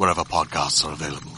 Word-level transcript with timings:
wherever 0.00 0.22
podcasts 0.22 0.82
are 0.82 0.94
available. 0.94 1.30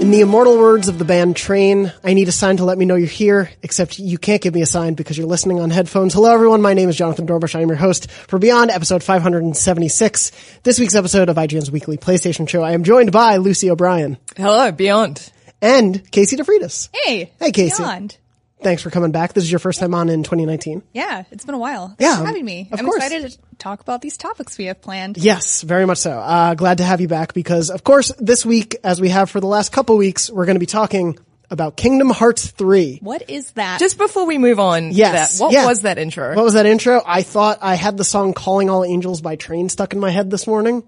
In 0.00 0.12
the 0.12 0.20
immortal 0.20 0.56
words 0.56 0.86
of 0.86 1.00
the 1.00 1.04
band 1.04 1.34
Train, 1.34 1.92
I 2.04 2.14
need 2.14 2.28
a 2.28 2.32
sign 2.32 2.58
to 2.58 2.64
let 2.64 2.78
me 2.78 2.84
know 2.84 2.94
you're 2.94 3.08
here, 3.08 3.50
except 3.60 3.98
you 3.98 4.18
can't 4.18 4.40
give 4.40 4.54
me 4.54 4.62
a 4.62 4.66
sign 4.66 4.94
because 4.94 5.18
you're 5.18 5.26
listening 5.26 5.58
on 5.58 5.70
headphones. 5.70 6.14
Hello 6.14 6.32
everyone, 6.32 6.62
my 6.62 6.74
name 6.74 6.88
is 6.88 6.96
Jonathan 6.96 7.26
Dornbush. 7.26 7.56
I 7.56 7.62
am 7.62 7.68
your 7.68 7.76
host 7.76 8.08
for 8.08 8.38
Beyond 8.38 8.70
episode 8.70 9.02
576. 9.02 10.30
This 10.62 10.78
week's 10.78 10.94
episode 10.94 11.28
of 11.28 11.34
IGN's 11.34 11.72
weekly 11.72 11.96
PlayStation 11.96 12.48
show. 12.48 12.62
I 12.62 12.70
am 12.70 12.84
joined 12.84 13.10
by 13.10 13.38
Lucy 13.38 13.68
O'Brien 13.68 14.16
Hello, 14.36 14.70
Beyond. 14.70 15.32
And 15.62 16.10
Casey 16.10 16.36
DeFreitas. 16.36 16.88
Hey. 16.92 17.32
Hey, 17.38 17.50
Casey. 17.52 17.82
Beyond. 17.82 18.16
Thanks 18.62 18.82
for 18.82 18.90
coming 18.90 19.12
back. 19.12 19.34
This 19.34 19.44
is 19.44 19.52
your 19.52 19.58
first 19.58 19.78
time 19.80 19.94
on 19.94 20.08
in 20.08 20.22
2019. 20.22 20.82
Yeah, 20.94 21.24
it's 21.30 21.44
been 21.44 21.54
a 21.54 21.58
while. 21.58 21.88
Thanks 21.88 22.00
Yeah, 22.00 22.16
for 22.18 22.24
having 22.26 22.44
me. 22.44 22.68
of 22.72 22.78
I'm 22.78 22.86
course. 22.86 23.04
excited 23.04 23.30
to 23.32 23.38
talk 23.58 23.80
about 23.82 24.00
these 24.00 24.16
topics 24.16 24.56
we 24.56 24.64
have 24.66 24.80
planned. 24.80 25.18
Yes, 25.18 25.60
very 25.62 25.84
much 25.86 25.98
so. 25.98 26.12
Uh, 26.18 26.54
glad 26.54 26.78
to 26.78 26.84
have 26.84 27.00
you 27.02 27.08
back 27.08 27.34
because, 27.34 27.68
of 27.70 27.84
course, 27.84 28.12
this 28.18 28.46
week, 28.46 28.76
as 28.82 28.98
we 29.00 29.10
have 29.10 29.28
for 29.30 29.40
the 29.40 29.46
last 29.46 29.72
couple 29.72 29.96
weeks, 29.98 30.30
we're 30.30 30.46
going 30.46 30.56
to 30.56 30.60
be 30.60 30.66
talking 30.66 31.18
about 31.50 31.76
Kingdom 31.76 32.08
Hearts 32.10 32.50
3. 32.50 33.00
What 33.02 33.28
is 33.30 33.52
that? 33.52 33.78
Just 33.78 33.98
before 33.98 34.24
we 34.26 34.38
move 34.38 34.58
on 34.58 34.90
Yes. 34.92 35.34
to 35.34 35.38
that, 35.38 35.44
what 35.44 35.52
yeah. 35.52 35.66
was 35.66 35.82
that 35.82 35.98
intro? 35.98 36.34
What 36.34 36.44
was 36.44 36.54
that 36.54 36.66
intro? 36.66 37.02
I 37.06 37.22
thought 37.22 37.58
I 37.60 37.74
had 37.74 37.96
the 37.98 38.04
song 38.04 38.32
Calling 38.32 38.70
All 38.70 38.84
Angels 38.84 39.20
by 39.20 39.36
Train 39.36 39.68
stuck 39.68 39.92
in 39.92 40.00
my 40.00 40.10
head 40.10 40.30
this 40.30 40.46
morning. 40.46 40.82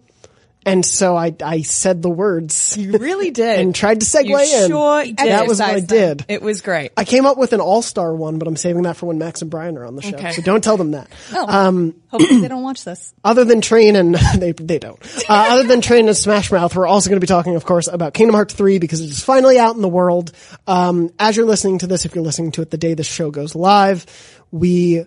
And 0.69 0.85
so 0.85 1.17
I, 1.17 1.35
I 1.45 1.63
said 1.63 2.03
the 2.03 2.11
words 2.11 2.77
you 2.77 2.93
really 2.93 3.31
did. 3.33 3.61
and 3.61 3.75
tried 3.75 4.01
to 4.01 4.07
segue 4.07 4.27
you 4.27 4.39
in. 4.39 4.69
Sure 4.69 5.05
did. 5.05 5.17
That 5.17 5.47
was 5.47 5.61
what 5.61 5.71
I 5.71 5.81
did. 5.81 6.25
It 6.29 6.43
was 6.43 6.61
great. 6.61 6.93
I 6.97 7.05
came 7.05 7.27
up 7.27 7.39
with 7.39 7.53
an 7.53 7.61
all-star 7.61 8.15
one, 8.15 8.39
but 8.39 8.49
I'm 8.49 8.57
saving 8.57 8.83
that 8.83 8.97
for 8.97 9.07
when 9.07 9.19
Max 9.19 9.43
and 9.43 9.51
Brian 9.51 9.77
are 9.79 9.85
on 9.85 9.97
the 9.97 10.03
show. 10.03 10.17
Okay. 10.17 10.33
So 10.33 10.43
don't 10.43 10.63
tell 10.63 10.77
them 10.77 10.93
that. 10.93 11.11
oh, 11.33 11.47
um, 11.49 11.95
hopefully 12.09 12.41
they 12.41 12.49
don't 12.55 12.63
watch 12.63 12.85
this. 12.85 13.15
Other 13.25 13.45
than 13.45 13.61
Train 13.61 13.97
and, 13.97 14.15
they, 14.37 14.53
they 14.53 14.79
don't. 14.79 14.99
Uh, 15.29 15.47
other 15.51 15.65
than 15.65 15.81
Train 15.81 16.09
and 16.09 16.17
Smash 16.17 16.51
Mouth, 16.53 16.75
we're 16.77 16.87
also 16.87 17.09
going 17.11 17.21
to 17.21 17.25
be 17.25 17.27
talking, 17.27 17.57
of 17.57 17.65
course, 17.65 17.89
about 17.89 18.15
Kingdom 18.15 18.35
Hearts 18.35 18.55
3 18.55 18.79
because 18.79 19.01
it 19.01 19.11
is 19.11 19.23
finally 19.25 19.59
out 19.59 19.75
in 19.77 19.83
the 19.83 19.89
world. 19.89 20.33
Um, 20.67 21.11
as 21.19 21.37
you're 21.37 21.47
listening 21.47 21.79
to 21.81 21.87
this, 21.87 22.05
if 22.05 22.15
you're 22.15 22.25
listening 22.25 22.53
to 22.53 22.63
it 22.63 22.71
the 22.71 22.79
day 22.79 22.95
the 22.95 23.05
show 23.05 23.31
goes 23.31 23.55
live, 23.55 24.07
we 24.51 25.05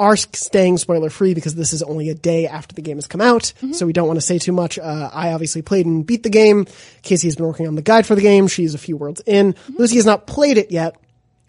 are 0.00 0.16
staying 0.16 0.78
spoiler 0.78 1.10
free 1.10 1.34
because 1.34 1.54
this 1.54 1.72
is 1.72 1.82
only 1.82 2.08
a 2.08 2.14
day 2.14 2.46
after 2.46 2.74
the 2.74 2.82
game 2.82 2.96
has 2.96 3.06
come 3.06 3.20
out. 3.20 3.52
So 3.72 3.84
we 3.86 3.92
don't 3.92 4.08
want 4.08 4.16
to 4.16 4.24
say 4.24 4.38
too 4.38 4.52
much. 4.52 4.78
Uh, 4.78 5.10
I 5.12 5.32
obviously 5.32 5.60
played 5.62 5.84
and 5.84 6.04
beat 6.06 6.22
the 6.22 6.30
game. 6.30 6.66
Casey 7.02 7.26
has 7.28 7.36
been 7.36 7.46
working 7.46 7.68
on 7.68 7.74
the 7.74 7.82
guide 7.82 8.06
for 8.06 8.14
the 8.14 8.22
game. 8.22 8.48
She's 8.48 8.74
a 8.74 8.78
few 8.78 8.96
worlds 8.96 9.22
in. 9.26 9.54
Lucy 9.68 9.96
has 9.96 10.06
not 10.06 10.26
played 10.26 10.56
it 10.56 10.70
yet, 10.70 10.96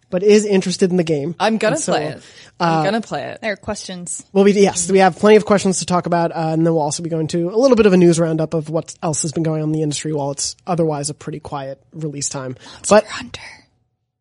but 0.10 0.22
is 0.22 0.46
interested 0.46 0.92
in 0.92 0.98
the 0.98 1.04
game. 1.06 1.34
I'm 1.40 1.58
gonna 1.58 1.78
so, 1.78 1.94
play 1.94 2.08
it. 2.08 2.18
uh, 2.60 2.64
I'm 2.64 2.84
gonna 2.84 3.00
play 3.00 3.24
it. 3.24 3.40
There 3.42 3.54
are 3.54 3.56
questions. 3.56 4.24
Well, 4.34 4.44
we, 4.44 4.52
yes, 4.52 4.92
we 4.92 5.00
have 5.00 5.18
plenty 5.18 5.38
of 5.38 5.46
questions 5.46 5.80
to 5.80 5.86
talk 5.86 6.06
about, 6.06 6.32
uh, 6.32 6.50
and 6.52 6.66
then 6.66 6.74
we'll 6.74 6.84
also 6.84 7.02
be 7.02 7.10
going 7.10 7.28
to 7.28 7.50
a 7.50 7.56
little 7.56 7.78
bit 7.78 7.86
of 7.86 7.94
a 7.94 7.98
news 7.98 8.20
roundup 8.20 8.54
of 8.54 8.70
what 8.70 8.94
else 9.02 9.22
has 9.22 9.32
been 9.32 9.44
going 9.44 9.62
on 9.62 9.70
in 9.70 9.74
the 9.74 9.82
industry 9.82 10.12
while 10.12 10.32
it's 10.32 10.58
otherwise 10.68 11.10
a 11.10 11.14
pretty 11.14 11.40
quiet 11.40 11.82
release 11.94 12.28
time. 12.28 12.58
but 12.90 13.06
Hunter. 13.06 13.61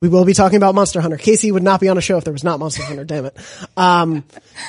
We 0.01 0.09
will 0.09 0.25
be 0.25 0.33
talking 0.33 0.57
about 0.57 0.75
Monster 0.75 1.01
Hunter. 1.01 1.19
Casey 1.19 1.53
would 1.53 1.63
not 1.63 1.79
be 1.81 1.89
on 1.89 1.99
a 1.99 2.01
show 2.01 2.17
if 2.17 2.25
there 2.25 2.33
was 2.33 2.45
not 2.45 2.59
Monster 2.59 2.83
Hunter. 2.83 3.05
Damn 3.05 3.27
it! 3.27 3.37
Um, 3.77 4.25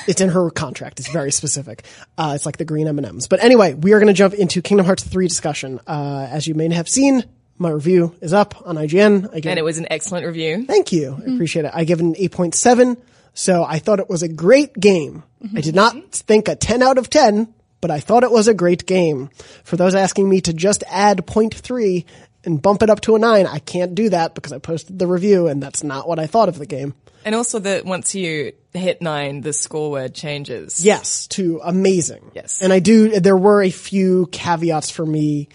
it's 0.06 0.20
in 0.20 0.28
her 0.28 0.50
contract. 0.50 1.00
It's 1.00 1.08
very 1.08 1.32
specific. 1.32 1.84
Uh, 2.18 2.32
it's 2.34 2.44
like 2.44 2.58
the 2.58 2.66
green 2.66 2.86
M 2.86 2.98
and 2.98 3.06
M's. 3.06 3.28
But 3.28 3.42
anyway, 3.42 3.72
we 3.72 3.92
are 3.92 3.98
going 3.98 4.08
to 4.08 4.12
jump 4.12 4.34
into 4.34 4.60
Kingdom 4.60 4.84
Hearts 4.84 5.02
three 5.02 5.28
discussion. 5.28 5.80
Uh, 5.86 6.28
as 6.30 6.46
you 6.46 6.54
may 6.54 6.70
have 6.72 6.88
seen, 6.88 7.24
my 7.56 7.70
review 7.70 8.14
is 8.20 8.34
up 8.34 8.66
on 8.66 8.76
IGN. 8.76 9.34
I 9.34 9.40
give 9.40 9.50
And 9.50 9.58
it 9.58 9.64
was 9.64 9.78
an 9.78 9.86
excellent 9.90 10.26
review. 10.26 10.66
Thank 10.66 10.92
you. 10.92 11.16
I 11.18 11.32
appreciate 11.32 11.64
it. 11.64 11.70
I 11.72 11.84
give 11.84 12.00
it 12.00 12.04
an 12.04 12.14
8.7. 12.14 12.98
So 13.34 13.64
I 13.64 13.78
thought 13.78 14.00
it 14.00 14.10
was 14.10 14.22
a 14.22 14.28
great 14.28 14.74
game. 14.74 15.22
I 15.56 15.60
did 15.60 15.74
not 15.74 16.12
think 16.12 16.48
a 16.48 16.56
10 16.56 16.82
out 16.82 16.98
of 16.98 17.08
10, 17.08 17.52
but 17.80 17.90
I 17.90 18.00
thought 18.00 18.22
it 18.22 18.30
was 18.30 18.48
a 18.48 18.54
great 18.54 18.86
game. 18.86 19.30
For 19.64 19.76
those 19.76 19.94
asking 19.94 20.28
me 20.28 20.40
to 20.42 20.52
just 20.52 20.84
add 20.88 21.26
0.3 21.26 22.04
and 22.44 22.60
bump 22.60 22.82
it 22.82 22.90
up 22.90 23.00
to 23.02 23.14
a 23.14 23.18
9, 23.18 23.46
I 23.46 23.58
can't 23.58 23.94
do 23.94 24.10
that 24.10 24.34
because 24.34 24.52
I 24.52 24.58
posted 24.58 24.98
the 24.98 25.06
review 25.06 25.48
and 25.48 25.62
that's 25.62 25.82
not 25.82 26.08
what 26.08 26.18
I 26.18 26.26
thought 26.26 26.48
of 26.48 26.58
the 26.58 26.66
game. 26.66 26.94
And 27.24 27.34
also 27.34 27.60
that 27.60 27.84
once 27.84 28.14
you 28.14 28.52
hit 28.72 29.00
nine, 29.00 29.42
the 29.42 29.52
score 29.52 29.92
word 29.92 30.14
changes. 30.14 30.84
Yes, 30.84 31.28
to 31.28 31.60
amazing. 31.62 32.32
Yes. 32.34 32.62
And 32.62 32.72
I 32.72 32.80
do, 32.80 33.20
there 33.20 33.36
were 33.36 33.62
a 33.62 33.70
few 33.70 34.26
caveats 34.26 34.90
for 34.90 35.06
me 35.06 35.48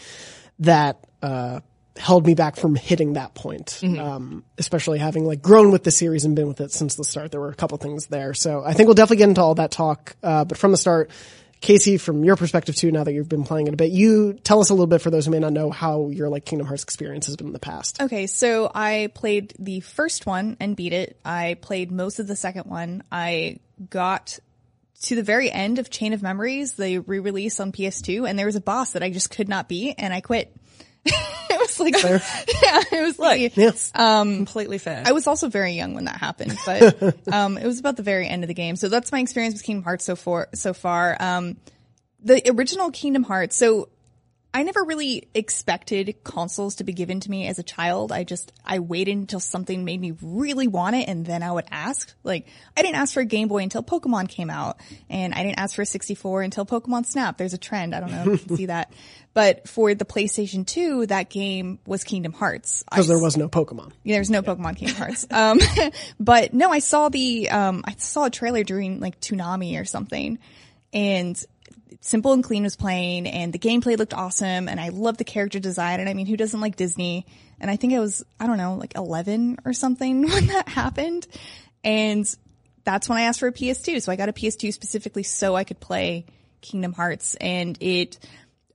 that, 0.60 1.06
uh, 1.22 1.60
held 1.98 2.26
me 2.26 2.36
back 2.36 2.56
from 2.56 2.76
hitting 2.76 3.14
that 3.14 3.34
point. 3.34 3.82
Um, 3.84 4.44
especially 4.58 5.00
having 5.00 5.26
like 5.26 5.42
grown 5.42 5.72
with 5.72 5.84
the 5.84 5.92
series 5.92 6.26
and 6.26 6.36
been 6.36 6.48
with 6.48 6.62
it 6.62 6.72
since 6.72 6.96
the 6.96 7.04
start. 7.04 7.32
There 7.32 7.42
were 7.42 7.50
a 7.50 7.56
couple 7.56 7.78
things 7.80 8.08
there. 8.08 8.34
So 8.34 8.64
I 8.64 8.74
think 8.74 8.88
we'll 8.88 8.94
definitely 8.94 9.18
get 9.18 9.30
into 9.30 9.42
all 9.42 9.56
that 9.56 9.72
talk. 9.72 10.16
Uh, 10.22 10.46
but 10.46 10.58
from 10.58 10.72
the 10.72 10.78
start, 10.78 11.10
Casey, 11.62 11.98
from 11.98 12.24
your 12.24 12.36
perspective 12.36 12.76
too, 12.76 12.92
now 12.92 13.04
that 13.04 13.14
you've 13.14 13.30
been 13.30 13.44
playing 13.44 13.68
it 13.68 13.74
a 13.74 13.78
bit, 13.78 13.92
you 13.92 14.34
tell 14.34 14.60
us 14.60 14.70
a 14.70 14.74
little 14.74 14.88
bit 14.88 15.02
for 15.02 15.10
those 15.10 15.26
who 15.26 15.32
may 15.32 15.40
not 15.40 15.54
know 15.54 15.72
how 15.72 16.10
your 16.10 16.30
like 16.30 16.46
Kingdom 16.46 16.68
Hearts 16.68 16.84
experience 16.84 17.26
has 17.26 17.36
been 17.36 17.48
in 17.48 17.54
the 17.54 17.60
past. 17.60 18.02
Okay, 18.02 18.28
so 18.28 18.72
I 18.74 19.10
played 19.14 19.54
the 19.58 19.80
first 19.80 20.26
one 20.26 20.58
and 20.60 20.76
beat 20.76 20.94
it. 20.94 21.20
I 21.26 21.58
played 21.62 21.92
most 21.92 22.20
of 22.20 22.28
the 22.28 22.36
second 22.36 22.66
one. 22.66 23.04
I 23.12 23.60
got 23.90 24.40
to 25.04 25.16
the 25.16 25.24
very 25.24 25.52
end 25.52 25.80
of 25.80 25.90
Chain 25.90 26.14
of 26.14 26.22
Memories, 26.22 26.74
the 26.74 27.00
re-release 27.00 27.60
on 27.60 27.72
PS2, 27.72 28.28
and 28.28 28.38
there 28.38 28.46
was 28.46 28.56
a 28.56 28.62
boss 28.62 28.92
that 28.92 29.04
I 29.04 29.10
just 29.10 29.30
could 29.30 29.48
not 29.48 29.68
beat, 29.68 29.96
and 29.98 30.14
I 30.14 30.22
quit. 30.22 30.56
it 31.80 31.94
was 31.94 32.04
like, 32.04 32.24
yeah, 32.62 32.84
it 33.00 33.02
was 33.04 33.20
like, 33.20 33.58
Yes. 33.58 33.92
Completely 34.38 34.78
fair. 34.78 35.04
I 35.06 35.12
was 35.12 35.28
also 35.28 35.50
very 35.50 35.74
young 35.74 35.94
when 35.94 36.06
that 36.06 36.18
happened, 36.18 36.58
but 36.66 37.34
um, 37.34 37.58
it 37.58 37.66
was 37.66 37.80
about 37.80 37.98
the 37.98 38.04
very 38.04 38.28
end 38.28 38.44
of 38.44 38.48
the 38.48 38.54
game. 38.54 38.76
So 38.76 38.90
that's 38.90 39.12
my 39.12 39.20
experience 39.20 39.56
with 39.56 39.64
Kingdom 39.64 39.84
Hearts 39.84 40.06
so 40.06 40.16
far. 40.16 40.50
So 40.54 40.74
far, 40.74 41.18
um, 41.20 41.58
the 42.24 42.42
original 42.52 42.92
Kingdom 42.92 43.24
Hearts. 43.24 43.56
So 43.56 43.90
I 44.54 44.64
never 44.64 44.84
really 44.84 45.28
expected 45.34 46.24
consoles 46.24 46.76
to 46.76 46.84
be 46.84 46.94
given 46.94 47.20
to 47.20 47.30
me 47.30 47.48
as 47.48 47.60
a 47.60 47.64
child. 47.64 48.12
I 48.12 48.24
just 48.24 48.52
I 48.66 48.80
waited 48.80 49.16
until 49.16 49.40
something 49.40 49.86
made 49.86 50.00
me 50.00 50.14
really 50.22 50.68
want 50.68 50.96
it, 50.96 51.08
and 51.08 51.26
then 51.26 51.44
I 51.44 51.52
would 51.52 51.66
ask. 51.70 52.14
Like 52.24 52.48
I 52.76 52.82
didn't 52.82 52.96
ask 52.96 53.14
for 53.14 53.20
a 53.20 53.26
Game 53.26 53.48
Boy 53.48 53.64
until 53.64 53.84
Pokemon 53.84 54.30
came 54.30 54.50
out, 54.50 54.78
and 55.10 55.34
I 55.34 55.44
didn't 55.44 55.60
ask 55.60 55.76
for 55.76 55.84
a 55.84 55.86
64 55.86 56.42
until 56.42 56.66
Pokemon 56.66 57.06
Snap. 57.06 57.38
There's 57.38 57.54
a 57.54 57.58
trend. 57.58 57.94
I 57.94 58.00
don't 58.00 58.12
know 58.12 58.22
if 58.22 58.42
you 58.42 58.48
can 58.48 58.58
see 58.58 58.66
that. 58.68 58.94
But 59.34 59.68
for 59.68 59.94
the 59.94 60.04
PlayStation 60.04 60.66
2, 60.66 61.08
that 61.08 61.30
game 61.30 61.78
was 61.86 62.04
Kingdom 62.04 62.34
Hearts. 62.34 62.84
I 62.90 62.96
Because 62.96 63.08
there 63.08 63.20
was 63.20 63.38
no 63.38 63.48
Pokemon. 63.48 63.92
yeah, 64.04 64.18
was 64.18 64.32
no 64.32 64.42
Pokemon 64.42 64.78
Kingdom 64.78 64.98
Hearts. 64.98 65.28
Um, 65.30 65.60
but 66.20 66.56
no, 66.56 66.72
I 66.72 66.80
saw 66.80 67.10
the, 67.10 67.48
um, 67.52 67.84
I 67.86 67.94
saw 68.00 68.26
a 68.26 68.30
trailer 68.32 68.64
during 68.64 69.00
like 69.00 69.20
Toonami 69.20 69.80
or 69.80 69.86
something 69.86 70.40
and 70.94 71.40
Simple 72.02 72.34
and 72.34 72.44
Clean 72.44 72.64
was 72.64 72.76
playing 72.76 73.28
and 73.28 73.52
the 73.52 73.60
gameplay 73.60 73.98
looked 73.98 74.14
awesome 74.14 74.68
and 74.68 74.80
I 74.80 74.90
loved 74.90 75.20
the 75.20 75.24
character 75.24 75.60
design. 75.60 76.00
And 76.00 76.10
I 76.10 76.14
mean, 76.14 76.26
who 76.26 76.38
doesn't 76.38 76.60
like 76.60 76.76
Disney? 76.76 77.26
And 77.60 77.72
I 77.72 77.76
think 77.76 77.94
I 77.94 78.00
was, 78.00 78.24
I 78.40 78.48
don't 78.48 78.58
know, 78.58 78.76
like 78.76 78.96
11 78.96 79.60
or 79.66 79.74
something 79.74 80.22
when 80.30 80.48
that 80.48 80.68
happened. 80.70 81.28
And 81.84 82.28
that's 82.84 83.10
when 83.10 83.18
I 83.18 83.24
asked 83.24 83.40
for 83.40 83.48
a 83.48 83.54
PS2. 83.54 84.02
So 84.02 84.12
I 84.12 84.16
got 84.16 84.30
a 84.30 84.34
PS2 84.34 84.74
specifically 84.74 85.24
so 85.24 85.56
I 85.56 85.64
could 85.64 85.80
play 85.80 86.26
Kingdom 86.62 86.94
Hearts 86.94 87.36
and 87.36 87.78
it, 87.82 88.18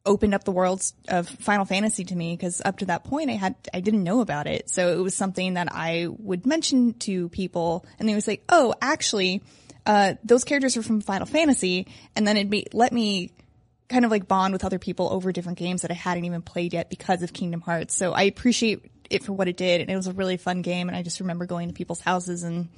opened 0.05 0.35
up 0.35 0.45
the 0.45 0.53
worlds 0.53 0.95
of 1.09 1.29
Final 1.29 1.65
Fantasy 1.65 2.05
to 2.05 2.17
me 2.17 2.35
because 2.35 2.61
up 2.65 2.79
to 2.79 2.87
that 2.87 3.05
point 3.05 3.31
I 3.31 3.35
had 3.35 3.55
I 3.73 3.81
didn't 3.81 4.03
know 4.03 4.21
about 4.21 4.47
it. 4.47 4.69
So 4.71 4.93
it 4.99 5.03
was 5.03 5.15
something 5.15 5.55
that 5.55 5.69
I 5.71 6.09
would 6.09 6.47
mention 6.47 6.95
to 7.01 7.29
people 7.29 7.87
and 7.99 8.09
they 8.09 8.15
would 8.15 8.25
say, 8.25 8.41
"Oh, 8.49 8.75
actually, 8.81 9.43
uh, 9.87 10.15
those 10.25 10.45
characters 10.45 10.77
are 10.77 10.83
from 10.83 11.01
Final 11.01 11.27
Fantasy," 11.27 11.87
and 12.17 12.27
then 12.27 12.37
it 12.37 12.49
made, 12.49 12.69
let 12.73 12.93
me 12.93 13.33
kind 13.89 14.05
of 14.05 14.11
like 14.11 14.27
bond 14.27 14.53
with 14.53 14.65
other 14.65 14.79
people 14.79 15.09
over 15.13 15.33
different 15.33 15.59
games 15.59 15.83
that 15.83 15.91
I 15.91 15.95
hadn't 15.95 16.25
even 16.25 16.41
played 16.43 16.73
yet 16.73 16.89
because 16.89 17.23
of 17.23 17.33
Kingdom 17.33 17.61
Hearts. 17.61 17.95
So 17.95 18.13
I 18.13 18.23
appreciate 18.23 18.91
it 19.11 19.23
for 19.25 19.33
what 19.33 19.49
it 19.49 19.57
did, 19.57 19.81
and 19.83 19.91
it 19.91 19.97
was 19.97 20.07
a 20.07 20.13
really 20.13 20.37
fun 20.39 20.63
game. 20.63 20.89
And 20.89 20.97
I 20.97 21.03
just 21.03 21.21
remember 21.21 21.45
going 21.47 21.69
to 21.69 21.75
people's 21.75 22.01
houses 22.01 22.43
and 22.43 22.69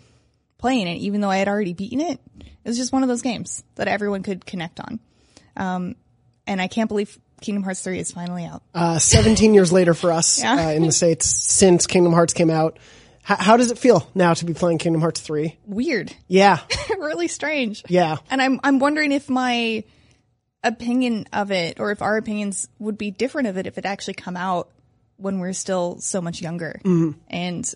playing 0.58 0.88
it, 0.88 0.96
even 0.98 1.20
though 1.20 1.30
I 1.30 1.36
had 1.36 1.46
already 1.48 1.72
beaten 1.74 2.00
it. 2.00 2.18
It 2.40 2.68
was 2.68 2.76
just 2.76 2.92
one 2.92 3.02
of 3.02 3.08
those 3.08 3.22
games 3.22 3.62
that 3.76 3.86
everyone 3.86 4.22
could 4.22 4.44
connect 4.46 4.80
on. 4.80 4.98
Um, 5.56 5.94
and 6.46 6.60
I 6.60 6.66
can't 6.68 6.88
believe 6.88 7.16
Kingdom 7.40 7.62
Hearts 7.62 7.82
3 7.82 7.98
is 8.00 8.10
finally 8.10 8.44
out. 8.46 8.62
Uh, 8.74 8.98
17 8.98 9.54
years 9.54 9.72
later 9.72 9.94
for 9.94 10.10
us 10.10 10.40
Yeah. 10.42 10.54
uh, 10.68 10.70
in 10.70 10.84
the 10.84 10.92
States 10.92 11.26
since 11.26 11.86
Kingdom 11.86 12.12
Hearts 12.12 12.32
came 12.32 12.50
out. 12.50 12.78
H- 13.28 13.38
how 13.38 13.56
does 13.56 13.70
it 13.70 13.78
feel 13.78 14.08
now 14.14 14.34
to 14.34 14.44
be 14.44 14.54
playing 14.54 14.78
Kingdom 14.78 15.00
Hearts 15.00 15.20
3? 15.20 15.56
Weird. 15.66 16.14
Yeah. 16.28 16.60
really 16.98 17.28
strange. 17.28 17.82
Yeah. 17.88 18.16
And 18.30 18.40
I'm 18.40 18.60
I'm 18.62 18.78
wondering 18.78 19.12
if 19.12 19.28
my 19.28 19.84
opinion 20.62 21.26
of 21.32 21.50
it 21.50 21.78
or 21.78 21.90
if 21.90 22.02
our 22.02 22.16
opinions 22.16 22.68
would 22.78 22.96
be 22.96 23.10
different 23.10 23.48
of 23.48 23.58
it 23.58 23.66
if 23.66 23.76
it 23.76 23.84
actually 23.84 24.14
come 24.14 24.36
out 24.36 24.70
when 25.16 25.38
we're 25.38 25.52
still 25.52 25.98
so 26.00 26.20
much 26.20 26.40
younger. 26.40 26.80
Mm-hmm. 26.84 27.18
And 27.28 27.74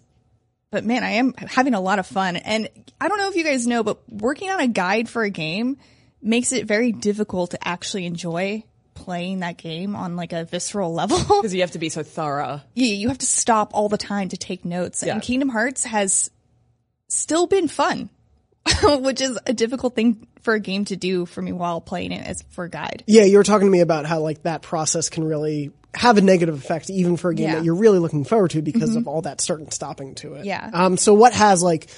but 0.71 0.85
man, 0.85 1.03
I 1.03 1.13
am 1.13 1.35
having 1.35 1.75
a 1.75 1.81
lot 1.81 1.99
of 1.99 2.07
fun. 2.07 2.37
And 2.37 2.69
I 3.01 3.09
don't 3.09 3.19
know 3.19 3.29
if 3.29 3.37
you 3.37 3.45
guys 3.45 3.67
know, 3.67 3.83
but 3.83 3.99
working 4.11 4.51
on 4.51 4.61
a 4.61 4.69
guide 4.69 5.09
for 5.09 5.23
a 5.23 5.31
game 5.31 5.79
makes 6.21 6.53
it 6.53 6.67
very 6.67 6.93
difficult 6.93 7.53
to 7.53 7.69
actually 7.69 8.05
enjoy 8.07 8.65
playing 9.09 9.41
that 9.41 9.57
game 9.57 9.97
on 9.97 10.17
like 10.17 10.35
a 10.35 10.45
visceral 10.45 10.93
level. 10.93 11.17
Because 11.41 11.55
you 11.55 11.63
have 11.63 11.71
to 11.71 11.79
be 11.79 11.89
so 11.89 12.03
thorough. 12.03 12.61
yeah, 12.75 12.93
you 12.93 13.09
have 13.09 13.17
to 13.17 13.25
stop 13.27 13.71
all 13.73 13.89
the 13.89 13.97
time 13.97 14.29
to 14.29 14.37
take 14.37 14.67
notes. 14.67 15.03
Yeah. 15.03 15.15
And 15.15 15.23
Kingdom 15.23 15.49
Hearts 15.49 15.85
has 15.85 16.31
still 17.09 17.47
been 17.47 17.69
fun, 17.69 18.11
which 18.83 19.23
is 19.23 19.39
a 19.47 19.55
difficult 19.55 19.95
thing 19.95 20.27
for 20.43 20.53
a 20.53 20.61
game 20.61 20.85
to 20.87 20.97
do 20.97 21.25
for 21.25 21.41
me 21.41 21.53
while 21.53 21.81
playing 21.81 22.13
it 22.13 22.27
as 22.27 22.45
for 22.51 22.65
a 22.65 22.69
guide. 22.69 23.03
Yeah, 23.07 23.23
you 23.25 23.39
were 23.39 23.45
talking 23.45 23.67
to 23.67 23.71
me 23.73 23.81
about 23.81 24.05
how 24.05 24.21
like 24.21 24.43
that 24.43 24.61
process 24.61 25.09
can 25.09 25.25
really 25.25 25.73
have 25.95 26.19
a 26.19 26.21
negative 26.21 26.55
effect 26.55 26.91
even 26.91 27.17
for 27.17 27.31
a 27.31 27.35
game 27.35 27.45
Yeah. 27.45 27.49
Mm-hmm. 27.53 27.59
that 27.61 27.65
you're 27.65 27.75
really 27.77 27.99
looking 27.99 28.25
forward 28.25 28.51
to 28.51 28.61
because 28.61 28.95
of 28.95 29.09
all 29.09 29.23
that 29.23 29.41
certain 29.41 29.71
stopping 29.71 30.17
to 30.17 30.35
it. 30.35 30.45
Yeah. 30.45 30.69
Um, 30.71 30.99
so 30.99 31.15
what 31.15 31.33
has 31.33 31.63
like, 31.63 31.89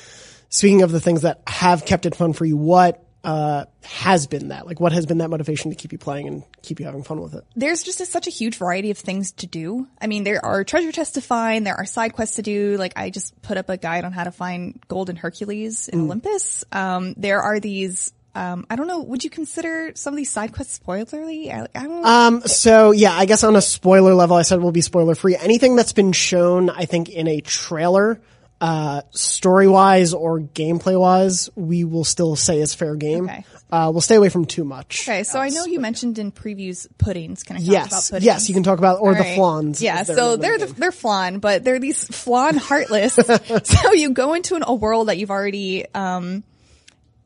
speaking 0.48 0.82
of 0.82 0.92
the 0.92 1.00
things 1.00 1.22
that 1.22 1.42
have 1.48 1.84
kept 1.84 2.06
it 2.06 2.14
fun 2.14 2.34
for 2.34 2.44
you, 2.44 2.56
what, 2.56 3.02
uh, 3.22 3.66
has 3.82 4.26
been 4.26 4.48
that? 4.48 4.66
Like 4.66 4.80
what 4.80 4.92
has 4.92 5.06
been 5.06 5.18
that 5.18 5.28
motivation 5.28 5.70
to 5.70 5.76
keep 5.76 5.92
you 5.92 5.98
playing 5.98 6.26
and 6.26 6.42
keep 6.62 6.80
you 6.80 6.86
having 6.86 7.02
fun 7.02 7.20
with 7.20 7.34
it? 7.34 7.44
There's 7.54 7.82
just 7.82 8.00
a, 8.00 8.06
such 8.06 8.26
a 8.26 8.30
huge 8.30 8.56
variety 8.56 8.90
of 8.90 8.98
things 8.98 9.32
to 9.32 9.46
do. 9.46 9.86
I 10.00 10.06
mean, 10.06 10.24
there 10.24 10.44
are 10.44 10.64
treasure 10.64 10.92
chests 10.92 11.14
to 11.14 11.20
find, 11.20 11.66
there 11.66 11.76
are 11.76 11.84
side 11.84 12.14
quests 12.14 12.36
to 12.36 12.42
do. 12.42 12.76
Like 12.78 12.94
I 12.96 13.10
just 13.10 13.40
put 13.42 13.56
up 13.56 13.68
a 13.68 13.76
guide 13.76 14.04
on 14.04 14.12
how 14.12 14.24
to 14.24 14.32
find 14.32 14.80
Golden 14.88 15.16
Hercules 15.16 15.88
in 15.88 16.02
Olympus. 16.02 16.64
Um, 16.72 17.14
there 17.16 17.42
are 17.42 17.60
these. 17.60 18.12
Um, 18.32 18.64
I 18.70 18.76
don't 18.76 18.86
know. 18.86 19.00
Would 19.00 19.24
you 19.24 19.30
consider 19.30 19.90
some 19.96 20.14
of 20.14 20.16
these 20.16 20.30
side 20.30 20.52
quests 20.52 20.78
spoilerly? 20.78 21.52
I, 21.52 21.66
I 21.74 21.82
don't 21.82 22.02
know. 22.02 22.08
Um, 22.08 22.40
so 22.42 22.92
yeah, 22.92 23.12
I 23.12 23.24
guess 23.24 23.42
on 23.42 23.56
a 23.56 23.60
spoiler 23.60 24.14
level, 24.14 24.36
I 24.36 24.42
said 24.42 24.60
we'll 24.60 24.70
be 24.70 24.82
spoiler 24.82 25.16
free. 25.16 25.36
Anything 25.36 25.74
that's 25.74 25.92
been 25.92 26.12
shown, 26.12 26.70
I 26.70 26.84
think, 26.84 27.08
in 27.08 27.26
a 27.26 27.40
trailer, 27.40 28.20
uh, 28.60 29.02
story 29.10 29.66
wise 29.68 30.12
or 30.12 30.40
gameplay 30.40 30.98
wise, 30.98 31.48
we 31.54 31.84
will 31.84 32.04
still 32.04 32.36
say 32.36 32.60
is 32.60 32.74
fair 32.74 32.94
game. 32.94 33.24
Okay. 33.24 33.44
Uh, 33.72 33.88
we'll 33.92 34.00
stay 34.00 34.16
away 34.16 34.28
from 34.28 34.44
too 34.44 34.64
much. 34.64 35.08
okay, 35.08 35.22
so 35.22 35.38
I 35.38 35.48
know 35.48 35.64
you 35.64 35.78
mentioned 35.80 36.18
in 36.18 36.32
previews 36.32 36.86
puddings. 36.98 37.44
Can 37.44 37.56
I 37.56 37.60
talk 37.60 37.68
about 37.68 37.72
Yes, 37.90 38.10
puddings? 38.10 38.24
yes, 38.26 38.48
you 38.48 38.54
can 38.54 38.64
talk 38.64 38.78
about 38.78 39.00
or 39.00 39.12
the 39.14 39.20
Alright. 39.20 39.36
flans. 39.36 39.80
Yeah, 39.80 40.02
they're 40.02 40.16
so 40.16 40.36
they're 40.36 40.58
the, 40.58 40.66
they're 40.66 40.92
flan, 40.92 41.38
but 41.38 41.62
they're 41.64 41.78
these 41.78 42.04
flan 42.04 42.56
heartless. 42.58 43.14
so 43.64 43.92
you 43.92 44.10
go 44.10 44.34
into 44.34 44.56
an, 44.56 44.64
a 44.66 44.74
world 44.74 45.08
that 45.08 45.18
you've 45.18 45.30
already 45.30 45.86
um, 45.94 46.42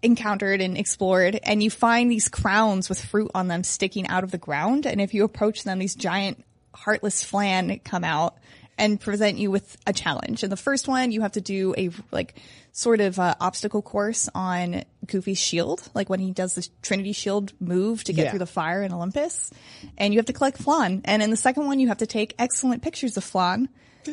encountered 0.02 0.60
and 0.60 0.76
explored, 0.76 1.40
and 1.42 1.62
you 1.62 1.70
find 1.70 2.10
these 2.10 2.28
crowns 2.28 2.88
with 2.90 3.02
fruit 3.02 3.30
on 3.34 3.48
them 3.48 3.64
sticking 3.64 4.06
out 4.08 4.22
of 4.22 4.30
the 4.30 4.38
ground. 4.38 4.86
And 4.86 5.00
if 5.00 5.14
you 5.14 5.24
approach 5.24 5.64
them, 5.64 5.78
these 5.78 5.94
giant 5.94 6.44
heartless 6.74 7.24
flan 7.24 7.80
come 7.84 8.04
out 8.04 8.36
and 8.78 9.00
present 9.00 9.38
you 9.38 9.50
with 9.50 9.76
a 9.86 9.92
challenge. 9.92 10.42
And 10.42 10.50
the 10.52 10.56
first 10.56 10.88
one, 10.88 11.12
you 11.12 11.20
have 11.22 11.32
to 11.32 11.40
do 11.40 11.74
a 11.76 11.90
like 12.10 12.34
sort 12.72 13.00
of 13.00 13.18
uh, 13.20 13.34
obstacle 13.40 13.82
course 13.82 14.28
on 14.34 14.82
Goofy's 15.06 15.38
shield, 15.38 15.88
like 15.94 16.10
when 16.10 16.18
he 16.20 16.32
does 16.32 16.54
the 16.54 16.68
Trinity 16.82 17.12
Shield 17.12 17.52
move 17.60 18.02
to 18.04 18.12
get 18.12 18.24
Yeah. 18.24 18.30
through 18.30 18.38
the 18.40 18.46
fire 18.46 18.82
in 18.82 18.92
Olympus. 18.92 19.50
And 19.96 20.12
you 20.12 20.18
have 20.18 20.26
to 20.26 20.32
collect 20.32 20.58
flan. 20.58 21.02
And 21.04 21.22
in 21.22 21.30
the 21.30 21.36
second 21.36 21.66
one, 21.66 21.78
you 21.78 21.88
have 21.88 21.98
to 21.98 22.06
take 22.06 22.34
excellent 22.38 22.82
pictures 22.82 23.16
of 23.16 23.22
flan. 23.22 23.68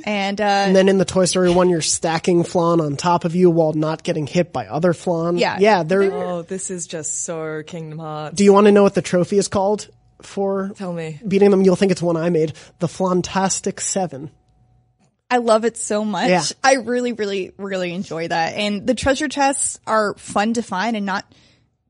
And 0.06 0.40
uh, 0.40 0.44
And 0.46 0.76
then 0.76 0.88
in 0.88 1.00
the 1.00 1.06
Toy 1.06 1.26
Story 1.26 1.50
one, 1.52 1.70
you're 1.70 1.82
stacking 1.82 2.44
flan 2.44 2.80
on 2.80 2.96
top 2.96 3.26
of 3.26 3.36
you 3.36 3.50
while 3.50 3.74
not 3.74 4.04
getting 4.04 4.26
hit 4.28 4.54
by 4.54 4.68
other 4.68 4.94
flan. 4.94 5.38
Yeah. 5.38 5.58
yeah. 5.60 5.84
They're. 5.84 6.04
Oh, 6.14 6.44
this 6.44 6.70
is 6.70 6.88
just 6.88 7.24
so 7.24 7.62
Kingdom 7.64 8.00
Hearts. 8.00 8.36
Do 8.38 8.44
you 8.46 8.54
want 8.54 8.68
to 8.68 8.72
know 8.72 8.84
what 8.84 8.94
the 8.94 9.02
trophy 9.02 9.38
is 9.38 9.48
called 9.50 9.90
for 10.22 10.72
Tell 10.76 10.94
me. 10.94 11.20
beating 11.28 11.50
them? 11.52 11.64
You'll 11.64 11.76
think 11.76 11.92
it's 11.92 12.02
one 12.02 12.16
I 12.16 12.30
made. 12.30 12.54
The 12.80 12.88
Flantastic 12.88 13.82
Seven. 13.82 14.30
I 15.32 15.38
love 15.38 15.64
it 15.64 15.78
so 15.78 16.04
much. 16.04 16.30
Yeah. 16.30 16.44
I 16.62 16.74
really, 16.76 17.14
really, 17.14 17.54
really 17.58 17.94
enjoy 17.94 18.28
that. 18.28 18.54
And 18.54 18.86
the 18.86 18.94
treasure 18.94 19.30
chests 19.30 19.80
are 19.88 20.14
fun 20.16 20.54
to 20.56 20.62
find 20.62 20.98
and 20.98 21.06
not 21.06 21.26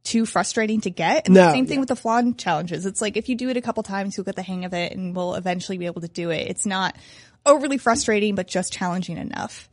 too 0.03 0.27
frustrating 0.27 0.81
to 0.81 0.91
get. 0.91 1.25
And 1.25 1.33
No, 1.33 1.45
the 1.47 1.51
same 1.51 1.65
thing 1.65 1.77
yeah. 1.77 1.79
with 1.79 1.89
the 1.89 1.95
flan 1.95 2.35
challenges. 2.35 2.85
It's 2.85 3.01
like 3.01 3.17
if 3.17 3.29
you 3.29 3.35
do 3.35 3.49
it 3.49 3.57
a 3.57 3.61
couple 3.61 3.81
times, 3.81 4.15
you'll 4.15 4.25
get 4.25 4.35
the 4.35 4.43
hang 4.43 4.63
of 4.63 4.75
it 4.75 4.93
and 4.93 5.15
we'll 5.15 5.33
eventually 5.33 5.79
be 5.79 5.87
able 5.87 6.01
to 6.01 6.07
do 6.07 6.29
it. 6.29 6.49
It's 6.49 6.67
not 6.67 6.95
overly 7.43 7.79
frustrating, 7.79 8.35
but 8.35 8.45
just 8.45 8.71
challenging 8.73 9.17
enough. 9.17 9.69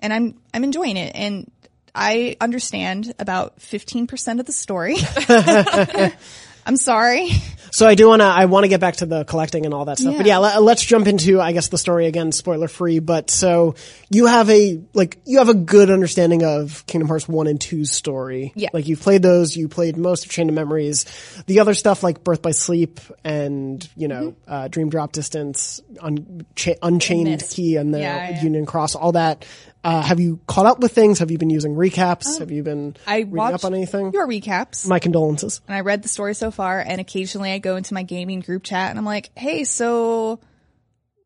And 0.00 0.12
I'm, 0.12 0.40
I'm 0.52 0.64
enjoying 0.64 0.96
it. 0.96 1.14
And 1.14 1.48
I 1.94 2.36
understand 2.40 3.14
about 3.20 3.60
15% 3.60 4.40
of 4.40 4.46
the 4.46 4.52
story. 4.52 4.96
I'm 6.64 6.76
sorry. 6.76 7.28
So 7.72 7.86
I 7.88 7.94
do 7.94 8.06
want 8.08 8.20
to, 8.20 8.26
I 8.26 8.44
want 8.44 8.64
to 8.64 8.68
get 8.68 8.80
back 8.80 8.96
to 8.96 9.06
the 9.06 9.24
collecting 9.24 9.64
and 9.64 9.72
all 9.72 9.86
that 9.86 9.98
stuff. 9.98 10.14
But 10.18 10.26
yeah, 10.26 10.34
Yeah. 10.34 10.38
let, 10.38 10.62
let's 10.62 10.84
jump 10.84 11.06
into, 11.06 11.40
I 11.40 11.52
guess, 11.52 11.68
the 11.68 11.78
story 11.78 12.06
again, 12.06 12.30
spoiler 12.30 12.68
free. 12.68 12.98
But 12.98 13.30
so 13.30 13.76
you 14.10 14.26
have 14.26 14.50
a, 14.50 14.80
like, 14.92 15.18
you 15.24 15.38
have 15.38 15.48
a 15.48 15.54
good 15.54 15.90
understanding 15.90 16.44
of 16.44 16.84
Kingdom 16.86 17.08
Hearts 17.08 17.26
1 17.26 17.46
and 17.46 17.58
2's 17.58 17.90
story. 17.90 18.52
Yeah. 18.54 18.68
Like 18.74 18.88
you've 18.88 19.00
played 19.00 19.22
those, 19.22 19.56
you 19.56 19.68
played 19.68 19.96
most 19.96 20.26
of 20.26 20.30
Chain 20.30 20.50
of 20.50 20.54
Memories. 20.54 21.06
The 21.46 21.60
other 21.60 21.72
stuff 21.72 22.02
like 22.02 22.22
Birth 22.22 22.42
by 22.42 22.50
Sleep 22.50 23.00
and, 23.24 23.88
you 23.96 24.08
know, 24.08 24.22
Mm-hmm. 24.32 24.52
uh, 24.52 24.68
Dream 24.68 24.90
Drop 24.90 25.12
Distance, 25.12 25.80
un, 25.98 26.44
cha- 26.54 26.74
Unchained 26.82 27.42
Key 27.48 27.76
and 27.76 27.92
the 27.94 28.00
Yeah, 28.00 28.30
yeah. 28.30 28.42
Union 28.42 28.66
Cross, 28.66 28.94
all 28.96 29.12
that. 29.12 29.46
Uh, 29.84 30.00
have 30.00 30.20
you 30.20 30.38
caught 30.46 30.66
up 30.66 30.78
with 30.80 30.92
things? 30.92 31.18
Have 31.18 31.30
you 31.30 31.38
been 31.38 31.50
using 31.50 31.74
recaps? 31.74 32.38
have 32.38 32.50
you 32.52 32.62
been 32.62 32.88
Um, 32.88 32.94
I 33.06 33.18
reading 33.20 33.54
up 33.54 33.64
on 33.64 33.74
anything? 33.74 34.12
your 34.12 34.28
recaps. 34.28 34.86
My 34.86 34.98
condolences. 35.00 35.60
and 35.66 35.74
I 35.76 35.80
read 35.80 36.02
the 36.02 36.08
story 36.08 36.34
so 36.34 36.50
far, 36.52 36.78
and 36.80 37.00
occasionally 37.00 37.50
I 37.52 37.58
go 37.58 37.74
into 37.76 37.92
my 37.94 38.02
gaming 38.04 38.40
group 38.40 38.62
chat 38.62 38.90
and 38.90 38.98
I'm 38.98 39.04
like, 39.04 39.30
hey, 39.36 39.64
so 39.64 40.38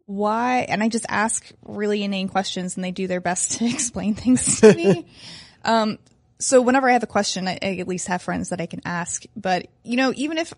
why? 0.06 0.66
And 0.68 0.82
I 0.82 0.88
just 0.88 1.06
ask 1.08 1.50
really 1.64 2.02
inane 2.02 2.28
questions 2.28 2.76
and 2.76 2.84
they 2.84 2.92
do 2.92 3.06
their 3.06 3.20
best 3.20 3.52
to 3.58 3.66
explain 3.66 4.14
things 4.14 4.60
to 4.60 4.72
me. 4.74 5.06
um, 5.64 5.98
so 6.38 6.60
whenever 6.62 6.88
I 6.88 6.92
have 6.92 7.02
a 7.02 7.06
question, 7.08 7.48
I, 7.48 7.58
I 7.62 7.76
at 7.76 7.88
least 7.88 8.08
have 8.08 8.22
friends 8.22 8.50
that 8.50 8.60
I 8.60 8.66
can 8.66 8.80
ask. 8.84 9.24
But, 9.36 9.66
you 9.82 9.96
know, 9.96 10.12
even 10.16 10.38
if, 10.38 10.52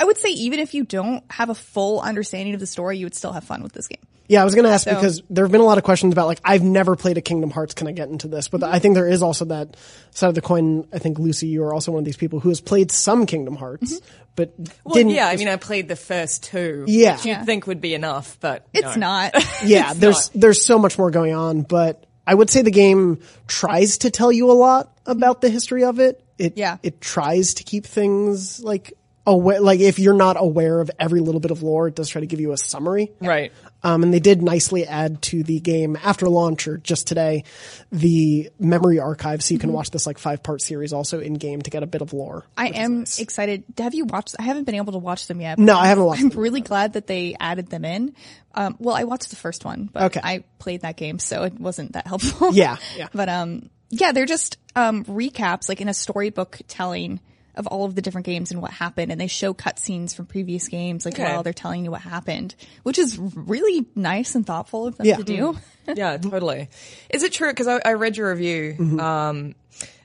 I 0.00 0.04
would 0.04 0.18
say 0.18 0.30
even 0.30 0.58
if 0.58 0.74
you 0.74 0.82
don't 0.84 1.22
have 1.30 1.50
a 1.50 1.54
full 1.54 2.00
understanding 2.00 2.54
of 2.54 2.60
the 2.60 2.66
story, 2.66 2.98
you 2.98 3.06
would 3.06 3.14
still 3.14 3.32
have 3.32 3.44
fun 3.44 3.62
with 3.62 3.72
this 3.72 3.86
game. 3.86 4.00
Yeah, 4.28 4.42
I 4.42 4.44
was 4.44 4.54
going 4.54 4.64
to 4.64 4.70
ask 4.70 4.84
So- 4.84 4.94
because 4.94 5.22
there 5.28 5.44
have 5.44 5.50
been 5.52 5.60
a 5.60 5.64
lot 5.64 5.76
of 5.78 5.84
questions 5.84 6.12
about 6.12 6.26
like 6.28 6.40
I've 6.44 6.62
never 6.62 6.96
played 6.96 7.18
a 7.18 7.20
Kingdom 7.20 7.50
Hearts. 7.50 7.74
Can 7.74 7.86
I 7.88 7.92
get 7.92 8.08
into 8.08 8.28
this? 8.28 8.48
But 8.48 8.62
I 8.62 8.78
think 8.78 8.94
there 8.94 9.08
is 9.08 9.22
also 9.22 9.44
that 9.46 9.76
side 10.12 10.28
of 10.28 10.34
the 10.36 10.40
coin. 10.40 10.86
I 10.92 10.98
think 10.98 11.18
Lucy, 11.18 11.48
you 11.48 11.62
are 11.64 11.74
also 11.74 11.92
one 11.92 11.98
of 11.98 12.04
these 12.04 12.16
people 12.16 12.40
who 12.40 12.48
has 12.48 12.60
played 12.60 12.90
some 12.92 13.26
Kingdom 13.26 13.56
Hearts, 13.56 13.92
Mm-hmm. 13.94 14.06
but 14.36 14.54
Well, 14.84 14.94
didn't. 14.94 15.10
yeah, 15.12 15.26
I 15.26 15.36
mean, 15.36 15.48
I 15.48 15.56
played 15.56 15.88
the 15.88 15.96
first 15.96 16.44
two. 16.44 16.84
Yeah. 16.86 17.16
Which 17.16 17.26
you'd 17.26 17.32
Yeah. 17.32 17.44
think 17.44 17.66
would 17.66 17.80
be 17.80 17.92
enough, 17.94 18.38
but 18.40 18.66
It's 18.72 18.96
no. 18.96 19.00
not. 19.00 19.34
yeah, 19.64 19.90
it's 19.90 20.00
there's 20.00 20.28
there's 20.34 20.64
so 20.64 20.78
much 20.78 20.96
more 20.96 21.10
going 21.10 21.34
on, 21.34 21.62
but 21.62 22.06
I 22.26 22.32
would 22.34 22.48
say 22.50 22.62
the 22.62 22.70
game 22.70 23.18
tries 23.48 23.98
to 23.98 24.10
tell 24.10 24.30
you 24.30 24.50
a 24.50 24.54
lot 24.54 24.96
about 25.06 25.40
the 25.40 25.48
history 25.50 25.82
of 25.84 25.98
it. 25.98 26.22
It 26.38 26.52
Yeah. 26.56 26.76
it 26.84 27.00
tries 27.00 27.54
to 27.54 27.64
keep 27.64 27.84
things 27.84 28.62
like 28.62 28.92
aware. 29.30 29.60
Like 29.60 29.80
if 29.80 29.98
you're 29.98 30.14
not 30.14 30.36
aware 30.38 30.80
of 30.80 30.90
every 30.98 31.20
little 31.20 31.40
bit 31.40 31.50
of 31.50 31.62
lore, 31.62 31.88
it 31.88 31.94
does 31.94 32.08
try 32.08 32.20
to 32.20 32.26
give 32.26 32.40
you 32.40 32.52
a 32.52 32.58
summary. 32.58 33.12
Right. 33.20 33.52
Um, 33.82 34.02
and 34.02 34.12
they 34.12 34.20
did 34.20 34.42
nicely 34.42 34.86
add 34.86 35.22
to 35.22 35.42
the 35.42 35.58
game 35.60 35.96
after 36.02 36.28
launch 36.28 36.68
or 36.68 36.76
just 36.76 37.06
today, 37.06 37.44
the 37.90 38.50
memory 38.58 38.98
archive. 38.98 39.42
So 39.42 39.54
you 39.54 39.58
Mm-hmm. 39.58 39.68
can 39.68 39.72
watch 39.72 39.90
this 39.90 40.06
like 40.06 40.18
five 40.18 40.42
part 40.42 40.60
series 40.62 40.92
also 40.92 41.20
in 41.20 41.34
game 41.34 41.62
to 41.62 41.70
get 41.70 41.82
a 41.82 41.86
bit 41.86 42.02
of 42.02 42.12
lore. 42.12 42.44
I 42.56 42.68
am 42.68 43.00
nice. 43.00 43.18
excited. 43.20 43.64
Have 43.78 43.94
you 43.94 44.04
watched? 44.04 44.36
I 44.38 44.42
haven't 44.42 44.64
been 44.64 44.74
able 44.74 44.92
to 44.92 44.98
watch 44.98 45.26
them 45.26 45.40
yet. 45.40 45.58
No, 45.58 45.78
I 45.78 45.86
haven't 45.86 46.04
watched 46.04 46.22
I'm 46.22 46.28
them 46.30 46.38
really 46.40 46.60
glad 46.60 46.94
that 46.94 47.06
they 47.06 47.36
added 47.40 47.68
them 47.68 47.84
in. 47.84 48.14
Um, 48.54 48.76
well, 48.78 48.94
I 48.96 49.04
watched 49.04 49.30
the 49.30 49.36
first 49.36 49.64
one, 49.64 49.88
but 49.92 50.02
Okay. 50.04 50.20
I 50.22 50.44
played 50.58 50.82
that 50.82 50.96
game, 50.96 51.18
so 51.18 51.44
it 51.44 51.54
wasn't 51.60 51.92
that 51.92 52.06
helpful. 52.06 52.52
Yeah, 52.52 52.76
yeah. 52.96 53.08
But 53.14 53.28
um, 53.28 53.70
yeah, 53.90 54.12
they're 54.12 54.26
just 54.26 54.58
um 54.76 55.04
recaps, 55.04 55.68
like 55.68 55.80
in 55.80 55.88
a 55.88 55.94
storybook 55.94 56.58
telling 56.68 57.20
of 57.54 57.66
all 57.66 57.84
of 57.84 57.94
the 57.94 58.02
different 58.02 58.26
games 58.26 58.50
and 58.50 58.60
what 58.62 58.70
happened, 58.70 59.10
and 59.12 59.20
they 59.20 59.26
show 59.26 59.52
cutscenes 59.54 60.14
from 60.14 60.26
previous 60.26 60.68
games, 60.68 61.04
like 61.04 61.14
Okay. 61.14 61.24
while 61.24 61.42
they're 61.42 61.52
telling 61.52 61.84
you 61.84 61.90
what 61.90 62.00
happened, 62.02 62.54
which 62.82 62.98
is 62.98 63.18
really 63.18 63.86
nice 63.94 64.34
and 64.34 64.46
thoughtful 64.46 64.86
of 64.86 64.96
them 64.96 65.06
Yeah. 65.06 65.16
to 65.16 65.24
do. 65.24 65.58
yeah, 65.94 66.16
totally. 66.22 66.68
Is 67.10 67.22
it 67.22 67.32
true? 67.32 67.48
Because 67.50 67.66
I, 67.68 67.80
I 67.84 67.92
read 67.94 68.16
your 68.16 68.30
review 68.30 68.74
Mm-hmm. 68.78 69.00
um, 69.00 69.54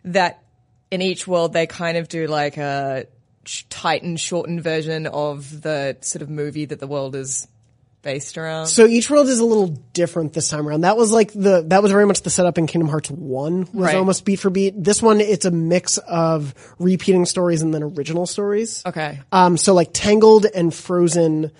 that 0.05 0.43
in 0.91 1.01
each 1.01 1.27
world 1.27 1.53
they 1.53 1.67
kind 1.67 1.97
of 1.97 2.07
do 2.07 2.27
like 2.27 2.57
a 2.57 3.05
sh- 3.45 3.63
tightened, 3.69 4.19
shortened 4.19 4.63
version 4.63 5.07
of 5.07 5.61
the 5.61 5.97
sort 6.01 6.21
of 6.21 6.29
movie 6.29 6.65
that 6.65 6.79
the 6.79 6.87
world 6.87 7.15
is 7.15 7.47
based 8.05 8.37
around. 8.37 8.67
So 8.67 8.85
each 8.85 9.09
world 9.09 9.27
is 9.27 9.39
a 9.39 9.45
little 9.45 9.67
different 9.91 10.31
this 10.31 10.47
time 10.47 10.65
around. 10.69 10.81
That 10.81 10.95
was 10.95 11.11
like 11.11 11.33
the 11.33 11.65
that 11.67 11.83
was 11.83 11.91
very 11.91 12.05
much 12.05 12.21
the 12.21 12.29
setup 12.29 12.57
in 12.57 12.67
Kingdom 12.67 12.87
Hearts 12.87 13.11
One 13.11 13.61
was 13.61 13.67
Right. 13.73 13.95
almost 13.95 14.23
beat 14.23 14.37
for 14.39 14.49
beat. 14.49 14.81
This 14.81 15.01
one 15.01 15.19
it's 15.19 15.43
a 15.43 15.51
mix 15.51 15.97
of 15.97 16.53
repeating 16.79 17.25
stories 17.25 17.61
and 17.61 17.73
then 17.73 17.83
original 17.83 18.25
stories. 18.25 18.81
Okay. 18.85 19.19
Um, 19.33 19.57
so 19.57 19.73
like 19.73 19.89
Tangled 19.91 20.45
and 20.45 20.73
Frozen 20.73 21.51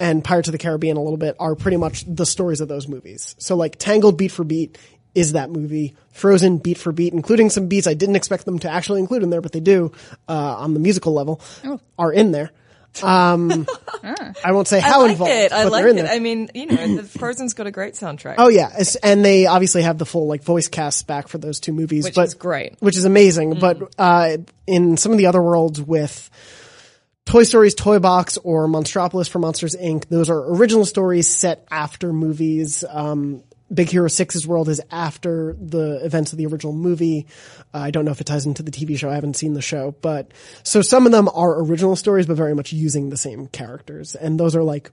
and 0.00 0.24
Pirates 0.24 0.48
of 0.48 0.52
the 0.52 0.58
Caribbean 0.58 0.96
a 0.98 1.02
little 1.02 1.16
bit 1.16 1.36
are 1.38 1.54
pretty 1.54 1.76
much 1.78 2.04
the 2.06 2.26
stories 2.26 2.60
of 2.60 2.68
those 2.68 2.88
movies. 2.88 3.34
So 3.38 3.56
like 3.56 3.76
Tangled 3.78 4.18
beat 4.18 4.32
for 4.32 4.44
beat 4.44 4.76
is 5.14 5.32
that 5.32 5.50
movie. 5.50 5.94
Frozen 6.10 6.58
beat 6.58 6.78
for 6.78 6.90
beat, 6.90 7.12
including 7.12 7.48
some 7.50 7.68
beats 7.68 7.86
I 7.86 7.94
didn't 7.94 8.16
expect 8.16 8.44
them 8.44 8.58
to 8.60 8.70
actually 8.70 9.00
include 9.00 9.22
in 9.22 9.30
there, 9.30 9.40
but 9.42 9.52
they 9.52 9.60
do, 9.60 9.92
uh, 10.28 10.56
on 10.58 10.74
the 10.74 10.80
musical 10.80 11.12
level, 11.12 11.40
are 11.98 12.12
in 12.12 12.32
there. 12.32 12.50
Um, 13.02 13.66
I 14.44 14.52
won't 14.52 14.68
say 14.68 14.78
I 14.78 14.80
how 14.80 15.00
like 15.02 15.12
involved, 15.12 15.32
it. 15.32 15.50
I 15.52 15.64
but 15.64 15.72
like 15.72 15.82
they're 15.82 15.90
in 15.92 15.98
it. 15.98 16.02
there. 16.02 16.12
I 16.12 16.18
mean, 16.18 16.50
you 16.54 16.66
know, 16.66 16.96
the 16.96 17.02
Frozen's 17.18 17.54
got 17.54 17.66
a 17.66 17.70
great 17.70 17.94
soundtrack. 17.94 18.34
Oh 18.38 18.48
yeah, 18.48 18.68
It's- 18.68 18.96
and 18.96 19.24
they 19.24 19.46
obviously 19.46 19.82
have 19.82 19.96
the 19.98 20.04
full 20.04 20.26
like 20.26 20.42
voice 20.42 20.68
cast 20.68 21.06
back 21.06 21.28
for 21.28 21.38
those 21.38 21.58
two 21.60 21.72
movies, 21.72 22.04
Which 22.04 22.14
but, 22.14 22.26
is 22.26 22.34
great. 22.34 22.76
which 22.80 22.96
is 22.96 23.04
amazing. 23.06 23.58
But 23.58 23.94
uh, 23.98 24.36
in 24.66 24.96
some 24.98 25.12
of 25.12 25.18
the 25.18 25.26
other 25.26 25.40
worlds 25.42 25.80
with 25.80 26.28
Toy 27.24 27.44
Story's 27.44 27.74
Toy 27.74 27.98
Box 27.98 28.36
or 28.38 28.66
Monstropolis 28.68 29.28
for 29.28 29.38
Monsters 29.38 29.76
Inc., 29.76 30.08
those 30.08 30.28
are 30.28 30.38
original 30.54 30.84
stories 30.84 31.28
set 31.28 31.66
after 31.70 32.12
movies. 32.12 32.84
Um, 32.88 33.42
Big 33.72 33.88
Hero 33.90 34.08
6's 34.08 34.46
world 34.46 34.68
is 34.68 34.80
after 34.90 35.54
the 35.60 36.04
events 36.04 36.32
of 36.32 36.38
the 36.38 36.46
original 36.46 36.72
movie. 36.72 37.26
Uh, 37.74 37.78
I 37.78 37.90
don't 37.90 38.04
know 38.04 38.10
if 38.10 38.20
it 38.20 38.24
ties 38.24 38.46
into 38.46 38.62
the 38.62 38.70
TV 38.70 38.98
show. 38.98 39.08
I 39.10 39.14
haven't 39.14 39.36
seen 39.36 39.54
the 39.54 39.62
show, 39.62 39.94
but 40.02 40.30
so 40.62 40.82
some 40.82 41.06
of 41.06 41.12
them 41.12 41.28
are 41.34 41.60
original 41.62 41.96
stories, 41.96 42.26
but 42.26 42.36
very 42.36 42.54
much 42.54 42.72
using 42.72 43.10
the 43.10 43.16
same 43.16 43.46
characters. 43.48 44.14
And 44.14 44.38
those 44.38 44.54
are 44.56 44.62
like 44.62 44.90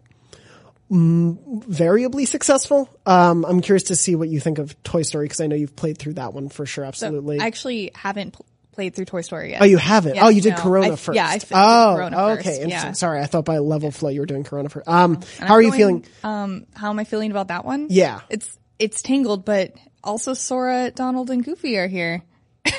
variably 0.92 2.26
successful. 2.26 2.90
Um, 3.06 3.46
I'm 3.46 3.62
curious 3.62 3.84
to 3.84 3.96
see 3.96 4.16
what 4.16 4.30
you 4.30 4.40
think 4.40 4.58
of 4.58 4.82
Toy 4.84 5.04
Story 5.04 5.26
because 5.26 5.40
I 5.42 5.48
know 5.48 5.56
you've 5.56 5.76
played 5.76 5.98
through 5.98 6.14
that 6.14 6.34
one 6.34 6.50
for 6.50 6.66
sure. 6.66 6.84
Absolutely. 6.86 7.40
I 7.40 7.46
actually 7.46 7.92
haven't 7.94 8.32
pl- 8.34 8.46
played 8.72 8.96
through 8.96 9.06
Toy 9.06 9.22
Story 9.22 9.52
yet. 9.52 9.62
oh, 9.62 9.66
you 9.66 9.78
haven't? 9.78 10.16
Yeah, 10.16 10.26
oh, 10.26 10.30
you 10.30 10.42
did 10.42 10.52
no. 10.54 10.58
Corona 10.62 10.94
I- 10.94 10.96
first. 10.96 11.16
yeah, 11.16 11.28
I 11.28 11.40
oh, 11.52 11.96
Corona 11.96 12.18
okay. 12.18 12.36
first, 12.36 12.48
Interesting. 12.62 12.70
yeah. 12.70 12.92
Sorry, 12.94 13.20
I 13.22 13.26
thought 13.28 13.46
by 13.46 13.60
level 13.60 13.92
flow 13.92 14.10
you 14.10 14.22
were 14.22 14.26
doing 14.26 14.44
Corona 14.44 14.70
first. 14.70 14.88
Um, 14.88 15.16
And 15.16 15.24
how 15.40 15.46
I'm 15.46 15.52
are 15.52 15.62
you 15.62 15.72
feeling- 15.72 16.02
feeling? 16.02 16.14
Um, 16.44 16.66
how 16.74 16.90
am 16.90 16.98
I 16.98 17.04
feeling 17.04 17.30
about 17.32 17.50
that 17.50 17.66
one? 17.66 17.88
Yeah. 17.92 18.22
It's 18.30 18.58
it's 18.80 19.02
Tangled, 19.02 19.46
but 19.46 19.74
also 20.04 20.34
Sora, 20.34 20.92
Donald, 20.92 21.30
and 21.30 21.44
Goofy 21.44 21.78
are 21.78 21.88
here. 21.88 22.24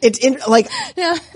It's 0.00 0.18
in, 0.18 0.38
like, 0.48 0.68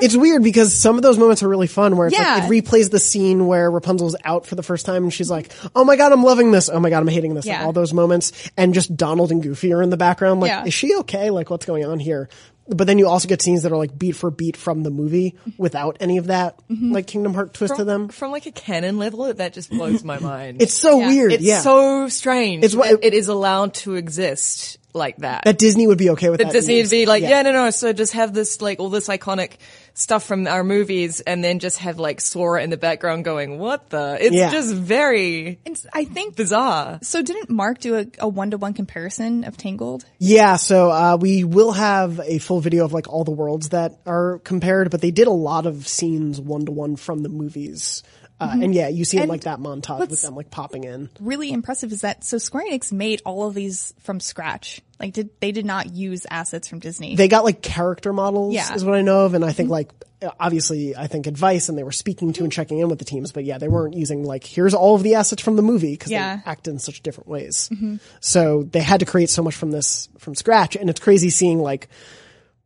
it's 0.00 0.16
weird 0.16 0.42
because 0.42 0.74
some 0.74 0.96
of 0.96 1.02
those 1.02 1.18
moments 1.18 1.42
are 1.42 1.48
really 1.48 1.66
fun 1.66 1.96
where 1.96 2.06
it's 2.08 2.16
Yeah. 2.18 2.34
like, 2.36 2.44
it 2.44 2.64
replays 2.64 2.90
the 2.90 2.98
scene 2.98 3.46
where 3.46 3.70
Rapunzel's 3.70 4.16
out 4.24 4.46
for 4.46 4.54
the 4.54 4.62
first 4.62 4.86
time 4.86 5.02
and 5.04 5.12
she's 5.12 5.30
like, 5.30 5.52
oh 5.74 5.84
my 5.84 5.96
god, 5.96 6.12
I'm 6.12 6.22
loving 6.22 6.52
this. 6.52 6.68
Oh 6.70 6.80
my 6.80 6.88
god, 6.90 6.98
I'm 7.00 7.08
hating 7.08 7.34
this. 7.34 7.46
Like, 7.46 7.58
Yeah. 7.58 7.64
all 7.66 7.72
those 7.72 7.92
moments 7.92 8.50
and 8.56 8.72
just 8.72 8.96
Donald 8.96 9.30
and 9.30 9.42
Goofy 9.42 9.72
are 9.72 9.82
in 9.82 9.90
the 9.90 9.96
background. 9.96 10.40
Like, 10.40 10.48
Yeah. 10.50 10.64
is 10.64 10.74
she 10.74 10.94
okay? 11.00 11.30
Like, 11.30 11.50
what's 11.50 11.66
going 11.66 11.84
on 11.84 11.98
here? 11.98 12.28
But 12.68 12.86
then 12.86 12.98
you 12.98 13.08
also 13.08 13.26
get 13.28 13.42
scenes 13.42 13.62
that 13.64 13.72
are 13.72 13.76
like 13.76 13.98
beat 13.98 14.12
for 14.12 14.30
beat 14.30 14.56
from 14.56 14.82
the 14.84 14.90
movie 14.90 15.34
without 15.58 15.96
any 16.00 16.18
of 16.18 16.28
that, 16.28 16.56
Mm-hmm. 16.70 16.92
like 16.92 17.06
Kingdom 17.08 17.34
Heart 17.34 17.54
twist 17.54 17.76
to 17.76 17.84
them. 17.84 18.08
from 18.08 18.30
like 18.30 18.46
a 18.46 18.52
canon 18.52 18.98
level, 18.98 19.32
that 19.34 19.52
just 19.52 19.68
blows 19.70 20.04
my 20.04 20.18
mind. 20.20 20.62
It's 20.62 20.74
so 20.74 21.00
Yeah. 21.00 21.06
weird. 21.08 21.32
It's 21.32 21.42
yeah. 21.42 21.60
so 21.60 22.08
strange. 22.08 22.64
It's 22.64 22.74
what- 22.74 23.02
it 23.04 23.14
is 23.14 23.28
allowed 23.28 23.74
to 23.74 23.94
exist 23.96 24.78
like 24.94 25.16
that. 25.18 25.44
that 25.44 25.58
Disney 25.58 25.86
would 25.86 25.98
be 25.98 26.10
okay 26.10 26.28
with 26.30 26.40
that. 26.40 26.52
Disney 26.52 26.80
would 26.82 26.90
be 26.90 27.06
like, 27.06 27.22
Yeah. 27.22 27.30
yeah. 27.30 27.42
no, 27.42 27.52
no. 27.52 27.70
So 27.70 27.92
just 27.92 28.12
have 28.12 28.34
this, 28.34 28.60
like, 28.60 28.78
all 28.80 28.90
this 28.90 29.08
iconic 29.08 29.52
stuff 29.94 30.24
from 30.24 30.46
our 30.46 30.64
movies, 30.64 31.20
and 31.20 31.42
then 31.44 31.58
just 31.58 31.78
have 31.78 31.98
like 31.98 32.20
Sora 32.20 32.62
in 32.62 32.70
the 32.70 32.78
background 32.78 33.24
going, 33.26 33.58
"What 33.58 33.90
the?" 33.90 34.16
It's 34.18 34.34
Yeah. 34.34 34.50
just 34.50 34.72
very 34.74 35.58
And 35.66 35.76
s- 35.76 35.86
I 35.92 36.04
think 36.06 36.34
bizarre. 36.34 36.98
so. 37.02 37.20
Didn't 37.20 37.50
Mark 37.50 37.78
do 37.78 37.96
a, 37.96 38.06
a 38.20 38.26
one-to-one 38.28 38.72
comparison 38.72 39.44
of 39.44 39.58
Tangled? 39.58 40.04
Yeah, 40.18 40.56
so 40.56 40.90
uh, 40.90 41.18
we 41.20 41.44
will 41.44 41.72
have 41.72 42.20
a 42.24 42.38
full 42.38 42.60
video 42.60 42.86
of 42.86 42.94
like 42.94 43.06
all 43.06 43.24
the 43.24 43.32
worlds 43.32 43.68
that 43.70 43.98
are 44.06 44.40
compared, 44.44 44.90
but 44.90 45.02
they 45.02 45.10
did 45.10 45.26
a 45.26 45.30
lot 45.32 45.66
of 45.66 45.86
scenes 45.86 46.40
one 46.40 46.64
to 46.66 46.72
one 46.72 46.96
from 46.96 47.22
the 47.22 47.28
movies. 47.28 48.02
Uh, 48.42 48.48
mm-hmm. 48.48 48.62
And 48.64 48.74
yeah, 48.74 48.88
you 48.88 49.04
see 49.04 49.18
And 49.18 49.28
like 49.28 49.42
that 49.42 49.60
montage 49.60 50.10
with 50.10 50.22
them 50.22 50.34
like 50.34 50.50
popping 50.50 50.84
in. 50.84 51.08
Really 51.20 51.52
impressive 51.52 51.92
is 51.92 52.00
that 52.00 52.24
so 52.24 52.38
Square 52.38 52.64
Enix 52.70 52.92
made 52.92 53.22
all 53.24 53.46
of 53.46 53.54
these 53.54 53.94
from 54.00 54.18
scratch. 54.18 54.80
Like, 54.98 55.12
did 55.12 55.30
they 55.40 55.52
did 55.52 55.64
not 55.66 55.94
use 55.94 56.26
assets 56.30 56.68
from 56.68 56.78
Disney? 56.78 57.14
They 57.16 57.28
got 57.28 57.44
like 57.44 57.62
character 57.62 58.12
models, 58.12 58.54
Yeah. 58.54 58.74
is 58.74 58.84
what 58.84 58.94
I 58.94 59.02
know 59.02 59.26
of, 59.26 59.34
and 59.34 59.44
I 59.44 59.52
think 59.52 59.66
mm-hmm. 59.66 59.72
like 59.72 59.92
obviously 60.38 60.96
I 60.96 61.06
think 61.06 61.26
advice, 61.26 61.68
and 61.68 61.76
they 61.76 61.84
were 61.84 61.92
speaking 61.92 62.32
to 62.34 62.44
and 62.44 62.52
checking 62.52 62.78
in 62.78 62.88
with 62.88 62.98
the 62.98 63.04
teams, 63.04 63.32
but 63.32 63.44
yeah, 63.44 63.58
they 63.58 63.68
weren't 63.68 63.94
using 63.94 64.24
like 64.24 64.44
here's 64.44 64.74
all 64.74 64.94
of 64.94 65.02
the 65.02 65.14
assets 65.14 65.42
from 65.42 65.56
the 65.56 65.62
movie 65.62 65.92
because 65.92 66.10
Yeah. 66.10 66.36
they 66.36 66.42
act 66.46 66.68
in 66.68 66.78
such 66.78 67.02
different 67.02 67.28
ways. 67.28 67.68
Mm-hmm. 67.72 67.96
So 68.20 68.64
they 68.64 68.80
had 68.80 69.00
to 69.00 69.06
create 69.06 69.30
so 69.30 69.42
much 69.42 69.54
from 69.54 69.70
this 69.70 70.08
from 70.18 70.34
scratch, 70.34 70.76
and 70.76 70.90
it's 70.90 71.00
crazy 71.00 71.30
seeing 71.30 71.60
like 71.60 71.88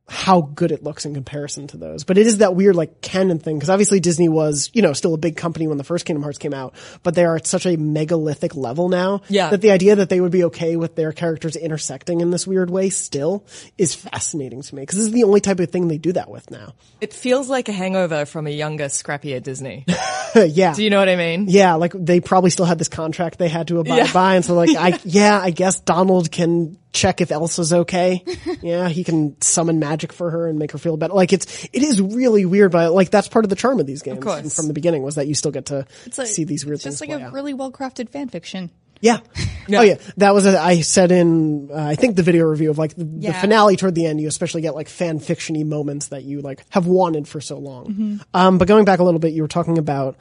how 0.08 0.40
good 0.40 0.70
it 0.70 0.84
looks 0.84 1.04
in 1.04 1.14
comparison 1.14 1.66
to 1.66 1.76
those. 1.76 2.04
But 2.04 2.16
it 2.16 2.28
is 2.28 2.38
that 2.38 2.54
weird 2.54 2.76
like 2.76 3.00
canon 3.00 3.40
thing 3.40 3.56
because 3.56 3.70
obviously 3.70 3.98
Disney 3.98 4.28
was, 4.28 4.70
you 4.72 4.80
know, 4.82 4.92
still 4.92 5.14
a 5.14 5.18
big 5.18 5.36
company 5.36 5.66
when 5.66 5.78
the 5.78 5.84
first 5.84 6.04
Kingdom 6.06 6.22
Hearts 6.22 6.38
came 6.38 6.54
out, 6.54 6.74
but 7.02 7.16
they 7.16 7.24
are 7.24 7.34
at 7.34 7.46
such 7.46 7.66
a 7.66 7.76
megalithic 7.76 8.54
level 8.54 8.88
now 8.88 9.22
Yeah. 9.28 9.50
that 9.50 9.62
the 9.62 9.72
idea 9.72 9.96
that 9.96 10.08
they 10.08 10.20
would 10.20 10.30
be 10.30 10.44
okay 10.44 10.76
with 10.76 10.94
their 10.94 11.10
characters 11.10 11.56
intersecting 11.56 12.20
in 12.20 12.30
this 12.30 12.46
weird 12.46 12.70
way 12.70 12.88
still 12.90 13.44
is 13.78 13.96
fascinating 13.96 14.62
to 14.62 14.74
me 14.76 14.82
because 14.82 14.98
this 14.98 15.06
is 15.08 15.12
the 15.12 15.24
only 15.24 15.40
type 15.40 15.58
of 15.58 15.70
thing 15.70 15.88
they 15.88 15.98
do 15.98 16.12
that 16.12 16.30
with 16.30 16.52
now. 16.52 16.74
It 17.00 17.12
feels 17.12 17.48
like 17.48 17.68
a 17.68 17.72
hangover 17.72 18.26
from 18.26 18.46
a 18.46 18.50
younger, 18.50 18.84
scrappier 18.84 19.42
Disney. 19.42 19.84
yeah. 20.36 20.72
Do 20.74 20.84
you 20.84 20.90
know 20.90 21.00
what 21.00 21.08
I 21.08 21.16
mean? 21.16 21.46
yeah, 21.48 21.74
like 21.74 21.92
they 21.96 22.20
probably 22.20 22.50
still 22.50 22.64
had 22.66 22.78
this 22.78 22.88
contract 22.88 23.38
they 23.38 23.48
had 23.48 23.66
to 23.68 23.80
abide 23.80 23.96
Yeah. 23.96 24.12
by, 24.12 24.36
and 24.36 24.44
so 24.44 24.54
like, 24.54 24.70
I 24.76 25.00
yeah, 25.04 25.40
I 25.42 25.50
guess 25.50 25.80
Donald 25.80 26.30
can 26.30 26.78
check 26.96 27.20
if 27.20 27.30
Elsa's 27.30 27.72
okay. 27.72 28.24
yeah, 28.62 28.88
he 28.88 29.04
can 29.04 29.40
summon 29.40 29.78
magic 29.78 30.12
for 30.12 30.30
her 30.30 30.48
and 30.48 30.58
make 30.58 30.72
her 30.72 30.78
feel 30.78 30.96
better. 30.96 31.14
Like 31.14 31.32
it's 31.32 31.64
it 31.72 31.82
is 31.82 32.00
really 32.00 32.44
weird, 32.46 32.72
but 32.72 32.92
like 32.92 33.10
that's 33.10 33.28
part 33.28 33.44
of 33.44 33.50
the 33.50 33.56
charm 33.56 33.78
of 33.78 33.86
these 33.86 34.02
games 34.02 34.22
course. 34.24 34.56
from 34.56 34.66
the 34.66 34.74
beginning 34.74 35.02
was 35.02 35.14
that 35.16 35.26
you 35.28 35.34
still 35.34 35.50
get 35.52 35.66
to 35.66 35.86
It's 36.06 36.18
like- 36.18 36.26
see 36.26 36.44
these 36.44 36.64
weird 36.64 36.76
it's 36.76 36.84
things 36.84 36.98
just 37.00 37.08
like 37.08 37.20
a 37.20 37.24
out. 37.26 37.32
really 37.32 37.54
well-crafted 37.54 38.08
fan 38.08 38.28
fiction. 38.28 38.70
Yeah. 39.00 39.18
Oh 39.68 39.82
yeah, 39.82 39.96
that 40.18 40.32
was 40.32 40.46
a, 40.46 40.60
I 40.60 40.82
said 40.82 41.10
in 41.10 41.70
uh, 41.72 41.74
I 41.76 41.96
think 41.96 42.14
the 42.14 42.22
video 42.22 42.44
review 42.44 42.70
of 42.70 42.78
like 42.78 42.94
the, 42.94 43.02
the 43.02 43.32
finale 43.32 43.74
toward 43.74 43.96
the 43.96 44.06
end. 44.06 44.20
You 44.20 44.28
especially 44.28 44.62
get 44.62 44.76
like 44.76 44.88
fan 44.88 45.18
fictiony 45.18 45.66
moments 45.66 46.06
that 46.10 46.22
you 46.22 46.40
like 46.40 46.64
have 46.70 46.86
wanted 46.86 47.26
for 47.26 47.40
so 47.40 47.58
long. 47.58 47.86
Mm-hmm. 47.86 48.16
Um, 48.32 48.58
but 48.58 48.68
going 48.68 48.84
back 48.84 49.00
a 49.00 49.02
little 49.02 49.18
bit, 49.18 49.32
you 49.32 49.42
were 49.42 49.48
talking 49.48 49.78
about 49.78 50.14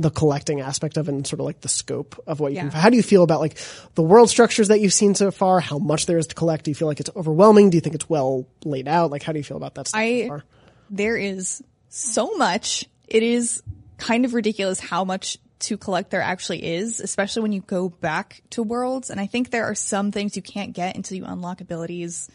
the 0.00 0.10
collecting 0.10 0.60
aspect 0.60 0.96
of 0.96 1.08
it 1.08 1.12
and 1.12 1.26
sort 1.26 1.40
of 1.40 1.46
like 1.46 1.60
the 1.60 1.68
scope 1.68 2.22
of 2.26 2.40
what 2.40 2.52
you 2.52 2.56
Yeah. 2.56 2.68
can. 2.68 2.70
How 2.80 2.88
do 2.90 2.96
you 2.96 3.02
feel 3.02 3.22
about 3.22 3.40
like 3.40 3.56
the 3.94 4.02
world 4.02 4.30
structures 4.30 4.68
that 4.68 4.80
you've 4.80 4.92
seen 4.94 5.14
so 5.14 5.30
far? 5.30 5.60
How 5.60 5.78
much 5.78 6.06
there 6.06 6.16
is 6.18 6.26
to 6.28 6.34
collect? 6.34 6.64
Do 6.64 6.70
you 6.70 6.74
feel 6.74 6.88
like 6.88 7.00
it's 7.00 7.10
overwhelming? 7.14 7.70
Do 7.70 7.76
you 7.76 7.80
think 7.80 7.94
it's 7.94 8.08
well 8.08 8.46
laid 8.64 8.88
out? 8.88 9.10
Like 9.10 9.22
how 9.22 9.32
do 9.32 9.38
you 9.38 9.44
feel 9.44 9.56
about 9.58 9.74
that 9.74 9.88
stuff 9.88 10.00
so 10.00 10.04
I 10.06 10.28
far? 10.28 10.44
there 10.88 11.16
is 11.16 11.62
so 11.88 12.36
much. 12.36 12.86
It 13.08 13.22
is 13.22 13.62
kind 13.98 14.24
of 14.24 14.32
ridiculous 14.34 14.80
how 14.80 15.04
much 15.04 15.36
to 15.60 15.76
collect 15.76 16.10
there 16.10 16.22
actually 16.22 16.64
is, 16.64 17.00
especially 17.00 17.42
when 17.42 17.52
you 17.52 17.60
go 17.60 17.90
back 17.90 18.42
to 18.50 18.62
worlds. 18.62 19.10
And 19.10 19.20
I 19.20 19.26
think 19.26 19.50
there 19.50 19.64
are 19.66 19.74
some 19.74 20.10
things 20.12 20.34
you 20.34 20.40
can't 20.42 20.72
get 20.72 20.96
until 20.96 21.18
you 21.18 21.24
unlock 21.26 21.60
abilities 21.60 22.30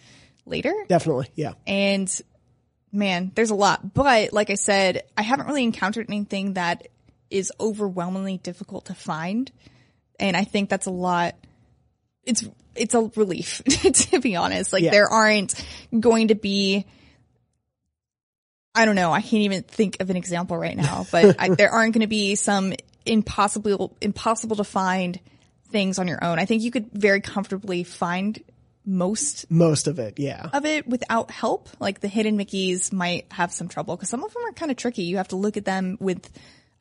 later. 0.45 0.71
Definitely, 0.87 1.29
yeah. 1.33 1.53
And 1.65 2.07
man, 2.91 3.31
there's 3.33 3.49
a 3.49 3.55
lot. 3.55 3.95
But 3.95 4.31
like 4.31 4.51
I 4.51 4.55
said, 4.55 5.03
I 5.17 5.23
haven't 5.23 5.47
really 5.47 5.63
encountered 5.63 6.05
anything 6.07 6.53
that 6.53 6.87
is 7.35 7.51
overwhelmingly 7.59 8.37
difficult 8.37 8.85
to 8.85 8.93
find. 8.93 9.51
And 10.19 10.35
I 10.37 10.43
think 10.43 10.69
that's 10.69 10.85
a 10.85 10.91
lot. 10.91 11.35
It's, 12.23 12.43
it's 12.75 12.93
a 12.95 13.11
relief 13.15 13.61
to 13.67 14.19
be 14.19 14.35
honest. 14.35 14.73
Like 14.73 14.83
Yeah. 14.83 14.91
there 14.91 15.07
aren't 15.07 15.53
going 15.99 16.29
to 16.29 16.35
be, 16.35 16.85
I 18.73 18.85
don't 18.85 18.95
know. 18.95 19.11
I 19.11 19.21
can't 19.21 19.43
even 19.43 19.63
think 19.63 19.97
of 20.01 20.09
an 20.09 20.17
example 20.17 20.57
right 20.57 20.75
now, 20.75 21.05
but 21.11 21.35
I, 21.39 21.49
there 21.49 21.69
aren't 21.71 21.93
going 21.93 22.01
to 22.01 22.07
be 22.07 22.35
some 22.35 22.73
impossible, 23.05 23.95
impossible 24.01 24.55
to 24.57 24.63
find 24.63 25.19
things 25.69 25.99
on 25.99 26.07
your 26.07 26.23
own. 26.23 26.39
I 26.39 26.45
think 26.45 26.63
you 26.63 26.71
could 26.71 26.91
very 26.91 27.21
comfortably 27.21 27.83
find 27.83 28.41
most 28.87 29.49
Most 29.49 29.87
of 29.87 29.97
it, 29.97 30.19
yeah. 30.19 30.47
of 30.53 30.63
it 30.65 30.87
without 30.87 31.31
help. 31.31 31.69
Like 31.79 32.01
the 32.01 32.07
hidden 32.07 32.37
Mickeys 32.37 32.93
might 32.93 33.25
have 33.31 33.51
some 33.51 33.67
trouble 33.67 33.95
because 33.95 34.09
some 34.09 34.23
of 34.23 34.31
them 34.33 34.43
are 34.45 34.51
kind 34.51 34.69
of 34.71 34.77
tricky. 34.77 35.03
You 35.03 35.17
have 35.17 35.29
to 35.29 35.35
look 35.37 35.57
at 35.57 35.65
them 35.65 35.97
with 35.99 36.29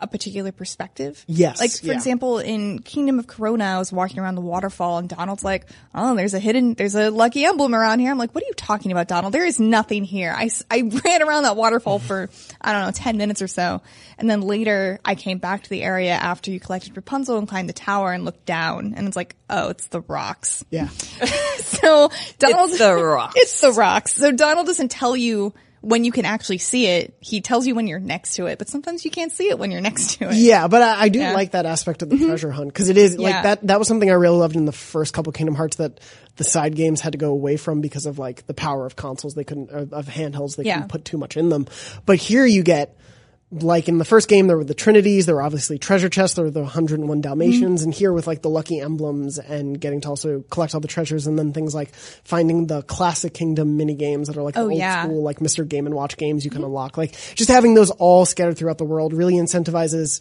a 0.05 0.07
particular 0.07 0.53
perspective. 0.53 1.25
Yes, 1.27 1.59
Like, 1.61 1.73
for 1.73 1.87
yeah. 1.87 1.93
example, 1.95 2.39
in 2.39 2.79
Kingdom 2.81 3.19
of 3.19 3.27
Corona, 3.27 3.65
I 3.65 3.79
was 3.79 3.93
walking 3.93 4.19
around 4.21 4.35
the 4.37 4.41
waterfall 4.43 4.99
and 4.99 5.09
Donald's 5.09 5.43
like, 5.43 5.67
oh, 5.95 6.15
there's 6.15 6.35
a 6.35 6.39
hidden, 6.39 6.75
there's 6.75 6.95
a 6.95 7.11
lucky 7.11 7.45
emblem 7.45 7.75
around 7.75 8.01
here. 8.01 8.11
I'm 8.11 8.19
like, 8.19 8.35
what 8.35 8.45
are 8.45 8.47
you 8.47 8.55
talking 8.55 8.93
about, 8.93 9.09
Donald? 9.09 9.33
There 9.35 9.45
is 9.47 9.59
nothing 9.59 10.05
here. 10.05 10.33
I 10.37 10.51
I 10.71 10.83
ran 11.05 11.23
around 11.23 11.43
that 11.45 11.57
waterfall 11.57 11.99
for, 11.99 12.29
I 12.61 12.73
don't 12.73 12.83
know, 12.87 12.91
10 12.93 13.17
minutes 13.17 13.43
or 13.43 13.49
so. 13.49 13.83
And 14.19 14.31
then 14.31 14.43
later 14.43 15.01
I 15.05 15.15
came 15.17 15.39
back 15.39 15.65
to 15.65 15.71
the 15.71 15.83
area 15.83 16.13
after 16.13 16.51
you 16.51 16.61
collected 16.61 16.97
Rapunzel 16.97 17.39
and 17.39 17.49
climbed 17.49 17.69
the 17.69 17.73
tower 17.73 18.13
and 18.13 18.25
looked 18.25 18.45
down 18.47 18.95
and 18.97 19.09
it's 19.09 19.17
like, 19.17 19.35
oh, 19.51 19.71
it's 19.71 19.87
the 19.89 20.01
rocks. 20.03 20.65
Yeah. 20.71 20.89
So 21.59 22.11
Donald, 22.39 22.71
It's 22.71 22.79
the 22.79 22.95
rocks. 23.05 23.35
it's 23.37 23.61
the 23.61 23.73
rocks. 23.73 24.15
So 24.15 24.33
Donald 24.33 24.67
doesn't 24.67 24.91
tell 24.91 25.17
you 25.17 25.53
when 25.85 26.05
you 26.05 26.13
can 26.13 26.25
actually 26.25 26.59
see 26.59 26.87
it. 26.87 27.15
He 27.21 27.41
tells 27.41 27.67
you 27.67 27.75
when 27.75 27.87
you're 27.87 27.99
next 28.01 28.37
to 28.37 28.47
it, 28.47 28.59
but 28.59 28.69
sometimes 28.69 29.05
you 29.05 29.11
can't 29.11 29.31
see 29.31 29.49
it 29.49 29.59
when 29.59 29.71
you're 29.71 29.81
next 29.81 30.19
to 30.19 30.31
it. 30.31 30.35
Yeah, 30.35 30.67
but 30.67 30.83
I, 30.83 31.03
I 31.03 31.09
do 31.09 31.19
Yeah. 31.19 31.33
like 31.33 31.51
that 31.53 31.67
aspect 31.67 32.03
of 32.03 32.09
the 32.11 32.17
mm-hmm. 32.17 32.27
treasure 32.27 32.51
hunt 32.51 32.69
because 32.69 32.89
it 32.89 32.97
is 32.97 33.17
Yeah. 33.17 33.29
like 33.29 33.43
that. 33.43 33.67
That 33.67 33.79
was 33.79 33.89
something 33.89 34.09
I 34.11 34.15
really 34.15 34.39
loved 34.39 34.57
in 34.57 34.65
the 34.65 34.73
first 34.73 35.13
couple 35.13 35.33
Kingdom 35.33 35.55
Hearts 35.55 35.77
that 35.77 36.01
the 36.37 36.45
side 36.45 36.75
games 36.75 37.01
had 37.01 37.13
to 37.13 37.19
go 37.19 37.31
away 37.31 37.57
from 37.57 37.81
because 37.81 38.07
of 38.07 38.19
like 38.19 38.47
the 38.47 38.55
power 38.55 38.87
of 38.87 38.97
consoles. 38.97 39.35
They 39.35 39.45
couldn't 39.45 39.71
of 39.71 40.07
handhelds. 40.07 40.57
They 40.57 40.65
Yeah. 40.65 40.75
couldn't 40.77 40.89
put 40.89 41.05
too 41.05 41.19
much 41.19 41.37
in 41.37 41.49
them. 41.51 41.67
But 42.07 42.17
here 42.17 42.47
you 42.47 42.63
get. 42.63 42.97
Like 43.51 43.89
in 43.89 43.99
the 43.99 44.05
first 44.05 44.29
game, 44.29 44.49
there 44.49 44.57
were 44.57 44.65
the 44.65 44.75
Trinities, 44.75 45.27
there 45.27 45.37
were 45.37 45.43
obviously 45.43 45.79
treasure 45.79 46.09
chests, 46.09 46.35
there 46.35 46.45
were 46.45 46.51
the 46.51 46.63
101 46.63 47.21
Dalmatians, 47.21 47.81
Mm-hmm. 47.81 47.85
and 47.85 47.95
here 47.95 48.13
with 48.13 48.27
like 48.27 48.43
the 48.43 48.49
lucky 48.51 48.81
emblems 48.81 49.39
and 49.39 49.81
getting 49.81 50.01
to 50.01 50.09
also 50.09 50.41
collect 50.51 50.75
all 50.75 50.81
the 50.81 50.89
treasures 50.89 51.29
and 51.29 51.39
then 51.39 51.53
things 51.53 51.73
like 51.75 51.95
finding 51.95 52.67
the 52.67 52.83
classic 52.83 53.33
kingdom 53.33 53.77
mini 53.77 53.95
games 53.95 54.27
that 54.27 54.37
are 54.37 54.43
like 54.43 54.57
Oh, 54.57 54.71
old 54.71 54.79
yeah. 54.79 55.05
school, 55.05 55.23
like 55.23 55.39
Mr. 55.39 55.69
Game 55.69 55.87
and 55.87 55.95
Watch 55.95 56.17
games 56.17 56.45
you 56.45 56.51
can 56.51 56.65
unlock. 56.65 56.97
Like 56.97 57.13
just 57.37 57.49
having 57.51 57.75
those 57.75 57.91
all 57.93 58.27
scattered 58.27 58.57
throughout 58.59 58.79
the 58.79 58.85
world 58.85 59.13
really 59.13 59.35
incentivizes 59.35 60.21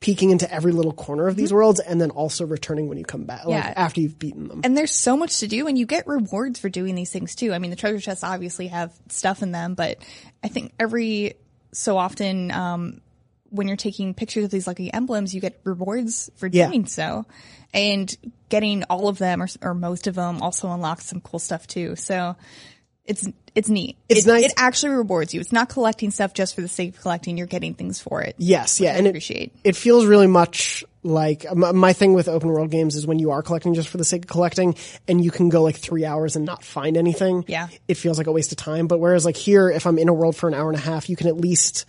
peeking 0.00 0.30
into 0.30 0.48
every 0.52 0.70
little 0.70 0.92
corner 0.92 1.26
of 1.28 1.34
these 1.34 1.50
worlds 1.52 1.80
and 1.80 1.98
then 1.98 2.10
also 2.10 2.44
returning 2.46 2.88
when 2.88 2.98
you 2.98 3.04
come 3.06 3.24
back, 3.24 3.46
like 3.46 3.64
Yeah. 3.64 3.72
after 3.74 4.00
you've 4.02 4.18
beaten 4.18 4.48
them. 4.48 4.60
And 4.62 4.76
there's 4.76 4.92
so 4.92 5.16
much 5.16 5.40
to 5.40 5.48
do 5.48 5.66
and 5.66 5.78
you 5.78 5.86
get 5.86 6.06
rewards 6.06 6.60
for 6.60 6.68
doing 6.68 6.94
these 6.94 7.10
things 7.10 7.34
too. 7.34 7.54
I 7.54 7.58
mean, 7.58 7.70
the 7.70 7.76
treasure 7.76 7.98
chests 8.00 8.22
obviously 8.22 8.66
have 8.68 8.92
stuff 9.08 9.42
in 9.42 9.50
them, 9.50 9.74
but 9.74 9.96
I 10.42 10.48
think 10.48 10.72
every 10.78 11.34
so 11.74 11.98
often, 11.98 12.50
um, 12.50 13.00
when 13.50 13.68
you're 13.68 13.76
taking 13.76 14.14
pictures 14.14 14.44
of 14.44 14.50
these 14.50 14.66
lucky 14.66 14.92
emblems, 14.92 15.34
you 15.34 15.40
get 15.40 15.60
rewards 15.64 16.30
for 16.36 16.48
Yeah. 16.48 16.66
doing 16.68 16.86
so. 16.86 17.24
And 17.72 18.16
getting 18.48 18.84
all 18.84 19.08
of 19.08 19.18
them 19.18 19.42
or, 19.42 19.48
or 19.62 19.74
most 19.74 20.06
of 20.06 20.14
them 20.14 20.40
also 20.42 20.70
unlocks 20.70 21.06
some 21.06 21.20
cool 21.20 21.38
stuff 21.40 21.66
too. 21.66 21.96
So 21.96 22.36
it's, 23.04 23.28
it's 23.54 23.68
neat. 23.68 23.96
It's 24.08 24.26
it, 24.26 24.28
nice- 24.28 24.44
It 24.46 24.52
actually 24.56 24.94
rewards 24.94 25.34
you. 25.34 25.40
It's 25.40 25.52
not 25.52 25.68
collecting 25.68 26.10
stuff 26.10 26.34
just 26.34 26.54
for 26.54 26.62
the 26.62 26.68
sake 26.68 26.94
of 26.94 27.00
collecting. 27.00 27.36
You're 27.36 27.46
getting 27.46 27.74
things 27.74 28.00
for 28.00 28.22
it. 28.22 28.34
Yes, 28.38 28.80
yeah, 28.80 28.94
I 28.94 28.96
and 28.98 29.06
it, 29.08 29.52
it 29.62 29.76
feels 29.76 30.06
really 30.06 30.26
much 30.28 30.84
like 31.04 31.44
my, 31.54 31.72
my 31.72 31.92
thing 31.92 32.14
with 32.14 32.28
open 32.28 32.48
world 32.48 32.70
games 32.70 32.96
is 32.96 33.06
when 33.06 33.18
you 33.18 33.30
are 33.30 33.42
collecting 33.42 33.74
just 33.74 33.88
for 33.88 33.98
the 33.98 34.04
sake 34.04 34.24
of 34.24 34.28
collecting, 34.28 34.74
and 35.06 35.22
you 35.22 35.30
can 35.30 35.50
go 35.50 35.62
like 35.62 35.76
three 35.76 36.04
hours 36.04 36.34
and 36.34 36.44
not 36.44 36.64
find 36.64 36.96
anything. 36.96 37.44
Yeah. 37.46 37.68
it 37.86 37.94
feels 37.94 38.18
like 38.18 38.26
a 38.26 38.32
waste 38.32 38.52
of 38.52 38.58
time. 38.58 38.88
But 38.88 38.98
whereas 38.98 39.24
like 39.24 39.36
here, 39.36 39.68
if 39.68 39.86
I'm 39.86 39.98
in 39.98 40.08
a 40.08 40.14
world 40.14 40.34
for 40.34 40.48
an 40.48 40.54
hour 40.54 40.68
and 40.68 40.76
a 40.76 40.82
half, 40.82 41.08
you 41.08 41.16
can 41.16 41.28
at 41.28 41.36
least 41.36 41.84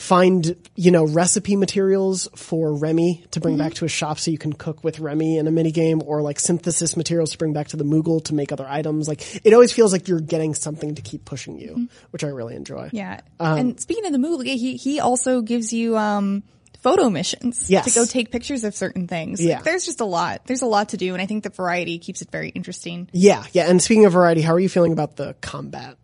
find 0.00 0.56
you 0.76 0.90
know 0.90 1.04
recipe 1.04 1.56
materials 1.56 2.26
for 2.34 2.72
Remy 2.72 3.22
to 3.32 3.40
bring 3.40 3.58
back 3.58 3.74
to 3.74 3.84
a 3.84 3.88
shop 3.88 4.18
so 4.18 4.30
you 4.30 4.38
can 4.38 4.54
cook 4.54 4.82
with 4.82 4.98
Remy 4.98 5.36
in 5.36 5.46
a 5.46 5.50
mini 5.50 5.70
game, 5.70 6.02
or 6.02 6.22
like 6.22 6.40
synthesis 6.40 6.96
materials 6.96 7.32
to 7.32 7.38
bring 7.38 7.52
back 7.52 7.68
to 7.68 7.76
the 7.76 7.84
Moogle 7.84 8.24
to 8.24 8.34
make 8.34 8.50
other 8.50 8.66
items. 8.66 9.06
Like 9.06 9.44
it 9.44 9.52
always 9.52 9.72
feels 9.72 9.92
like 9.92 10.08
you're 10.08 10.20
getting 10.20 10.54
something 10.54 10.94
to 10.94 11.02
keep 11.02 11.26
pushing 11.26 11.58
you, 11.58 11.88
which 12.10 12.24
I 12.24 12.28
really 12.28 12.56
enjoy. 12.56 12.88
Yeah. 12.92 13.20
Um, 13.38 13.58
and 13.58 13.80
speaking 13.80 14.06
of 14.06 14.12
the 14.12 14.18
moogle 14.18 14.44
he 14.44 14.76
he 14.76 15.00
also 15.00 15.42
gives 15.42 15.74
you 15.74 15.98
um 15.98 16.42
photo 16.82 17.10
missions 17.10 17.68
Yes. 17.70 17.84
to 17.92 17.98
go 17.98 18.04
take 18.06 18.30
pictures 18.30 18.64
of 18.64 18.74
certain 18.74 19.06
things. 19.06 19.40
Like, 19.40 19.48
Yeah. 19.48 19.62
there's 19.62 19.84
just 19.86 20.00
a 20.00 20.04
lot. 20.04 20.42
There's 20.46 20.62
a 20.62 20.66
lot 20.66 20.90
to 20.90 20.96
do, 20.96 21.12
and 21.14 21.22
I 21.22 21.26
think 21.26 21.42
the 21.44 21.50
variety 21.50 21.98
keeps 21.98 22.22
it 22.22 22.30
very 22.30 22.48
interesting. 22.50 23.08
Yeah, 23.12 23.44
yeah. 23.52 23.68
And 23.68 23.80
speaking 23.82 24.04
of 24.06 24.12
variety, 24.12 24.40
how 24.42 24.54
are 24.54 24.60
you 24.60 24.68
feeling 24.68 24.92
about 24.92 25.16
the 25.16 25.34
combat 25.40 25.96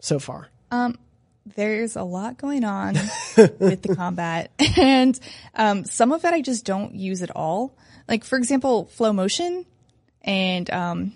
so 0.00 0.18
far? 0.18 0.48
Um, 0.70 0.98
there's 1.56 1.94
a 1.96 2.02
lot 2.02 2.38
going 2.38 2.64
on 2.64 2.94
with 3.36 3.82
the 3.82 3.94
combat, 3.94 4.50
and 4.78 5.18
um, 5.54 5.84
some 5.84 6.10
of 6.12 6.24
it 6.24 6.32
I 6.32 6.40
just 6.40 6.64
don't 6.64 6.94
use 6.94 7.22
at 7.22 7.30
all. 7.36 7.76
Like 8.08 8.24
for 8.24 8.36
example, 8.36 8.86
flow 8.86 9.12
motion, 9.12 9.66
and 10.22 10.68
um, 10.70 11.12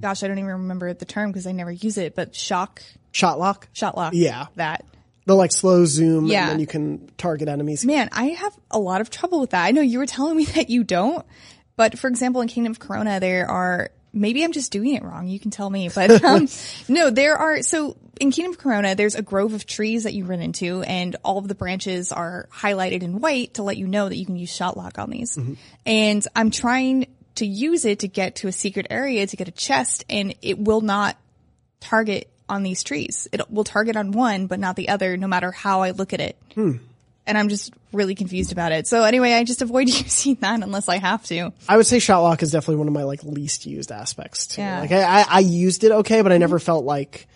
gosh, 0.00 0.22
I 0.22 0.28
don't 0.28 0.38
even 0.38 0.50
remember 0.50 0.92
the 0.94 1.04
term 1.04 1.30
because 1.30 1.46
I 1.46 1.52
never 1.52 1.70
use 1.72 1.98
it. 1.98 2.14
But 2.14 2.34
shock, 2.34 2.82
Shot 3.12 3.38
lock? 3.38 3.68
shot 3.72 3.96
lock, 3.96 4.12
Yeah. 4.14 4.46
that. 4.56 4.84
The 5.26 5.34
like 5.34 5.52
slow 5.52 5.84
zoom 5.84 6.26
Yeah. 6.26 6.42
and 6.42 6.52
then 6.52 6.60
you 6.60 6.66
can 6.66 7.10
target 7.18 7.48
enemies. 7.48 7.84
Man, 7.84 8.08
I 8.12 8.26
have 8.28 8.56
a 8.70 8.78
lot 8.78 9.00
of 9.00 9.10
trouble 9.10 9.40
with 9.40 9.50
that. 9.50 9.64
I 9.64 9.70
know 9.70 9.82
you 9.82 9.98
were 9.98 10.06
telling 10.06 10.36
me 10.36 10.44
that 10.56 10.70
you 10.70 10.82
don't, 10.84 11.24
but 11.76 11.98
for 11.98 12.08
example, 12.08 12.40
in 12.40 12.48
Kingdom 12.48 12.72
of 12.72 12.78
Corona, 12.78 13.20
there 13.20 13.48
are, 13.48 13.90
maybe 14.12 14.42
I'm 14.42 14.52
just 14.52 14.72
doing 14.72 14.94
it 14.94 15.02
wrong. 15.02 15.28
You 15.28 15.38
can 15.38 15.50
tell 15.50 15.68
me, 15.70 15.88
but, 15.94 16.24
um, 16.24 16.48
no, 16.88 17.10
there 17.10 17.36
are, 17.36 17.62
so 17.62 17.96
in 18.20 18.30
Kingdom 18.32 18.52
of 18.52 18.58
Corona, 18.58 18.94
there's 18.94 19.14
a 19.14 19.22
grove 19.22 19.54
of 19.54 19.66
trees 19.66 20.04
that 20.04 20.14
you 20.14 20.24
run 20.24 20.40
into 20.40 20.82
and 20.82 21.16
all 21.24 21.38
of 21.38 21.48
the 21.48 21.54
branches 21.54 22.12
are 22.12 22.48
highlighted 22.52 23.02
in 23.02 23.20
white 23.20 23.54
to 23.54 23.62
let 23.62 23.76
you 23.76 23.86
know 23.86 24.08
that 24.08 24.16
you 24.16 24.26
can 24.26 24.36
use 24.36 24.54
shot 24.54 24.76
lock 24.76 24.98
on 24.98 25.10
these. 25.10 25.38
And 25.86 26.26
I'm 26.34 26.50
trying 26.50 27.06
to 27.36 27.46
use 27.46 27.84
it 27.84 28.00
to 28.00 28.08
get 28.08 28.36
to 28.36 28.48
a 28.48 28.52
secret 28.52 28.86
area 28.90 29.26
to 29.26 29.36
get 29.36 29.48
a 29.48 29.52
chest 29.52 30.04
and 30.10 30.34
it 30.42 30.58
will 30.58 30.80
not 30.82 31.16
target 31.80 32.28
on 32.50 32.62
these 32.62 32.82
trees. 32.82 33.28
It 33.32 33.50
will 33.50 33.64
target 33.64 33.96
on 33.96 34.12
one, 34.12 34.46
but 34.46 34.58
not 34.58 34.76
the 34.76 34.88
other, 34.88 35.16
no 35.16 35.26
matter 35.26 35.50
how 35.50 35.82
I 35.82 35.92
look 35.92 36.12
at 36.12 36.20
it. 36.20 36.36
Hmm. 36.54 36.72
And 37.26 37.38
I'm 37.38 37.48
just 37.48 37.72
really 37.92 38.14
confused 38.14 38.50
about 38.50 38.72
it. 38.72 38.86
So 38.86 39.04
anyway, 39.04 39.34
I 39.34 39.44
just 39.44 39.62
avoid 39.62 39.88
using 39.88 40.34
that 40.36 40.62
unless 40.62 40.88
I 40.88 40.98
have 40.98 41.24
to. 41.26 41.52
I 41.68 41.76
would 41.76 41.86
say 41.86 41.98
shot 41.98 42.20
lock 42.20 42.42
is 42.42 42.50
definitely 42.50 42.76
one 42.76 42.88
of 42.88 42.94
my 42.94 43.04
like 43.04 43.22
least 43.22 43.66
used 43.66 43.92
aspects 43.92 44.48
too. 44.48 44.62
Yeah. 44.62 44.80
Like 44.80 44.92
I, 44.92 45.24
I, 45.28 45.38
used 45.40 45.84
it 45.84 45.92
okay, 45.92 46.22
but 46.22 46.32
I 46.32 46.38
never 46.38 46.58
felt 46.58 46.84
like 46.84 47.28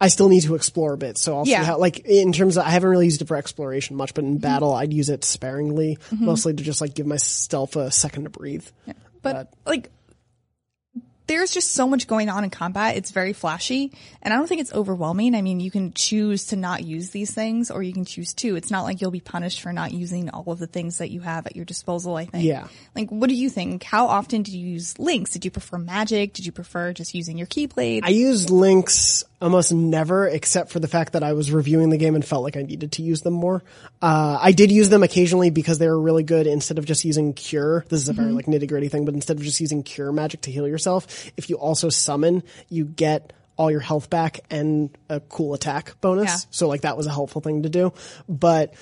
I 0.00 0.08
still 0.08 0.28
need 0.28 0.42
to 0.42 0.54
explore 0.54 0.94
a 0.94 0.98
bit. 0.98 1.18
So 1.18 1.36
I'll 1.36 1.46
Yeah. 1.46 1.60
see 1.60 1.66
how, 1.66 1.78
like, 1.78 2.00
in 2.00 2.32
terms 2.32 2.56
of, 2.56 2.66
I 2.66 2.70
haven't 2.70 2.88
really 2.88 3.04
used 3.04 3.22
it 3.22 3.28
for 3.28 3.36
exploration 3.36 3.94
much, 3.94 4.14
but 4.14 4.24
in 4.24 4.32
mm-hmm. 4.32 4.40
battle, 4.40 4.72
I'd 4.74 4.92
use 4.92 5.08
it 5.08 5.22
sparingly, 5.22 5.98
mm-hmm. 6.10 6.24
mostly 6.24 6.54
to 6.54 6.62
just 6.62 6.80
like 6.80 6.94
give 6.94 7.06
myself 7.06 7.76
a 7.76 7.90
second 7.92 8.24
to 8.24 8.30
breathe. 8.30 8.66
But 9.22 9.52
like, 9.64 9.90
there's 11.26 11.52
just 11.52 11.72
so 11.72 11.86
much 11.86 12.06
going 12.06 12.28
on 12.28 12.44
in 12.44 12.50
combat. 12.50 12.96
It's 12.96 13.10
very 13.10 13.32
flashy 13.32 13.92
and 14.22 14.32
I 14.32 14.36
don't 14.36 14.46
think 14.46 14.60
it's 14.60 14.72
overwhelming. 14.72 15.34
I 15.34 15.42
mean, 15.42 15.60
you 15.60 15.70
can 15.70 15.92
choose 15.92 16.46
to 16.46 16.56
not 16.56 16.84
use 16.84 17.10
these 17.10 17.32
things 17.32 17.70
or 17.70 17.82
you 17.82 17.92
can 17.92 18.04
choose 18.04 18.32
to. 18.34 18.56
It's 18.56 18.70
not 18.70 18.82
like 18.82 19.00
you'll 19.00 19.10
be 19.10 19.20
punished 19.20 19.60
for 19.60 19.72
not 19.72 19.92
using 19.92 20.30
all 20.30 20.52
of 20.52 20.58
the 20.58 20.66
things 20.66 20.98
that 20.98 21.10
you 21.10 21.20
have 21.20 21.46
at 21.46 21.56
your 21.56 21.64
disposal, 21.64 22.16
I 22.16 22.26
think. 22.26 22.44
Yeah. 22.44 22.66
Like, 22.94 23.10
what 23.10 23.28
do 23.28 23.34
you 23.34 23.48
think? 23.50 23.82
How 23.82 24.06
often 24.06 24.42
did 24.42 24.54
you 24.54 24.66
use 24.66 24.98
links? 24.98 25.30
Did 25.30 25.44
you 25.44 25.50
prefer 25.50 25.78
magic? 25.78 26.32
Did 26.32 26.46
you 26.46 26.52
prefer 26.52 26.92
just 26.92 27.14
using 27.14 27.38
your 27.38 27.46
keyblade? 27.46 28.00
I 28.02 28.08
used 28.08 28.50
links 28.50 29.24
almost 29.42 29.72
never, 29.72 30.26
except 30.26 30.70
for 30.70 30.80
the 30.80 30.88
fact 30.88 31.12
that 31.12 31.22
I 31.22 31.32
was 31.32 31.50
reviewing 31.50 31.90
the 31.90 31.96
game 31.96 32.14
and 32.14 32.24
felt 32.24 32.42
like 32.42 32.56
I 32.56 32.62
needed 32.62 32.92
to 32.92 33.02
use 33.02 33.22
them 33.22 33.34
more. 33.34 33.62
Uh, 34.00 34.38
I 34.40 34.52
did 34.52 34.70
use 34.70 34.88
them 34.88 35.02
occasionally 35.02 35.50
because 35.50 35.78
they 35.78 35.88
were 35.88 36.00
really 36.00 36.22
good. 36.22 36.46
Instead 36.46 36.78
of 36.78 36.86
just 36.86 37.04
using 37.04 37.34
cure, 37.34 37.84
this 37.88 38.00
is 38.00 38.08
a 38.08 38.12
very 38.12 38.32
like 38.32 38.46
nitty 38.46 38.68
gritty 38.68 38.88
thing, 38.88 39.04
but 39.04 39.14
instead 39.14 39.36
of 39.36 39.42
just 39.42 39.60
using 39.60 39.82
cure 39.82 40.12
magic 40.12 40.42
to 40.42 40.50
heal 40.50 40.66
yourself, 40.66 41.30
if 41.36 41.50
you 41.50 41.56
also 41.56 41.88
summon, 41.88 42.42
you 42.68 42.84
get 42.84 43.32
all 43.56 43.70
your 43.70 43.80
health 43.80 44.08
back 44.08 44.40
and 44.50 44.96
a 45.08 45.20
cool 45.20 45.54
attack 45.54 46.00
bonus. 46.00 46.30
Yeah. 46.30 46.48
So 46.50 46.68
like 46.68 46.82
that 46.82 46.96
was 46.96 47.06
a 47.06 47.10
helpful 47.10 47.40
thing 47.40 47.64
to 47.64 47.68
do, 47.68 47.92
but. 48.28 48.74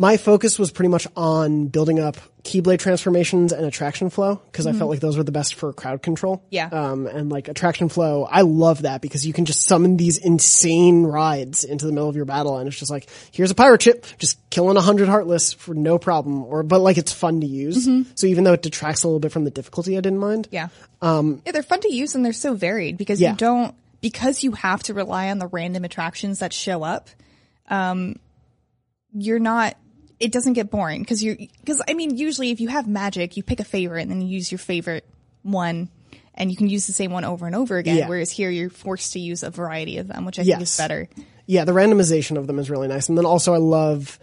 My 0.00 0.16
focus 0.16 0.60
was 0.60 0.70
pretty 0.70 0.90
much 0.90 1.08
on 1.16 1.66
building 1.66 1.98
up 1.98 2.16
Keyblade 2.44 2.78
transformations 2.78 3.52
and 3.52 3.66
attraction 3.66 4.10
flow 4.10 4.36
because 4.36 4.68
I 4.68 4.72
felt 4.72 4.88
like 4.90 5.00
those 5.00 5.16
were 5.16 5.24
the 5.24 5.32
best 5.32 5.56
for 5.56 5.72
crowd 5.72 6.02
control. 6.02 6.40
Yeah. 6.50 6.68
Um, 6.68 7.08
and 7.08 7.30
like 7.30 7.48
attraction 7.48 7.88
flow, 7.88 8.22
I 8.24 8.42
love 8.42 8.82
that 8.82 9.02
because 9.02 9.26
you 9.26 9.32
can 9.32 9.44
just 9.44 9.64
summon 9.64 9.96
these 9.96 10.16
insane 10.16 11.02
rides 11.02 11.64
into 11.64 11.84
the 11.84 11.90
middle 11.92 12.08
of 12.08 12.14
your 12.14 12.26
battle 12.26 12.56
and 12.58 12.68
it's 12.68 12.78
just 12.78 12.92
like, 12.92 13.08
here's 13.32 13.50
a 13.50 13.56
pirate 13.56 13.82
ship, 13.82 14.06
just 14.18 14.38
killing 14.50 14.76
a 14.76 14.80
hundred 14.80 15.08
heartless 15.08 15.52
for 15.52 15.74
no 15.74 15.98
problem 15.98 16.44
or, 16.44 16.62
but 16.62 16.80
like 16.80 16.96
it's 16.96 17.12
fun 17.12 17.40
to 17.40 17.46
use. 17.48 17.88
So 18.14 18.28
even 18.28 18.44
though 18.44 18.52
it 18.52 18.62
detracts 18.62 19.02
a 19.02 19.08
little 19.08 19.18
bit 19.20 19.32
from 19.32 19.42
the 19.42 19.50
difficulty, 19.50 19.98
I 19.98 20.00
didn't 20.00 20.20
mind. 20.20 20.46
Yeah. 20.52 20.68
Um, 21.02 21.42
yeah, 21.44 21.50
they're 21.50 21.62
fun 21.64 21.80
to 21.80 21.92
use 21.92 22.14
and 22.14 22.24
they're 22.24 22.32
so 22.32 22.54
varied 22.54 22.96
because 22.98 23.20
Yeah. 23.20 23.32
you 23.32 23.36
don't, 23.36 23.74
because 24.00 24.44
you 24.44 24.52
have 24.52 24.84
to 24.84 24.94
rely 24.94 25.28
on 25.30 25.40
the 25.40 25.48
random 25.48 25.84
attractions 25.84 26.38
that 26.38 26.52
show 26.52 26.84
up, 26.84 27.10
um, 27.68 28.14
you're 29.12 29.40
not, 29.40 29.76
it 30.20 30.32
doesn't 30.32 30.54
get 30.54 30.70
boring 30.70 31.02
because 31.02 31.22
you're, 31.22 31.36
because 31.36 31.82
I 31.88 31.94
mean, 31.94 32.16
usually 32.16 32.50
if 32.50 32.60
you 32.60 32.68
have 32.68 32.86
magic, 32.88 33.36
you 33.36 33.42
pick 33.42 33.60
a 33.60 33.64
favorite 33.64 34.02
and 34.02 34.10
then 34.10 34.20
you 34.20 34.28
use 34.28 34.50
your 34.50 34.58
favorite 34.58 35.08
one 35.42 35.88
and 36.34 36.50
you 36.50 36.56
can 36.56 36.68
use 36.68 36.86
the 36.86 36.92
same 36.92 37.10
one 37.10 37.24
over 37.24 37.46
and 37.46 37.54
over 37.54 37.78
again. 37.78 37.96
Yeah. 37.96 38.08
Whereas 38.08 38.30
here 38.30 38.50
you're 38.50 38.70
forced 38.70 39.12
to 39.14 39.20
use 39.20 39.42
a 39.42 39.50
variety 39.50 39.98
of 39.98 40.08
them, 40.08 40.24
which 40.24 40.38
I 40.38 40.44
think 40.44 40.60
is 40.60 40.76
better. 40.76 41.08
Yeah, 41.46 41.64
the 41.64 41.72
randomization 41.72 42.36
of 42.36 42.46
them 42.46 42.58
is 42.58 42.70
really 42.70 42.88
nice. 42.88 43.08
And 43.08 43.16
then 43.16 43.26
also 43.26 43.54
I 43.54 43.58
love, 43.58 44.18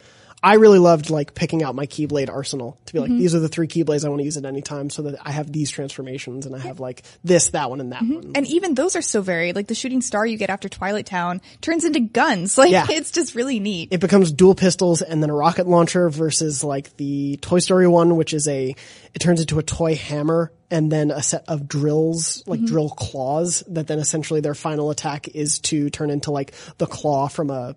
I 0.46 0.54
really 0.56 0.78
loved 0.80 1.10
like 1.10 1.34
picking 1.34 1.64
out 1.64 1.74
my 1.76 1.88
Keyblade 1.88 2.30
arsenal 2.30 2.78
to 2.86 2.94
be 2.94 3.00
Mm-hmm. 3.00 3.12
like, 3.12 3.20
these 3.20 3.34
are 3.36 3.40
the 3.40 3.50
three 3.50 3.68
Keyblades 3.68 4.06
I 4.06 4.10
want 4.10 4.20
to 4.20 4.26
use 4.26 4.38
at 4.38 4.46
any 4.46 4.62
time 4.62 4.90
so 4.90 5.02
that 5.02 5.16
I 5.22 5.32
have 5.32 5.52
these 5.52 5.70
transformations 5.72 6.46
and 6.46 6.56
I 6.56 6.60
have 6.60 6.80
like 6.80 7.04
this, 7.24 7.50
that 7.50 7.70
one, 7.70 7.82
and 7.82 7.92
that 7.92 8.04
one. 8.04 8.34
And 8.36 8.46
even 8.48 8.76
those 8.76 8.96
are 8.96 9.02
so 9.02 9.22
varied. 9.22 9.56
Like 9.56 9.68
the 9.68 9.76
shooting 9.76 10.02
star 10.02 10.26
you 10.26 10.38
get 10.38 10.50
after 10.50 10.70
Twilight 10.70 11.08
Town 11.08 11.42
turns 11.62 11.84
into 11.84 12.00
guns. 12.00 12.58
Like 12.66 12.72
Yeah. 12.72 12.86
it's 12.90 13.12
just 13.12 13.34
really 13.36 13.60
neat. 13.60 13.90
it 13.92 14.00
becomes 14.00 14.32
dual 14.32 14.56
pistols 14.56 15.02
and 15.02 15.22
then 15.24 15.30
a 15.30 15.36
rocket 15.36 15.68
launcher 15.68 16.10
versus 16.10 16.64
like 16.64 16.96
the 16.98 17.38
Toy 17.42 17.60
Story 17.60 17.88
one, 17.88 18.16
which 18.16 18.34
is 18.34 18.48
a, 18.48 18.76
it 19.14 19.20
turns 19.20 19.42
into 19.42 19.58
a 19.60 19.64
toy 19.64 19.96
hammer 19.96 20.52
and 20.72 20.92
then 20.92 21.10
a 21.12 21.22
set 21.24 21.44
of 21.48 21.68
drills, 21.68 22.44
like 22.48 22.64
drill 22.64 22.90
claws 22.90 23.64
that 23.68 23.88
then 23.88 24.00
essentially 24.00 24.42
their 24.42 24.56
final 24.56 24.90
attack 24.92 25.28
is 25.30 25.60
to 25.60 25.90
turn 25.90 26.10
into 26.10 26.32
like 26.32 26.54
the 26.78 26.86
claw 26.86 27.28
from 27.28 27.50
a 27.50 27.76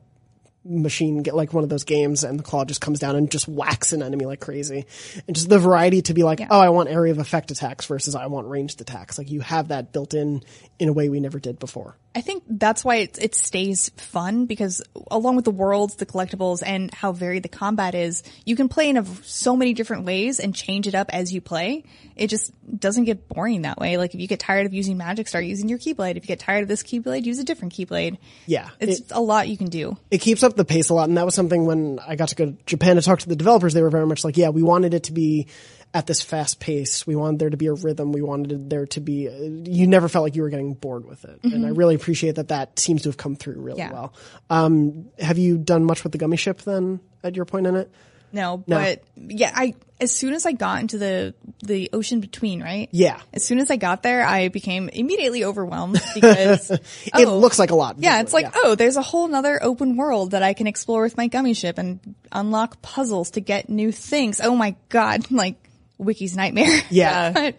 machine, 0.68 1.22
get 1.22 1.35
like 1.35 1.52
one 1.52 1.64
of 1.64 1.70
those 1.70 1.85
games 1.85 2.24
and 2.24 2.38
the 2.38 2.42
claw 2.42 2.64
just 2.64 2.81
comes 2.81 2.98
down 2.98 3.16
and 3.16 3.31
just 3.31 3.48
whacks 3.48 3.92
an 3.92 4.02
enemy 4.02 4.26
like 4.26 4.40
crazy. 4.40 4.87
And 5.26 5.35
just 5.35 5.48
the 5.48 5.59
variety 5.59 6.02
to 6.02 6.14
be 6.14 6.22
like, 6.22 6.40
oh, 6.50 6.61
I 6.61 6.68
want 6.68 6.88
area 6.88 7.12
of 7.12 7.18
effect 7.18 7.50
attacks 7.50 7.87
versus 7.87 8.14
I 8.14 8.26
want 8.26 8.48
ranged 8.48 8.81
attacks. 8.81 9.18
Like 9.18 9.31
you 9.31 9.40
have 9.40 9.68
that 9.68 9.92
built 9.92 10.14
in 10.14 10.42
in 10.79 10.88
a 10.88 10.93
way 10.93 11.09
we 11.09 11.19
never 11.21 11.38
did 11.41 11.59
before. 11.59 11.97
I 12.14 12.21
think 12.21 12.43
that's 12.49 12.85
why 12.85 12.97
it, 12.97 13.19
it 13.23 13.35
stays 13.35 13.91
fun 13.97 14.47
because 14.47 14.83
along 15.11 15.37
with 15.37 15.45
the 15.45 15.51
worlds, 15.51 15.97
the 15.97 16.07
collectibles, 16.07 16.62
and 16.64 16.93
how 16.95 17.12
varied 17.12 17.43
the 17.43 17.49
combat 17.49 17.95
is, 17.95 18.23
you 18.45 18.57
can 18.57 18.69
play 18.69 18.88
in 18.88 18.97
a, 18.97 19.05
so 19.23 19.57
many 19.57 19.73
different 19.75 20.05
ways 20.05 20.41
and 20.41 20.55
change 20.55 20.87
it 20.87 20.95
up 20.95 21.11
as 21.12 21.33
you 21.33 21.41
play. 21.41 21.85
It 22.17 22.29
just 22.29 22.53
doesn't 22.79 23.05
get 23.05 23.29
boring 23.29 23.62
that 23.62 23.79
way. 23.79 23.97
Like 23.99 24.14
if 24.14 24.21
you 24.21 24.27
get 24.27 24.41
tired 24.41 24.67
of 24.67 24.75
using 24.75 24.97
magic, 24.97 25.29
start 25.29 25.45
using 25.45 25.69
your 25.69 25.79
keyblade. 25.79 26.17
If 26.17 26.25
you 26.25 26.29
get 26.29 26.41
tired 26.41 26.62
of 26.62 26.69
this 26.69 26.83
keyblade, 26.83 27.25
use 27.25 27.38
a 27.38 27.45
different 27.45 27.75
keyblade. 27.75 28.19
Yeah. 28.47 28.69
It's 28.81 29.01
It- 29.01 29.07
a 29.12 29.21
lot 29.21 29.49
you 29.49 29.57
can 29.57 29.69
do. 29.69 29.97
it 30.11 30.19
keeps 30.19 30.43
up 30.43 30.57
the 30.57 30.64
pace 30.64 30.88
a 30.91 30.95
lot. 30.95 31.09
And 31.09 31.17
that 31.19 31.25
was 31.25 31.35
something 31.35 31.67
when 31.67 31.99
I 32.07 32.17
got 32.17 32.29
to 32.31 32.35
go 32.35 32.47
to 32.47 32.57
Japan 32.67 32.97
to 32.97 33.03
talk 33.03 33.21
to 33.21 33.29
the 33.29 33.37
developers, 33.37 33.75
they 33.75 33.83
were 33.83 33.91
very 33.91 34.07
much 34.07 34.25
like, 34.25 34.37
yeah, 34.37 34.49
we 34.49 34.62
wanted 34.62 34.95
it 34.95 35.05
to 35.05 35.12
be 35.12 35.47
at 35.94 36.07
this 36.07 36.20
fast 36.22 36.61
pace. 36.61 37.07
We 37.07 37.16
wanted 37.16 37.38
there 37.38 37.51
to 37.51 37.57
be 37.57 37.66
a 37.66 37.72
rhythm. 37.72 38.12
We 38.12 38.22
wanted 38.22 38.68
there 38.70 38.87
to 38.87 39.01
be, 39.01 39.29
you 39.64 39.87
never 39.87 40.09
felt 40.09 40.22
like 40.24 40.37
you 40.37 40.42
were 40.42 40.51
getting 40.51 40.74
bored 40.74 41.07
with 41.07 41.24
it. 41.24 41.40
And 41.44 41.64
I 41.64 41.70
really 41.70 41.94
appreciate 41.94 42.37
that 42.37 42.48
that 42.48 42.79
seems 42.79 43.03
to 43.03 43.09
have 43.09 43.16
come 43.16 43.37
through 43.37 43.61
really 43.61 43.79
Yeah. 43.79 43.92
well. 43.92 44.12
Um, 44.51 45.07
have 45.18 45.38
you 45.38 45.57
done 45.59 45.85
much 45.85 46.03
with 46.03 46.12
the 46.12 46.18
gummy 46.18 46.37
ship 46.37 46.62
then 46.62 47.01
at 47.24 47.37
your 47.37 47.44
point 47.46 47.66
in 47.66 47.77
it? 47.77 47.90
No, 48.31 48.59
but 48.59 49.03
yeah, 49.16 49.51
I 49.55 49.74
as 50.03 50.12
soon 50.14 50.35
as 50.35 50.44
I 50.44 50.53
got 50.53 50.83
into 50.83 50.98
the 50.98 51.35
the 51.64 51.88
ocean 51.94 52.20
between, 52.20 52.62
right? 52.62 52.88
Yeah. 52.92 53.18
As 53.33 53.42
soon 53.42 53.59
as 53.59 53.70
I 53.70 53.77
got 53.77 54.03
there, 54.03 54.22
I 54.22 54.48
became 54.48 54.90
immediately 54.90 55.44
overwhelmed 55.44 55.98
because 56.14 56.70
It 57.07 57.27
oh, 57.27 57.38
looks 57.38 57.59
like 57.59 57.70
a 57.70 57.74
lot. 57.74 57.96
Yeah, 57.98 58.20
it's 58.20 58.35
like, 58.35 58.53
oh, 58.55 58.74
there's 58.74 58.96
a 58.98 59.03
whole 59.03 59.29
nother 59.29 59.59
open 59.62 59.96
world 59.96 60.33
that 60.33 60.42
I 60.42 60.53
can 60.53 60.66
explore 60.66 61.01
with 61.03 61.16
my 61.16 61.29
gummy 61.29 61.55
ship 61.55 61.79
and 61.79 62.01
unlock 62.31 62.83
puzzles 62.83 63.31
to 63.31 63.40
get 63.40 63.70
new 63.70 63.92
things. 63.92 64.42
Oh 64.42 64.55
my 64.55 64.77
god, 64.90 65.31
like 65.31 65.57
Wiki's 65.98 66.37
nightmare. 66.37 66.80
Yeah. 66.90 67.32
But, 67.32 67.56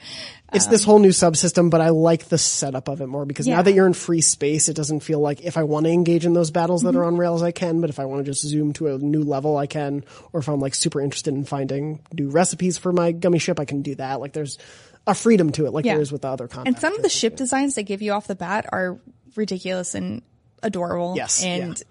It's 0.51 0.65
um, 0.65 0.71
this 0.71 0.83
whole 0.83 0.97
new 0.97 1.09
subsystem, 1.09 1.69
but 1.69 1.79
I 1.79 1.89
like 1.89 2.25
the 2.25 2.37
setup 2.39 2.87
of 2.87 3.01
it 3.01 3.07
more 3.07 3.25
because 3.25 3.45
now 3.45 3.61
that 3.61 3.73
you're 3.73 3.85
in 3.85 3.93
free 3.93 4.21
space, 4.21 4.67
it 4.67 4.75
doesn't 4.75 5.01
feel 5.01 5.19
like 5.19 5.41
if 5.41 5.57
I 5.57 5.63
want 5.63 5.85
to 5.85 5.91
engage 5.91 6.25
in 6.25 6.33
those 6.33 6.49
battles 6.49 6.81
that 6.83 6.95
are 6.95 6.99
mm-hmm. 6.99 7.13
on 7.13 7.17
rails, 7.17 7.43
I 7.43 7.51
can, 7.51 7.81
but 7.81 7.91
if 7.91 7.99
I 7.99 8.05
want 8.05 8.25
to 8.25 8.31
just 8.31 8.41
zoom 8.41 8.73
to 8.73 8.87
a 8.87 8.97
new 8.97 9.21
level, 9.21 9.57
I 9.57 9.67
can, 9.67 10.03
or 10.33 10.39
if 10.39 10.49
I'm 10.49 10.59
like 10.59 10.73
super 10.73 11.01
interested 11.01 11.35
in 11.35 11.45
finding 11.45 12.01
new 12.13 12.29
recipes 12.29 12.79
for 12.79 12.91
my 12.91 13.11
gummy 13.11 13.37
ship, 13.37 13.59
I 13.59 13.65
can 13.65 13.83
do 13.83 13.93
that. 13.95 14.19
Like 14.19 14.33
there's 14.33 14.57
a 15.05 15.13
freedom 15.13 15.51
to 15.51 15.67
it, 15.67 15.71
like 15.71 15.85
Yeah. 15.85 15.93
there 15.93 16.01
is 16.01 16.11
with 16.11 16.23
the 16.23 16.29
other 16.29 16.47
content. 16.47 16.75
and 16.75 16.81
some 16.81 16.95
of 16.95 17.03
the 17.03 17.09
ship 17.09 17.35
designs 17.35 17.75
they 17.75 17.83
give 17.83 18.01
you 18.01 18.13
off 18.13 18.25
the 18.25 18.35
bat 18.35 18.65
are 18.71 18.99
ridiculous 19.35 19.93
and 19.93 20.23
adorable. 20.63 21.13
Yes, 21.15 21.43
And 21.43 21.77
yeah. 21.77 21.83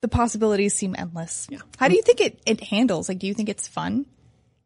the 0.00 0.08
possibilities 0.08 0.74
seem 0.74 0.94
endless. 0.96 1.48
Yeah. 1.50 1.58
How 1.76 1.88
do 1.88 1.96
you 1.96 2.02
think 2.02 2.20
it, 2.20 2.40
it 2.46 2.60
handles? 2.60 3.08
Like, 3.08 3.18
do 3.18 3.26
you 3.26 3.34
think 3.34 3.48
it's 3.48 3.66
fun? 3.66 4.06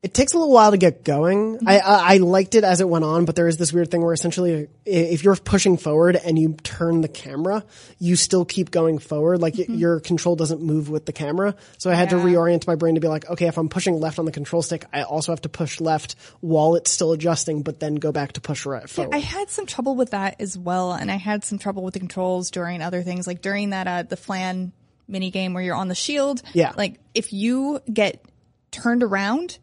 It 0.02 0.14
takes 0.14 0.32
a 0.32 0.38
little 0.38 0.52
while 0.52 0.72
to 0.72 0.76
get 0.76 1.04
going. 1.04 1.60
I, 1.64 1.78
I 1.78 2.14
I 2.14 2.16
liked 2.16 2.56
it 2.56 2.64
as 2.64 2.80
it 2.80 2.88
went 2.88 3.04
on, 3.04 3.24
but 3.24 3.36
there 3.36 3.46
is 3.46 3.56
this 3.56 3.72
weird 3.72 3.92
thing 3.92 4.02
where 4.02 4.12
essentially, 4.12 4.66
if 4.84 5.22
you're 5.22 5.36
pushing 5.36 5.76
forward 5.76 6.16
and 6.16 6.36
you 6.36 6.54
turn 6.64 7.02
the 7.02 7.08
camera, 7.08 7.64
you 8.00 8.16
still 8.16 8.44
keep 8.44 8.72
going 8.72 8.98
forward. 8.98 9.40
Like 9.40 9.56
y 9.56 9.66
your 9.68 10.00
control 10.00 10.34
doesn't 10.34 10.60
move 10.60 10.90
with 10.90 11.06
the 11.06 11.12
camera. 11.12 11.54
So 11.78 11.88
I 11.88 11.94
had 11.94 12.10
to 12.10 12.16
reorient 12.16 12.66
my 12.66 12.74
brain 12.74 12.96
to 12.96 13.00
be 13.00 13.06
like, 13.06 13.30
okay, 13.30 13.46
if 13.46 13.56
I'm 13.56 13.68
pushing 13.68 14.00
left 14.00 14.18
on 14.18 14.24
the 14.24 14.32
control 14.32 14.60
stick, 14.62 14.84
I 14.92 15.02
also 15.02 15.30
have 15.30 15.42
to 15.42 15.48
push 15.48 15.80
left 15.80 16.16
while 16.40 16.74
it's 16.74 16.90
still 16.90 17.12
adjusting, 17.12 17.62
but 17.62 17.78
then 17.78 17.94
go 17.94 18.10
back 18.10 18.32
to 18.32 18.40
push 18.40 18.66
right 18.66 18.90
forward. 18.90 19.14
I 19.14 19.18
had 19.18 19.50
some 19.50 19.66
trouble 19.66 19.94
with 19.94 20.10
that 20.10 20.40
as 20.40 20.58
well, 20.58 20.92
and 20.94 21.12
I 21.12 21.16
had 21.16 21.44
some 21.44 21.58
trouble 21.60 21.84
with 21.84 21.94
the 21.94 22.00
controls 22.00 22.50
during 22.50 22.82
other 22.82 23.02
things, 23.02 23.28
like 23.28 23.40
during 23.40 23.70
that 23.70 23.86
uh, 23.86 24.02
the 24.02 24.16
flan 24.16 24.72
mini 25.06 25.30
game 25.30 25.54
where 25.54 25.62
you're 25.62 25.76
on 25.76 25.86
the 25.86 25.94
shield. 25.94 26.42
Yeah. 26.54 26.72
Like 26.76 26.98
if 27.14 27.32
you 27.32 27.80
get 27.92 28.24
turned 28.72 29.04
around, 29.04 29.58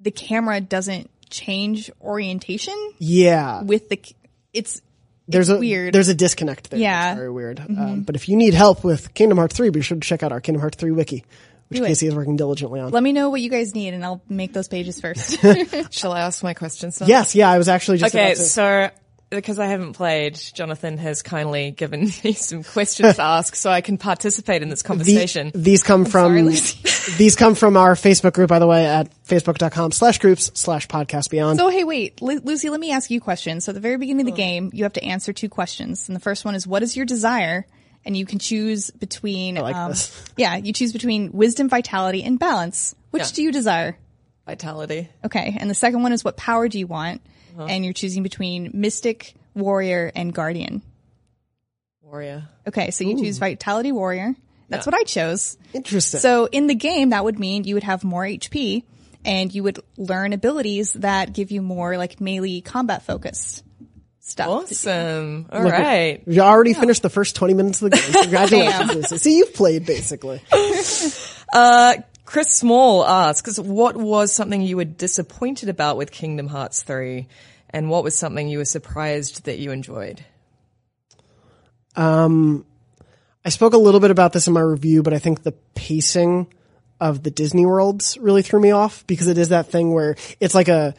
the 0.00 0.10
camera 0.10 0.60
doesn't 0.60 1.10
change 1.30 1.90
orientation 2.00 2.74
yeah, 2.98 3.62
with 3.62 3.88
the. 3.88 4.00
It's 4.52 4.80
there's 5.28 5.48
it's 5.48 5.56
a 5.56 5.58
weird. 5.60 5.92
there's 5.94 6.08
a 6.08 6.14
disconnect 6.14 6.70
there. 6.70 6.78
Yeah. 6.80 7.10
it's 7.12 7.16
very 7.18 7.30
weird. 7.30 7.60
Um, 7.60 8.02
but 8.02 8.14
if 8.16 8.28
you 8.28 8.36
need 8.36 8.54
help 8.54 8.84
with 8.84 9.12
Kingdom 9.14 9.38
Hearts 9.38 9.56
three, 9.56 9.70
be 9.70 9.80
sure 9.82 9.96
to 9.96 10.00
check 10.06 10.22
out 10.22 10.32
our 10.32 10.40
Kingdom 10.40 10.60
Hearts 10.60 10.76
three 10.76 10.92
wiki, 10.92 11.24
which 11.68 11.78
Do 11.78 11.84
it. 11.84 11.88
Casey 11.88 12.06
is 12.06 12.14
working 12.14 12.36
diligently 12.36 12.80
on. 12.80 12.92
Let 12.92 13.02
me 13.02 13.12
know 13.12 13.30
what 13.30 13.40
you 13.40 13.50
guys 13.50 13.74
need, 13.74 13.92
and 13.94 14.04
I'll 14.04 14.22
make 14.28 14.52
those 14.52 14.68
pages 14.68 15.00
first. 15.00 15.38
Shall 15.92 16.12
I 16.12 16.20
ask 16.20 16.42
my 16.42 16.54
questions 16.54 17.00
now? 17.00 17.06
Yes, 17.08 17.34
yeah, 17.34 17.50
I 17.50 17.58
was 17.58 17.68
actually 17.68 17.98
just 17.98 18.14
Okay, 18.14 18.32
about 18.32 18.36
to- 18.36 18.42
so 18.44 18.90
because 19.30 19.58
I 19.58 19.66
haven't 19.66 19.94
played, 19.94 20.34
Jonathan 20.54 20.98
has 20.98 21.22
kindly 21.22 21.70
given 21.72 22.02
me 22.24 22.32
some 22.32 22.62
questions 22.62 23.16
to 23.16 23.22
ask 23.22 23.54
so 23.56 23.70
I 23.70 23.80
can 23.80 23.98
participate 23.98 24.62
in 24.62 24.68
this 24.68 24.82
The- 24.82 24.88
conversation. 24.88 25.50
these 25.54 25.82
come 25.82 26.04
from 26.04 26.50
sorry, 26.52 27.14
these 27.18 27.34
come 27.36 27.54
from 27.54 27.76
our 27.76 27.94
Facebook 27.94 28.34
group, 28.34 28.48
by 28.48 28.58
the 28.58 28.66
way, 28.66 28.86
at 28.86 29.10
facebook.com 29.24 29.92
slash 29.92 30.18
groups 30.18 30.50
slash 30.54 30.86
podcast 30.88 31.30
beyond. 31.30 31.58
So 31.58 31.68
hey, 31.68 31.84
wait, 31.84 32.22
Lu- 32.22 32.40
Lucy, 32.44 32.70
let 32.70 32.78
me 32.80 32.92
ask 32.92 33.10
you 33.10 33.18
a 33.18 33.20
question. 33.20 33.60
So 33.60 33.70
at 33.70 33.74
the 33.74 33.80
very 33.80 33.96
beginning 33.96 34.28
of 34.28 34.34
the 34.34 34.36
game, 34.40 34.70
you 34.72 34.84
have 34.84 34.92
to 34.94 35.04
answer 35.04 35.32
two 35.32 35.48
questions, 35.48 36.08
and 36.08 36.14
the 36.16 36.20
first 36.20 36.44
one 36.44 36.54
is, 36.54 36.66
"What 36.66 36.82
is 36.82 36.96
your 36.96 37.06
desire?" 37.06 37.66
And 38.04 38.16
you 38.16 38.24
can 38.24 38.38
choose 38.38 38.90
between, 38.92 39.56
like 39.56 39.74
um, 39.74 39.90
this. 39.90 40.24
yeah, 40.36 40.54
you 40.54 40.72
choose 40.72 40.92
between 40.92 41.32
wisdom, 41.32 41.68
vitality, 41.68 42.22
and 42.22 42.38
balance. 42.38 42.94
Which 43.10 43.24
Yeah. 43.24 43.30
do 43.34 43.42
you 43.42 43.50
desire? 43.52 43.98
Vitality. 44.46 45.08
Okay, 45.24 45.56
and 45.58 45.68
the 45.68 45.74
second 45.74 46.02
one 46.04 46.12
is, 46.12 46.22
"What 46.24 46.36
power 46.36 46.68
do 46.68 46.78
you 46.78 46.86
want?" 46.86 47.20
Uh-huh. 47.56 47.66
And 47.68 47.84
you're 47.84 47.94
choosing 47.94 48.22
between 48.22 48.70
mystic, 48.74 49.34
warrior, 49.54 50.12
and 50.14 50.32
guardian. 50.34 50.82
Warrior. 52.02 52.48
Okay, 52.66 52.90
so 52.90 53.04
you 53.04 53.18
choose 53.18 53.38
vitality, 53.38 53.92
warrior. 53.92 54.34
That's 54.68 54.86
what 54.86 54.94
I 54.94 55.04
chose. 55.04 55.56
Interesting. 55.72 56.20
So 56.20 56.46
in 56.46 56.66
the 56.66 56.74
game, 56.74 57.10
that 57.10 57.24
would 57.24 57.38
mean 57.38 57.64
you 57.64 57.74
would 57.74 57.84
have 57.84 58.04
more 58.04 58.24
HP 58.24 58.82
and 59.24 59.54
you 59.54 59.62
would 59.62 59.78
learn 59.96 60.32
abilities 60.32 60.92
that 60.94 61.32
give 61.32 61.50
you 61.50 61.62
more 61.62 61.96
like 61.96 62.20
melee 62.20 62.60
combat 62.60 63.02
focused 63.02 63.64
stuff. 64.20 64.48
Awesome. 64.48 65.46
All 65.50 65.62
Look, 65.62 65.72
right. 65.72 66.22
You 66.26 66.40
already 66.40 66.74
finished 66.74 67.02
the 67.02 67.10
first 67.10 67.36
20 67.36 67.54
minutes 67.54 67.82
of 67.82 67.90
the 67.90 67.96
game. 67.96 68.12
Congratulations, 68.22 69.22
See, 69.22 69.38
you've 69.38 69.54
played 69.54 69.86
basically. 69.86 70.42
Uh, 71.54 71.94
Chris 72.26 72.48
Small 72.48 73.06
asks, 73.06 73.58
what 73.58 73.96
was 73.96 74.32
something 74.32 74.60
you 74.60 74.76
were 74.76 74.84
disappointed 74.84 75.68
about 75.68 75.96
with 75.96 76.10
Kingdom 76.10 76.48
Hearts 76.48 76.82
3? 76.82 77.28
And 77.70 77.88
what 77.88 78.02
was 78.04 78.18
something 78.18 78.48
you 78.48 78.58
were 78.58 78.64
surprised 78.64 79.44
that 79.44 79.58
you 79.58 79.70
enjoyed? 79.70 80.24
Um, 81.94 82.66
I 83.44 83.48
spoke 83.48 83.74
a 83.74 83.78
little 83.78 84.00
bit 84.00 84.10
about 84.10 84.32
this 84.32 84.48
in 84.48 84.52
my 84.52 84.60
review, 84.60 85.04
but 85.04 85.14
I 85.14 85.18
think 85.20 85.44
the 85.44 85.52
pacing 85.74 86.48
of 87.00 87.22
the 87.22 87.30
Disney 87.30 87.64
worlds 87.64 88.18
really 88.18 88.42
threw 88.42 88.60
me 88.60 88.72
off 88.72 89.06
because 89.06 89.28
it 89.28 89.38
is 89.38 89.50
that 89.50 89.68
thing 89.68 89.92
where 89.92 90.16
it's 90.40 90.54
like 90.54 90.68
a 90.68 90.94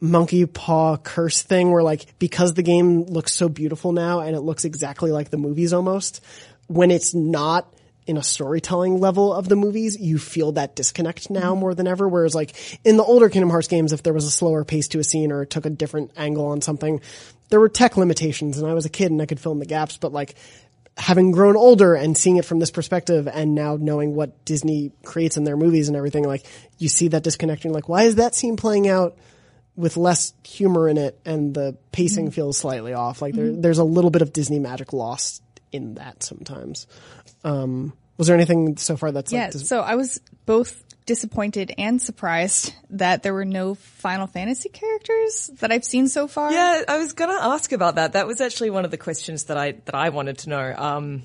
monkey 0.00 0.44
paw 0.46 0.96
curse 0.96 1.42
thing 1.42 1.70
where 1.72 1.82
like 1.82 2.18
because 2.18 2.54
the 2.54 2.62
game 2.62 3.04
looks 3.04 3.32
so 3.32 3.48
beautiful 3.48 3.92
now 3.92 4.20
and 4.20 4.36
it 4.36 4.40
looks 4.40 4.64
exactly 4.64 5.10
like 5.10 5.30
the 5.30 5.36
movies 5.36 5.72
almost 5.72 6.22
when 6.68 6.90
it's 6.90 7.14
not 7.14 7.72
in 8.08 8.16
a 8.16 8.22
storytelling 8.22 8.98
level 8.98 9.34
of 9.34 9.48
the 9.48 9.54
movies, 9.54 10.00
you 10.00 10.18
feel 10.18 10.52
that 10.52 10.74
disconnect 10.74 11.28
now 11.28 11.54
more 11.54 11.74
than 11.74 11.86
ever. 11.86 12.08
Whereas 12.08 12.34
like 12.34 12.56
in 12.82 12.96
the 12.96 13.04
older 13.04 13.28
Kingdom 13.28 13.50
Hearts 13.50 13.68
games, 13.68 13.92
if 13.92 14.02
there 14.02 14.14
was 14.14 14.24
a 14.24 14.30
slower 14.30 14.64
pace 14.64 14.88
to 14.88 14.98
a 14.98 15.04
scene 15.04 15.30
or 15.30 15.42
it 15.42 15.50
took 15.50 15.66
a 15.66 15.70
different 15.70 16.12
angle 16.16 16.46
on 16.46 16.62
something, 16.62 17.02
there 17.50 17.60
were 17.60 17.68
tech 17.68 17.98
limitations 17.98 18.56
and 18.56 18.66
I 18.66 18.72
was 18.72 18.86
a 18.86 18.90
kid 18.90 19.10
and 19.10 19.20
I 19.20 19.26
could 19.26 19.38
fill 19.38 19.52
in 19.52 19.58
the 19.58 19.66
gaps, 19.66 19.98
but 19.98 20.10
like 20.10 20.36
having 20.96 21.32
grown 21.32 21.54
older 21.54 21.94
and 21.94 22.16
seeing 22.16 22.38
it 22.38 22.46
from 22.46 22.58
this 22.60 22.70
perspective 22.70 23.28
and 23.28 23.54
now 23.54 23.76
knowing 23.78 24.14
what 24.14 24.42
Disney 24.46 24.90
creates 25.04 25.36
in 25.36 25.44
their 25.44 25.56
movies 25.56 25.88
and 25.88 25.96
everything, 25.96 26.24
like 26.24 26.46
you 26.78 26.88
see 26.88 27.08
that 27.08 27.22
disconnecting, 27.22 27.74
like 27.74 27.90
why 27.90 28.04
is 28.04 28.14
that 28.14 28.34
scene 28.34 28.56
playing 28.56 28.88
out 28.88 29.18
with 29.76 29.98
less 29.98 30.32
humor 30.42 30.88
in 30.88 30.96
it 30.96 31.20
and 31.26 31.54
the 31.54 31.76
pacing 31.92 32.26
mm-hmm. 32.26 32.32
feels 32.32 32.56
slightly 32.56 32.94
off? 32.94 33.20
Like 33.20 33.34
there, 33.34 33.48
mm-hmm. 33.48 33.60
there's 33.60 33.78
a 33.78 33.84
little 33.84 34.10
bit 34.10 34.22
of 34.22 34.32
Disney 34.32 34.58
magic 34.58 34.94
lost 34.94 35.42
in 35.72 35.94
that 35.94 36.22
sometimes. 36.22 36.86
Um, 37.44 37.92
was 38.16 38.26
there 38.26 38.36
anything 38.36 38.76
so 38.76 38.96
far 38.96 39.12
that's 39.12 39.32
Yeah, 39.32 39.44
like, 39.44 39.52
dis- 39.52 39.68
so 39.68 39.80
I 39.80 39.94
was 39.94 40.20
both 40.46 40.82
disappointed 41.06 41.72
and 41.78 42.02
surprised 42.02 42.74
that 42.90 43.22
there 43.22 43.32
were 43.32 43.44
no 43.44 43.74
Final 43.74 44.26
Fantasy 44.26 44.68
characters 44.68 45.50
that 45.60 45.70
I've 45.72 45.84
seen 45.84 46.08
so 46.08 46.26
far. 46.28 46.52
Yeah, 46.52 46.82
I 46.88 46.98
was 46.98 47.12
going 47.14 47.30
to 47.30 47.42
ask 47.44 47.72
about 47.72 47.94
that. 47.94 48.12
That 48.12 48.26
was 48.26 48.40
actually 48.40 48.70
one 48.70 48.84
of 48.84 48.90
the 48.90 48.96
questions 48.98 49.44
that 49.44 49.56
I 49.56 49.72
that 49.86 49.94
I 49.94 50.08
wanted 50.10 50.38
to 50.38 50.50
know. 50.50 50.74
Um, 50.76 51.22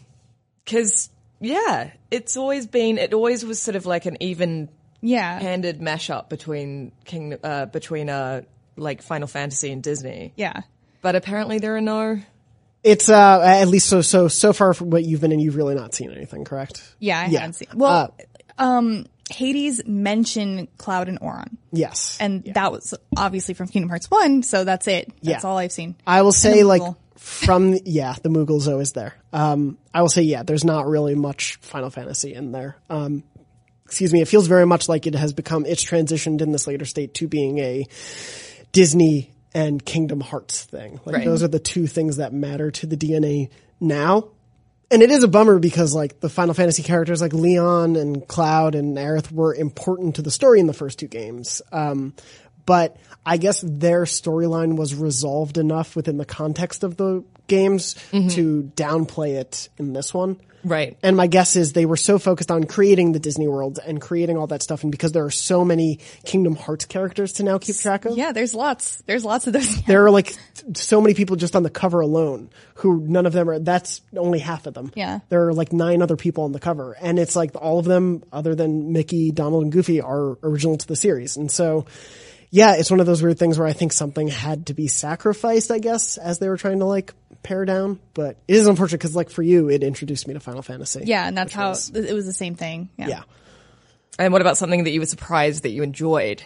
because 0.63 1.10
yeah, 1.41 1.91
it's 2.12 2.38
always 2.38 2.67
been. 2.67 2.97
It 2.97 3.13
always 3.13 3.43
was 3.43 3.62
sort 3.62 3.76
of 3.76 3.86
like 3.86 4.06
an 4.06 4.17
even 4.21 4.69
Yeah. 5.02 5.39
handed 5.39 5.82
mashup 5.82 6.30
between 6.30 6.91
King 7.04 7.38
uh, 7.43 7.65
between 7.65 8.10
uh 8.10 8.41
like 8.78 9.02
Final 9.02 9.28
Fantasy 9.28 9.71
and 9.71 9.84
Disney. 9.84 10.32
yeah. 10.38 10.62
But 11.02 11.15
apparently 11.15 11.60
there 11.60 11.76
are 11.76 11.82
no. 11.82 12.19
It's 12.84 13.08
uh 13.10 13.39
at 13.41 13.67
least 13.67 13.88
so 13.88 14.02
so 14.02 14.28
so 14.28 14.52
far 14.54 14.74
from 14.74 14.89
what 14.89 15.04
you've 15.04 15.22
been 15.22 15.32
in, 15.32 15.39
you've 15.39 15.56
really 15.56 15.76
not 15.76 15.93
seen 15.96 16.12
anything, 16.12 16.43
correct? 16.43 16.82
Yeah, 17.00 17.19
I 17.19 17.26
Yeah. 17.28 17.39
haven't 17.39 17.54
seen. 17.54 17.67
Well, 17.76 18.13
Uh, 18.58 18.62
um, 18.63 19.06
Hades 19.32 19.82
mentioned 19.88 20.67
Cloud 20.78 21.08
and 21.08 21.17
Auron, 21.22 21.58
Yes. 21.72 22.17
and 22.19 22.43
that 22.54 22.72
was 22.74 22.93
obviously 23.15 23.54
from 23.54 23.67
Kingdom 23.69 23.89
Hearts 23.89 24.12
One. 24.12 24.43
So 24.43 24.63
that's 24.65 24.88
it. 24.88 25.08
That's 25.24 25.43
Yeah. 25.43 25.50
all 25.50 25.58
I've 25.58 25.72
seen. 25.72 25.96
I 26.06 26.22
will 26.24 26.34
say 26.34 26.63
like 26.63 26.82
from 27.15 27.78
yeah, 27.86 28.15
the 28.22 28.28
Moogle's 28.30 28.67
always 28.67 28.91
there. 28.91 29.13
Um 29.32 29.78
I 29.93 30.02
will 30.02 30.10
say 30.10 30.24
yeah, 30.24 30.43
there's 30.43 30.65
not 30.65 30.86
really 30.88 31.15
much 31.15 31.56
Final 31.62 31.89
Fantasy 31.89 32.34
in 32.34 32.52
there. 32.52 32.76
Um 32.89 33.24
excuse 33.86 34.12
me, 34.12 34.22
it 34.22 34.28
feels 34.28 34.48
very 34.48 34.65
much 34.65 34.89
like 34.89 35.08
it 35.08 35.15
has 35.15 35.32
become 35.34 35.65
it's 35.65 35.84
transitioned 35.86 36.41
in 36.41 36.52
this 36.52 36.67
later 36.67 36.84
state 36.86 37.13
to 37.15 37.28
being 37.28 37.60
a 37.60 37.86
Disney 38.74 39.30
and 39.54 39.84
Kingdom 39.84 40.20
Hearts 40.22 40.63
thing. 40.63 41.00
Like 41.06 41.16
Right. 41.18 41.26
those 41.26 41.44
are 41.44 41.48
the 41.48 41.60
two 41.60 41.88
things 41.88 42.18
that 42.18 42.34
matter 42.34 42.72
to 42.72 42.88
the 42.88 42.98
DNA 42.98 43.50
now. 43.80 44.30
And 44.92 45.02
it 45.02 45.10
is 45.10 45.24
a 45.24 45.28
bummer 45.28 45.58
because 45.60 45.96
like 45.96 46.20
the 46.20 46.30
Final 46.30 46.54
Fantasy 46.54 46.84
characters 46.84 47.22
like 47.22 47.34
Leon 47.34 47.96
and 47.96 48.28
Cloud 48.28 48.76
and 48.76 48.96
Aerith 48.98 49.32
were 49.32 49.54
important 49.56 50.16
to 50.16 50.22
the 50.22 50.30
story 50.32 50.60
in 50.60 50.68
the 50.68 50.74
first 50.74 51.00
two 51.00 51.08
games. 51.08 51.62
Um, 51.72 52.13
but 52.66 52.98
I 53.26 53.38
guess 53.38 53.62
their 53.66 54.04
storyline 54.04 54.76
was 54.78 54.94
resolved 54.96 55.58
enough 55.58 55.96
within 55.96 56.18
the 56.18 56.26
context 56.26 56.84
of 56.84 56.98
the 56.98 57.24
games 57.48 57.96
to 58.12 58.72
downplay 58.76 59.36
it 59.36 59.70
in 59.78 59.94
this 59.94 60.13
one. 60.13 60.39
Right. 60.63 60.97
And 61.04 61.17
my 61.17 61.28
guess 61.28 61.56
is 61.56 61.73
they 61.73 61.86
were 61.86 61.97
so 61.97 62.17
focused 62.17 62.52
on 62.52 62.65
creating 62.65 63.12
the 63.12 63.19
Disney 63.19 63.47
world 63.47 63.80
and 63.86 63.99
creating 63.99 64.38
all 64.38 64.47
that 64.47 64.63
stuff. 64.63 64.84
And 64.84 64.91
because 64.91 65.12
there 65.12 65.26
are 65.26 65.32
so 65.32 65.65
many 65.65 65.99
Kingdom 66.26 66.56
Hearts 66.56 66.86
characters 66.86 67.34
to 67.34 67.43
now 67.43 67.58
keep 67.58 67.76
track 67.76 68.06
of, 68.06 68.17
Yeah, 68.17 68.32
there's 68.32 68.56
lots. 68.56 69.02
There's 69.06 69.26
lots 69.26 69.47
of 69.47 69.54
those. 69.54 69.82
there 69.88 70.06
are 70.06 70.12
like 70.12 70.36
so 70.76 71.02
many 71.02 71.13
people 71.13 71.36
just 71.36 71.56
on 71.56 71.63
the 71.63 71.69
cover 71.69 72.02
alone 72.02 72.49
who 72.76 73.02
none 73.02 73.26
of 73.26 73.34
them 73.34 73.49
are, 73.49 73.60
that's 73.60 74.02
only 74.15 74.39
half 74.39 74.65
of 74.65 74.73
them. 74.73 74.91
Yeah. 74.95 75.19
There 75.30 75.47
are 75.47 75.54
like 75.54 75.73
nine 75.73 76.02
other 76.02 76.15
people 76.15 76.45
on 76.45 76.52
the 76.52 76.60
cover. 76.60 76.93
And 76.93 77.19
it's 77.19 77.36
like 77.36 77.56
all 77.56 77.80
of 77.80 77.86
them, 77.86 78.23
other 78.32 78.56
than 78.56 78.93
Mickey, 78.93 79.32
Donald, 79.32 79.63
and 79.63 79.71
Goofy, 79.71 80.02
are 80.02 80.38
original 80.43 80.78
to 80.78 80.88
the 80.88 80.95
series. 80.95 81.38
And 81.38 81.52
so, 81.52 81.86
yeah, 82.49 82.76
it's 82.76 82.91
one 82.91 82.99
of 82.99 83.08
those 83.08 83.23
weird 83.23 83.39
things 83.39 83.58
where 83.58 83.67
I 83.67 83.73
think 83.73 83.91
something 83.91 84.28
had 84.28 84.67
to 84.67 84.73
be 84.73 84.88
sacrificed, 84.88 85.71
I 85.71 85.80
guess, 85.80 86.17
as 86.17 86.39
they 86.39 86.47
were 86.47 86.58
trying 86.58 86.80
to 86.80 86.86
like 86.86 87.13
pare 87.43 87.65
down. 87.65 87.99
But 88.13 88.38
it 88.47 88.56
is 88.56 88.67
unfortunate 88.67 88.99
because 88.99 89.15
like 89.15 89.29
for 89.29 89.43
you, 89.43 89.69
it 89.69 89.84
introduced 89.84 90.27
me 90.27 90.34
to 90.34 90.39
Final 90.39 90.62
Fantasy. 90.62 91.03
Yeah, 91.06 91.27
and 91.27 91.38
that's 91.38 91.53
how 91.53 91.69
was- 91.69 91.89
it 91.89 92.13
was 92.13 92.25
the 92.25 92.34
same 92.34 92.56
thing. 92.56 92.89
Yeah. 92.97 93.08
yeah. 93.08 93.23
And 94.19 94.32
what 94.32 94.41
about 94.41 94.58
something 94.58 94.84
that 94.84 94.91
you 94.91 94.99
were 94.99 95.06
surprised 95.06 95.63
that 95.63 95.69
you 95.69 95.84
enjoyed? 95.84 96.43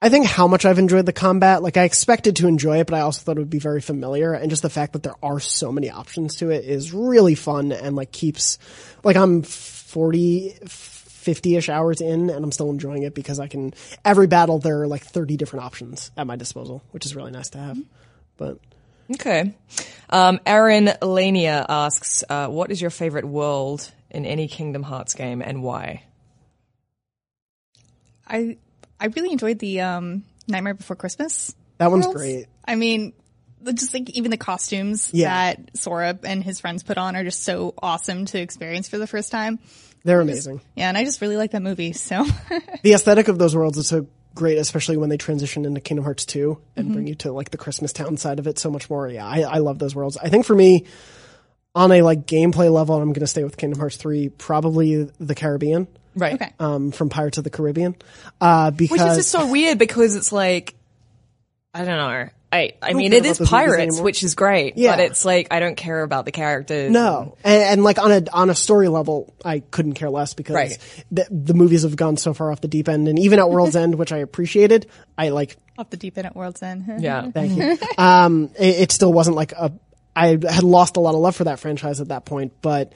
I 0.00 0.10
think 0.10 0.26
how 0.26 0.46
much 0.46 0.64
I've 0.64 0.78
enjoyed 0.78 1.06
the 1.06 1.12
combat, 1.12 1.60
like 1.60 1.76
I 1.76 1.82
expected 1.82 2.36
to 2.36 2.46
enjoy 2.46 2.78
it, 2.78 2.86
but 2.86 2.94
I 2.94 3.00
also 3.00 3.22
thought 3.22 3.36
it 3.36 3.40
would 3.40 3.50
be 3.50 3.58
very 3.58 3.80
familiar. 3.80 4.32
And 4.32 4.48
just 4.48 4.62
the 4.62 4.70
fact 4.70 4.92
that 4.92 5.02
there 5.02 5.16
are 5.24 5.40
so 5.40 5.72
many 5.72 5.90
options 5.90 6.36
to 6.36 6.50
it 6.50 6.64
is 6.64 6.92
really 6.92 7.34
fun 7.34 7.72
and 7.72 7.96
like 7.96 8.12
keeps, 8.12 8.58
like 9.02 9.16
I'm 9.16 9.42
40, 9.42 10.54
50-ish 10.62 11.68
hours 11.68 12.00
in 12.00 12.30
and 12.30 12.44
I'm 12.44 12.52
still 12.52 12.70
enjoying 12.70 13.02
it 13.02 13.14
because 13.14 13.40
I 13.40 13.48
can, 13.48 13.74
every 14.04 14.28
battle 14.28 14.60
there 14.60 14.82
are 14.82 14.86
like 14.86 15.02
30 15.02 15.36
different 15.36 15.64
options 15.64 16.12
at 16.16 16.28
my 16.28 16.36
disposal, 16.36 16.84
which 16.92 17.04
is 17.04 17.16
really 17.16 17.32
nice 17.32 17.50
to 17.50 17.58
have. 17.58 17.76
Mm-hmm. 17.76 17.88
But 18.36 18.60
Okay. 19.12 19.54
Um, 20.10 20.40
Aaron 20.46 20.86
Lania 21.02 21.64
asks, 21.68 22.24
uh, 22.28 22.48
what 22.48 22.70
is 22.70 22.80
your 22.80 22.90
favorite 22.90 23.24
world 23.24 23.90
in 24.10 24.24
any 24.26 24.48
Kingdom 24.48 24.82
Hearts 24.82 25.14
game 25.14 25.42
and 25.42 25.62
why? 25.62 26.02
I 28.26 28.56
I 29.00 29.06
really 29.06 29.32
enjoyed 29.32 29.58
the 29.58 29.80
um, 29.82 30.24
Nightmare 30.46 30.74
Before 30.74 30.96
Christmas. 30.96 31.54
that 31.78 31.90
one's 31.90 32.06
worlds. 32.06 32.20
great. 32.20 32.46
I 32.66 32.74
mean, 32.74 33.12
just 33.74 33.94
like 33.94 34.10
even 34.10 34.30
the 34.30 34.36
costumes 34.36 35.10
Yeah. 35.12 35.28
that 35.54 35.76
Sora 35.76 36.18
and 36.24 36.42
his 36.42 36.60
friends 36.60 36.82
put 36.82 36.98
on 36.98 37.16
are 37.16 37.24
just 37.24 37.42
so 37.42 37.74
awesome 37.82 38.26
to 38.26 38.38
experience 38.40 38.88
for 38.88 38.98
the 38.98 39.06
first 39.06 39.30
time. 39.30 39.58
They're 40.04 40.20
amazing. 40.20 40.60
Yeah, 40.76 40.88
and 40.88 40.96
I 40.96 41.04
just 41.04 41.20
really 41.20 41.36
like 41.36 41.50
that 41.52 41.62
movie. 41.62 41.92
So 41.92 42.24
the 42.82 42.92
aesthetic 42.92 43.28
of 43.28 43.38
those 43.38 43.54
worlds 43.56 43.78
is 43.78 43.88
so 43.88 44.06
great, 44.38 44.56
especially 44.56 44.96
when 44.96 45.10
they 45.10 45.16
transition 45.18 45.64
into 45.66 45.80
Kingdom 45.80 46.04
Hearts 46.04 46.24
2 46.24 46.56
and 46.76 46.92
bring 46.92 47.06
you 47.08 47.14
to 47.16 47.32
like 47.32 47.50
the 47.50 47.58
Christmas 47.58 47.92
town 47.92 48.16
side 48.16 48.38
of 48.38 48.46
it 48.46 48.58
so 48.58 48.70
much 48.70 48.88
more. 48.88 49.08
Yeah, 49.08 49.26
I, 49.26 49.40
I 49.40 49.58
love 49.58 49.78
those 49.78 49.94
worlds. 49.94 50.16
I 50.16 50.28
think 50.28 50.46
for 50.46 50.54
me, 50.54 50.86
on 51.74 51.90
a 51.92 52.02
like 52.02 52.26
gameplay 52.26 52.72
level, 52.72 52.96
I'm 52.96 53.08
going 53.08 53.20
to 53.20 53.26
stay 53.26 53.42
with 53.44 53.56
Kingdom 53.56 53.80
Hearts 53.80 53.96
3, 53.96 54.28
probably 54.30 55.04
the 55.18 55.34
Caribbean, 55.34 55.88
Right. 56.14 56.34
okay, 56.34 56.52
um, 56.60 56.92
from 56.92 57.08
Pirates 57.10 57.36
of 57.38 57.44
the 57.44 57.50
Caribbean. 57.50 57.96
Uh, 58.40 58.70
because 58.70 58.92
Which 59.00 59.08
is 59.10 59.16
just 59.16 59.30
so 59.30 59.50
weird 59.50 59.78
because 59.78 60.14
it's 60.16 60.32
like, 60.32 60.74
I 61.74 61.84
don't 61.84 61.96
know. 61.96 62.28
I, 62.50 62.72
I 62.80 62.94
mean, 62.94 63.10
care 63.10 63.18
it 63.18 63.20
about 63.20 63.30
is 63.30 63.38
those 63.38 63.50
movies 63.50 63.50
pirates, 63.50 64.00
which 64.00 64.22
is 64.22 64.34
great, 64.34 64.78
Yeah. 64.78 64.96
but 64.96 65.00
it's 65.04 65.24
like, 65.24 65.48
I 65.50 65.60
don't 65.60 65.76
care 65.76 66.02
about 66.02 66.24
the 66.24 66.32
characters. 66.32 66.90
No, 66.90 67.36
and, 67.44 67.62
and 67.62 67.84
like 67.84 67.98
on 67.98 68.10
a 68.10 68.22
on 68.32 68.48
a 68.48 68.54
story 68.54 68.88
level, 68.88 69.34
I 69.44 69.60
couldn't 69.60 69.94
care 69.94 70.08
less 70.08 70.32
because 70.32 70.54
Right. 70.54 71.04
the, 71.10 71.26
the 71.30 71.52
movies 71.54 71.82
have 71.82 71.94
gone 71.94 72.16
so 72.16 72.32
far 72.32 72.50
off 72.50 72.60
the 72.62 72.68
deep 72.68 72.88
end, 72.88 73.06
and 73.06 73.18
even 73.18 73.38
at 73.38 73.50
World's 73.50 73.76
End, 73.76 73.96
which 73.96 74.12
I 74.12 74.18
appreciated, 74.18 74.86
I 75.18 75.28
like 75.28 75.56
off 75.76 75.90
the 75.90 75.98
deep 75.98 76.16
end 76.16 76.26
at 76.26 76.34
World's 76.36 76.62
End. 76.62 76.84
Yeah. 77.02 77.30
Thank 77.30 77.56
you. 77.58 77.76
um, 77.98 78.50
it, 78.58 78.80
it 78.80 78.92
still 78.92 79.12
wasn't 79.12 79.36
like 79.36 79.52
a. 79.52 79.72
I 80.16 80.28
had 80.30 80.62
lost 80.64 80.96
a 80.96 81.00
lot 81.00 81.14
of 81.14 81.20
love 81.20 81.36
for 81.36 81.44
that 81.44 81.60
franchise 81.60 82.00
at 82.00 82.08
that 82.08 82.24
point, 82.24 82.54
but 82.62 82.92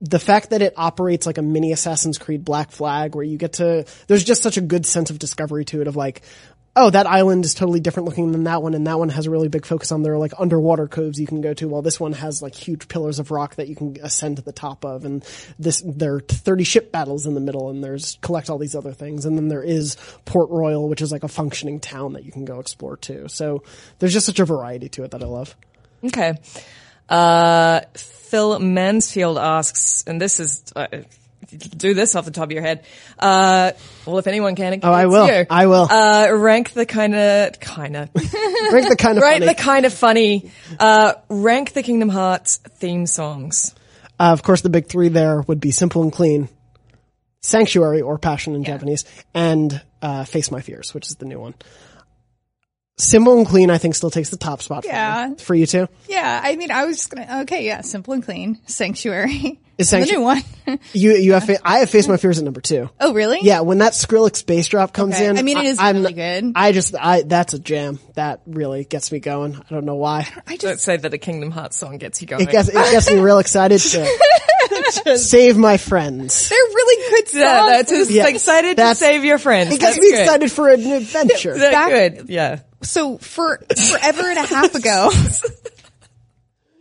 the 0.00 0.20
fact 0.20 0.50
that 0.50 0.62
it 0.62 0.72
operates 0.76 1.26
like 1.26 1.36
a 1.36 1.42
mini 1.42 1.72
Assassin's 1.72 2.16
Creed 2.16 2.44
Black 2.44 2.70
Flag, 2.70 3.14
where 3.16 3.24
you 3.24 3.36
get 3.36 3.54
to, 3.54 3.84
there's 4.06 4.22
just 4.24 4.42
such 4.42 4.56
a 4.56 4.60
good 4.60 4.86
sense 4.86 5.10
of 5.10 5.18
discovery 5.18 5.64
to 5.66 5.80
it 5.82 5.88
of 5.88 5.96
like, 5.96 6.22
oh, 6.78 6.90
that 6.90 7.06
island 7.06 7.44
is 7.44 7.54
totally 7.54 7.80
different 7.80 8.08
looking 8.08 8.32
than 8.32 8.44
that 8.44 8.62
one, 8.62 8.74
and 8.74 8.86
that 8.86 8.98
one 8.98 9.08
has 9.08 9.26
a 9.26 9.30
really 9.30 9.48
big 9.48 9.66
focus 9.66 9.90
on 9.92 10.02
their 10.02 10.16
like 10.16 10.32
underwater 10.38 10.86
coves 10.86 11.18
you 11.18 11.26
can 11.26 11.40
go 11.40 11.52
to, 11.54 11.68
while 11.68 11.82
this 11.82 11.98
one 11.98 12.12
has 12.12 12.40
like 12.40 12.54
huge 12.54 12.88
pillars 12.88 13.18
of 13.18 13.30
rock 13.30 13.56
that 13.56 13.68
you 13.68 13.74
can 13.74 13.96
ascend 14.02 14.36
to 14.36 14.42
the 14.42 14.52
top 14.52 14.84
of, 14.84 15.04
and 15.04 15.24
this 15.58 15.82
there 15.84 16.14
are 16.14 16.20
30 16.20 16.64
ship 16.64 16.92
battles 16.92 17.26
in 17.26 17.34
the 17.34 17.40
middle, 17.40 17.68
and 17.70 17.82
there's 17.82 18.18
collect 18.22 18.48
all 18.48 18.58
these 18.58 18.74
other 18.74 18.92
things, 18.92 19.26
and 19.26 19.36
then 19.36 19.48
there 19.48 19.62
is 19.62 19.96
Port 20.24 20.50
Royal, 20.50 20.88
which 20.88 21.02
is 21.02 21.10
like 21.10 21.24
a 21.24 21.28
functioning 21.28 21.80
town 21.80 22.12
that 22.12 22.24
you 22.24 22.32
can 22.32 22.44
go 22.44 22.60
explore 22.60 22.96
too. 22.96 23.26
So 23.28 23.64
there's 23.98 24.12
just 24.12 24.26
such 24.26 24.38
a 24.38 24.44
variety 24.44 24.88
to 24.90 25.04
it 25.04 25.10
that 25.10 25.22
I 25.22 25.26
love. 25.26 25.56
Okay. 26.04 26.34
Uh, 27.08 27.80
Phil 27.94 28.58
Mansfield 28.58 29.38
asks, 29.38 30.04
and 30.06 30.20
this 30.20 30.38
is, 30.38 30.64
uh, 30.76 30.86
do 31.56 31.94
this 31.94 32.14
off 32.14 32.24
the 32.24 32.30
top 32.30 32.44
of 32.44 32.52
your 32.52 32.62
head. 32.62 32.84
Uh, 33.18 33.72
well, 34.06 34.18
if 34.18 34.26
anyone 34.26 34.54
can, 34.54 34.80
Oh, 34.82 34.92
I 34.92 35.06
will. 35.06 35.26
you. 35.26 35.46
I 35.48 35.66
will. 35.66 35.88
Uh, 35.90 36.28
rank 36.32 36.72
the 36.72 36.84
kind 36.86 37.14
of, 37.14 37.58
kind 37.60 37.96
of, 37.96 38.10
Rank 38.14 38.88
the 38.88 38.96
kind 38.98 39.18
of 39.18 39.24
funny. 39.24 39.46
The 39.46 39.54
kind 39.54 39.86
of 39.86 39.92
funny, 39.94 40.50
uh, 40.78 41.14
rank 41.28 41.72
the 41.72 41.82
Kingdom 41.82 42.08
Hearts 42.10 42.58
theme 42.58 43.06
songs. 43.06 43.74
Uh, 44.20 44.32
of 44.32 44.42
course, 44.42 44.60
the 44.62 44.70
big 44.70 44.86
three 44.88 45.08
there 45.08 45.40
would 45.42 45.60
be 45.60 45.70
Simple 45.70 46.02
and 46.02 46.12
Clean, 46.12 46.48
Sanctuary 47.40 48.00
or 48.02 48.18
Passion 48.18 48.54
in 48.54 48.64
Japanese, 48.64 49.04
and 49.32 49.80
uh, 50.02 50.24
Face 50.24 50.50
My 50.50 50.60
Fears, 50.60 50.92
which 50.92 51.06
is 51.06 51.16
the 51.16 51.24
new 51.26 51.38
one. 51.38 51.54
Simple 52.98 53.38
and 53.38 53.46
Clean, 53.46 53.70
I 53.70 53.78
think, 53.78 53.94
still 53.94 54.10
takes 54.10 54.30
the 54.30 54.36
top 54.36 54.60
spot. 54.60 54.82
For 54.84 54.88
Yeah. 54.90 55.28
me. 55.30 55.36
For 55.36 55.54
you 55.54 55.66
too. 55.66 55.88
Yeah, 56.08 56.40
I 56.42 56.56
mean, 56.56 56.70
I 56.72 56.84
was 56.84 56.96
just 56.96 57.10
gonna. 57.10 57.42
Okay, 57.42 57.64
yeah, 57.64 57.80
simple 57.82 58.12
and 58.12 58.24
clean. 58.24 58.58
Sanctuary. 58.66 59.60
Is 59.78 59.90
the 59.92 60.00
new 60.04 60.20
one. 60.20 60.42
You 60.92 61.12
you 61.12 61.34
have 61.34 61.44
fa- 61.46 61.60
I 61.64 61.78
have 61.78 61.90
faced 61.90 62.08
My 62.08 62.16
Fears 62.16 62.38
at 62.40 62.44
number 62.44 62.60
two. 62.60 62.90
oh, 63.00 63.14
really? 63.14 63.38
Yeah, 63.42 63.60
when 63.60 63.78
that 63.78 63.92
Skrillex 63.92 64.44
bass 64.44 64.66
drop 64.66 64.92
comes 64.92 65.14
Okay. 65.14 65.26
in, 65.26 65.38
I 65.38 65.42
mean, 65.42 65.58
it 65.58 65.66
is 65.66 65.78
I'm- 65.78 65.98
really 65.98 66.12
good. 66.12 66.52
I 66.56 66.72
just 66.72 66.96
I 67.00 67.22
that's 67.22 67.54
a 67.54 67.60
jam 67.60 68.00
that 68.14 68.40
really 68.46 68.82
gets 68.84 69.12
me 69.12 69.20
going. 69.20 69.54
I 69.54 69.62
don't 69.72 69.84
know 69.84 69.94
why. 69.94 70.26
I 70.48 70.56
Don't 70.56 70.80
say 70.80 70.96
that 70.96 71.14
a 71.14 71.18
Kingdom 71.18 71.52
Hearts 71.52 71.76
song 71.76 71.98
gets 71.98 72.20
you 72.20 72.26
going. 72.26 72.42
It 72.42 72.50
gets 72.50 72.68
it 72.68 72.74
gets 72.74 73.08
me 73.08 73.20
real 73.20 73.38
excited 73.38 73.78
to 73.80 75.16
save 75.18 75.56
my 75.56 75.76
friends. 75.76 76.48
They're 76.48 76.58
really 76.58 77.10
good 77.10 77.28
songs. 77.28 77.40
yeah, 77.42 77.66
that's 77.68 77.90
just 77.92 78.10
Yeah. 78.10 78.26
excited 78.26 78.76
to 78.76 78.94
save 78.96 79.24
your 79.24 79.38
friends. 79.38 79.72
It 79.72 79.80
gets 79.80 79.94
That's 79.94 79.98
me 80.04 80.10
good. 80.10 80.20
excited 80.22 80.52
for 80.52 80.68
an 80.68 80.80
adventure. 80.92 81.56
That's 81.56 81.72
Back- 81.72 81.90
good. 82.16 82.28
Yeah. 82.28 82.58
So 82.82 83.18
for 83.18 83.58
forever 83.58 84.22
and 84.22 84.38
a 84.38 84.46
half 84.46 84.74
ago, 84.74 85.10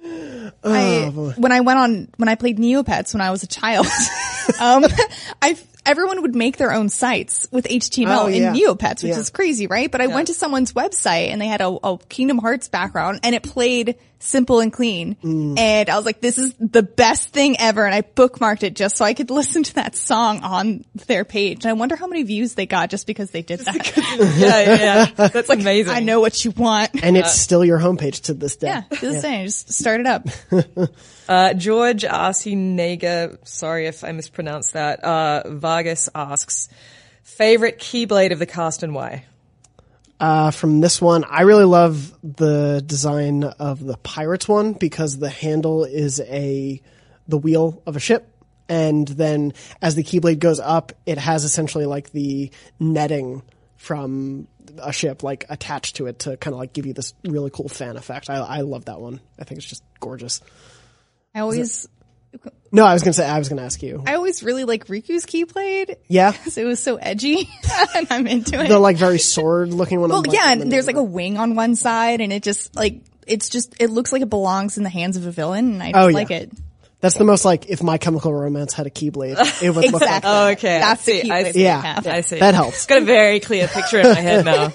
I, 0.64 1.12
when 1.38 1.52
I 1.52 1.62
went 1.62 1.80
on 1.80 2.10
when 2.18 2.30
I 2.30 2.36
played 2.36 2.58
Neopets 2.58 3.14
when 3.14 3.22
I 3.22 3.32
was 3.32 3.44
a 3.44 3.48
child, 3.48 3.86
um, 4.60 4.86
I 5.42 5.58
everyone 5.86 6.22
would 6.22 6.36
make 6.36 6.58
their 6.58 6.72
own 6.72 6.90
sites 6.90 7.48
with 7.52 7.66
HTML 7.68 8.18
Oh, 8.24 8.28
yeah. 8.28 8.54
in 8.54 8.56
Neopets, 8.60 9.04
which 9.04 9.14
Yeah. 9.14 9.20
is 9.20 9.30
crazy, 9.30 9.68
right? 9.68 9.90
But 9.92 10.02
I 10.02 10.08
went 10.08 10.28
to 10.28 10.34
someone's 10.34 10.74
website 10.74 11.30
and 11.30 11.42
they 11.42 11.48
had 11.48 11.62
a, 11.62 11.68
a 11.70 11.98
Kingdom 12.10 12.38
Hearts 12.40 12.68
background 12.68 13.22
and 13.24 13.34
it 13.34 13.44
played 13.44 13.96
simple 14.20 14.60
and 14.60 14.72
clean. 14.74 15.18
And 15.24 15.90
I 15.90 15.96
was 15.96 16.06
like, 16.06 16.22
this 16.22 16.38
is 16.38 16.54
the 16.60 16.84
best 16.84 17.30
thing 17.30 17.58
ever. 17.60 17.86
And 17.86 17.94
I 17.94 18.02
bookmarked 18.02 18.64
it 18.64 18.76
just 18.76 18.98
so 18.98 19.06
I 19.06 19.14
could 19.14 19.30
listen 19.40 19.64
to 19.64 19.76
that 19.76 19.96
song 19.96 20.42
on 20.42 20.86
their 21.08 21.26
page. 21.26 21.64
And 21.66 21.70
I 21.70 21.74
wonder 21.74 21.96
how 21.96 22.08
many 22.08 22.24
views 22.24 22.56
they 22.56 22.66
got 22.66 22.90
just 22.90 23.08
because 23.08 23.32
they 23.32 23.42
did 23.42 23.60
that. 23.66 23.98
yeah, 24.38 24.62
yeah, 24.62 25.12
yeah. 25.18 25.28
That's 25.28 25.50
amazing. 25.50 25.94
I 25.94 26.00
know 26.00 26.20
what 26.20 26.44
you 26.44 26.52
want. 26.52 27.04
And 27.04 27.18
it's 27.18 27.34
still 27.34 27.64
your 27.64 27.80
homepage 27.80 28.24
to 28.24 28.34
this 28.34 28.56
day. 28.58 28.68
Yeah, 28.68 28.84
do 28.90 29.12
the 29.12 29.22
same. 29.22 29.46
Just 29.46 29.72
start 29.74 30.02
it 30.02 30.08
up. 30.08 30.28
Uh, 31.28 31.54
George 31.54 32.04
Arsinega, 32.04 33.46
sorry 33.46 33.88
if 33.88 34.04
I 34.04 34.12
mispronounced 34.14 34.74
that. 34.74 35.04
Uh, 35.04 35.44
Vargas 35.50 36.10
asks, 36.16 36.70
favorite 37.24 37.80
Keyblade 37.80 38.32
of 38.32 38.40
the 38.40 38.46
cast 38.46 38.84
and 38.84 38.96
why? 38.96 39.26
Uh, 40.20 40.52
from 40.52 40.80
this 40.82 41.00
one, 41.00 41.24
I 41.24 41.42
really 41.42 41.66
love 41.66 42.18
the 42.24 42.82
design 42.86 43.44
of 43.44 43.84
the 43.84 43.98
Pirates 43.98 44.48
one 44.48 44.74
because 44.74 45.18
the 45.18 45.30
handle 45.30 45.84
is 45.84 46.20
a, 46.20 46.82
the 47.28 47.38
wheel 47.38 47.82
of 47.86 47.96
a 47.96 48.00
ship. 48.00 48.28
And 48.70 49.08
then 49.08 49.54
as 49.82 49.96
the 49.96 50.04
Keyblade 50.04 50.40
goes 50.40 50.60
up, 50.60 50.92
it 51.06 51.18
has 51.18 51.44
essentially 51.44 51.86
like 51.86 52.12
the 52.12 52.52
netting 52.80 53.44
from 53.78 54.48
a 54.80 54.92
ship 54.92 55.24
like 55.24 55.46
attached 55.50 55.98
to 55.98 56.08
it 56.08 56.20
to 56.20 56.36
kind 56.38 56.54
of 56.54 56.60
like 56.60 56.74
give 56.74 56.86
you 56.86 56.94
this 56.94 57.14
really 57.24 57.52
cool 57.52 57.70
fan 57.70 57.96
effect. 57.96 58.30
I, 58.30 58.38
I 58.38 58.62
love 58.62 58.86
that 58.86 59.00
one. 59.00 59.22
I 59.40 59.44
think 59.44 59.60
it's 59.60 59.68
just 59.68 59.84
gorgeous. 60.00 60.42
I 61.34 61.42
always, 61.42 61.88
No, 62.72 62.86
I 62.86 62.94
was 62.94 63.02
gonna 63.02 63.14
say, 63.14 63.28
I 63.28 63.40
was 63.40 63.50
gonna 63.50 63.64
ask 63.64 63.82
you. 63.82 64.04
I 64.06 64.16
always 64.16 64.44
really 64.44 64.66
like 64.66 64.88
Riku's 64.88 65.26
Keyblade. 65.26 65.96
Yeah? 66.08 66.32
Because 66.38 66.58
it 66.58 66.66
was 66.66 66.82
so 66.82 66.98
edgy 66.98 67.50
and 67.96 68.08
I'm 68.10 68.28
into 68.28 68.62
it. 68.62 68.68
The 68.68 68.80
like 68.80 68.98
very 68.98 69.20
sword 69.20 69.74
looking 69.74 70.00
one. 70.02 70.10
Well, 70.10 70.20
I'm 70.20 70.24
like, 70.24 70.38
yeah, 70.38 70.46
I'm 70.46 70.62
and 70.62 70.72
there's 70.72 70.88
like 70.88 70.98
a 70.98 71.04
wing 71.04 71.38
on 71.38 71.56
one 71.56 71.76
side, 71.76 72.22
and 72.22 72.34
it 72.34 72.44
just 72.44 72.76
like 72.76 73.02
it's 73.26 73.50
just 73.50 73.76
it 73.80 73.90
looks 73.90 74.12
like 74.12 74.22
it 74.22 74.30
belongs 74.30 74.78
in 74.78 74.84
the 74.84 74.90
hands 74.90 75.18
of 75.18 75.26
a 75.26 75.32
villain, 75.32 75.74
and 75.74 75.84
I 75.84 75.90
oh, 75.90 75.92
just 75.92 76.04
Oh, 76.04 76.08
yeah. 76.08 76.16
like 76.16 76.32
it. 76.32 76.52
That's 77.00 77.16
the 77.16 77.26
most 77.26 77.46
like 77.46 77.70
if 77.70 77.84
My 77.84 77.98
Chemical 78.00 78.34
Romance 78.34 78.74
had 78.74 78.88
a 78.88 78.90
Keyblade, 78.90 79.38
it 79.64 79.70
would 79.70 79.76
look 79.76 79.94
like 79.94 80.02
Exactly. 80.02 80.08
that. 80.08 80.24
Oh, 80.26 80.52
okay. 80.52 80.80
That's 80.80 81.02
I 81.02 81.04
see. 81.04 81.32
I 81.32 81.44
Keyblade 81.44 81.54
see. 81.54 81.64
Yeah. 81.64 82.02
I. 82.06 82.10
I 82.10 82.22
see. 82.22 82.40
That 82.40 82.56
helps. 82.56 82.86
Got 82.88 83.04
a 83.04 83.06
very 83.06 83.40
clear 83.40 83.68
picture 83.68 84.00
in 84.00 84.08
my 84.10 84.20
head 84.20 84.46
now. 84.46 84.74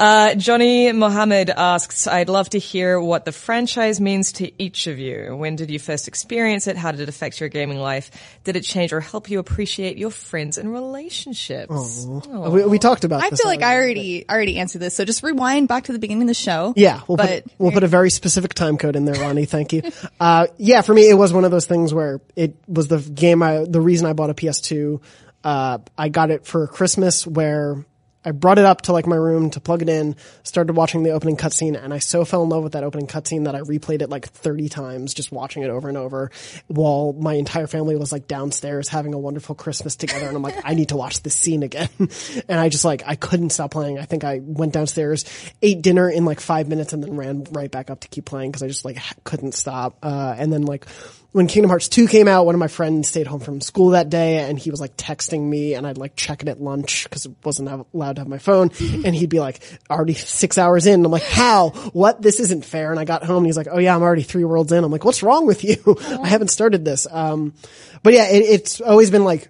Uh, 0.00 0.34
Johnny 0.34 0.90
Mohammed 0.92 1.50
asks, 1.50 2.06
I'd 2.06 2.28
love 2.28 2.50
to 2.50 2.58
hear 2.58 2.98
what 3.00 3.24
the 3.24 3.32
franchise 3.32 4.00
means 4.00 4.32
to 4.32 4.50
each 4.60 4.86
of 4.86 4.98
you. 4.98 5.36
When 5.36 5.56
did 5.56 5.70
you 5.70 5.78
first 5.78 6.08
experience 6.08 6.66
it? 6.66 6.76
How 6.76 6.90
did 6.90 7.00
it 7.00 7.08
affect 7.08 7.38
your 7.38 7.50
gaming 7.50 7.78
life? 7.78 8.10
Did 8.44 8.56
it 8.56 8.62
change 8.62 8.92
or 8.92 9.00
help 9.00 9.30
you 9.30 9.38
appreciate 9.38 9.98
your 9.98 10.10
friends 10.10 10.58
and 10.58 10.72
relationships? 10.72 12.06
We, 12.26 12.64
we 12.64 12.78
talked 12.78 13.04
about. 13.04 13.22
I 13.22 13.30
this 13.30 13.40
feel 13.40 13.48
like 13.48 13.62
I 13.62 13.74
already. 13.74 14.24
already 14.28 14.40
already 14.40 14.58
answered 14.58 14.78
this, 14.78 14.96
so 14.96 15.04
just 15.04 15.22
rewind 15.22 15.68
back 15.68 15.84
to 15.84 15.92
the 15.92 15.98
beginning 15.98 16.22
of 16.22 16.28
the 16.28 16.34
show. 16.34 16.72
Yeah, 16.76 17.02
we'll 17.06 17.16
but 17.16 17.44
put 17.44 17.52
we'll 17.58 17.72
put 17.72 17.84
a 17.84 17.88
very 17.88 18.08
specific 18.10 18.54
time 18.54 18.78
code 18.78 18.96
in 18.96 19.04
there, 19.04 19.16
Ronnie. 19.16 19.44
Thank 19.44 19.72
you. 19.72 19.82
Uh, 20.18 20.46
yeah, 20.58 20.82
for 20.82 20.92
me, 20.92 21.08
it 21.08 21.14
was 21.14 21.32
one 21.32 21.44
of 21.44 21.50
those 21.50 21.64
things 21.64 21.94
where 21.94 22.20
it 22.36 22.54
was 22.68 22.88
the 22.88 22.98
game. 22.98 23.42
I 23.42 23.64
the 23.66 23.80
reason 23.80 24.06
I 24.06 24.12
bought 24.12 24.28
a 24.28 24.34
PS2. 24.34 25.00
Uh, 25.42 25.78
I 25.96 26.08
got 26.08 26.30
it 26.30 26.46
for 26.46 26.66
Christmas 26.66 27.26
where. 27.26 27.84
I 28.24 28.32
brought 28.32 28.58
it 28.58 28.64
up 28.64 28.82
to 28.82 28.92
like 28.92 29.06
my 29.06 29.16
room 29.16 29.50
to 29.50 29.60
plug 29.60 29.80
it 29.82 29.88
in, 29.88 30.14
started 30.42 30.74
watching 30.74 31.02
the 31.02 31.10
opening 31.10 31.36
cutscene, 31.36 31.82
and 31.82 31.94
I 31.94 31.98
so 31.98 32.24
fell 32.24 32.42
in 32.42 32.50
love 32.50 32.62
with 32.62 32.72
that 32.72 32.84
opening 32.84 33.06
cutscene 33.06 33.44
that 33.44 33.54
I 33.54 33.60
replayed 33.60 34.02
it 34.02 34.10
like 34.10 34.26
30 34.26 34.68
times, 34.68 35.14
just 35.14 35.32
watching 35.32 35.62
it 35.62 35.70
over 35.70 35.88
and 35.88 35.96
over 35.96 36.30
while 36.66 37.14
my 37.14 37.34
entire 37.34 37.66
family 37.66 37.96
was 37.96 38.12
like 38.12 38.26
downstairs 38.26 38.88
having 38.88 39.14
a 39.14 39.18
wonderful 39.18 39.54
Christmas 39.54 39.96
together. 39.96 40.26
And 40.26 40.36
I'm 40.36 40.42
like, 40.42 40.58
I 40.64 40.74
need 40.74 40.90
to 40.90 40.96
watch 40.96 41.22
this 41.22 41.34
scene 41.34 41.62
again. 41.62 41.88
and 42.48 42.60
I 42.60 42.68
just 42.68 42.84
like, 42.84 43.02
I 43.06 43.14
couldn't 43.14 43.50
stop 43.50 43.70
playing. 43.70 43.98
I 43.98 44.04
think 44.04 44.24
I 44.24 44.40
went 44.42 44.74
downstairs, 44.74 45.24
ate 45.62 45.80
dinner 45.80 46.10
in 46.10 46.24
like 46.24 46.40
five 46.40 46.68
minutes 46.68 46.92
and 46.92 47.02
then 47.02 47.16
ran 47.16 47.44
right 47.52 47.70
back 47.70 47.90
up 47.90 48.00
to 48.00 48.08
keep 48.08 48.26
playing 48.26 48.50
because 48.50 48.62
I 48.62 48.68
just 48.68 48.84
like 48.84 48.98
couldn't 49.24 49.52
stop. 49.52 49.96
Uh, 50.02 50.34
and 50.36 50.52
then 50.52 50.62
like, 50.62 50.86
when 51.32 51.46
Kingdom 51.46 51.68
Hearts 51.68 51.88
2 51.88 52.08
came 52.08 52.26
out, 52.26 52.44
one 52.44 52.56
of 52.56 52.58
my 52.58 52.68
friends 52.68 53.08
stayed 53.08 53.28
home 53.28 53.40
from 53.40 53.60
school 53.60 53.90
that 53.90 54.10
day 54.10 54.38
and 54.38 54.58
he 54.58 54.70
was 54.70 54.80
like 54.80 54.96
texting 54.96 55.42
me 55.42 55.74
and 55.74 55.86
I'd 55.86 55.98
like 55.98 56.16
check 56.16 56.42
it 56.42 56.48
at 56.48 56.60
lunch 56.60 57.04
because 57.04 57.26
it 57.26 57.32
wasn't 57.44 57.86
allowed 57.94 58.16
to 58.16 58.22
have 58.22 58.28
my 58.28 58.38
phone. 58.38 58.70
And 58.80 59.14
he'd 59.14 59.30
be 59.30 59.38
like, 59.38 59.60
already 59.88 60.14
six 60.14 60.58
hours 60.58 60.86
in. 60.86 60.94
And 60.94 61.06
I'm 61.06 61.12
like, 61.12 61.22
how? 61.22 61.70
What? 61.92 62.20
This 62.20 62.40
isn't 62.40 62.64
fair. 62.64 62.90
And 62.90 62.98
I 62.98 63.04
got 63.04 63.22
home 63.22 63.38
and 63.38 63.46
he's 63.46 63.56
like, 63.56 63.68
oh 63.70 63.78
yeah, 63.78 63.94
I'm 63.94 64.02
already 64.02 64.22
three 64.22 64.44
worlds 64.44 64.72
in. 64.72 64.82
I'm 64.82 64.90
like, 64.90 65.04
what's 65.04 65.22
wrong 65.22 65.46
with 65.46 65.62
you? 65.62 65.76
I 66.22 66.26
haven't 66.26 66.48
started 66.48 66.84
this. 66.84 67.06
Um, 67.10 67.54
but 68.02 68.12
yeah, 68.12 68.28
it, 68.28 68.42
it's 68.42 68.80
always 68.80 69.10
been 69.10 69.24
like 69.24 69.48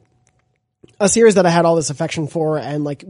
a 1.00 1.08
series 1.08 1.36
that 1.36 1.46
I 1.46 1.50
had 1.50 1.64
all 1.64 1.76
this 1.76 1.88
affection 1.88 2.26
for 2.26 2.58
and 2.58 2.84
like 2.84 3.04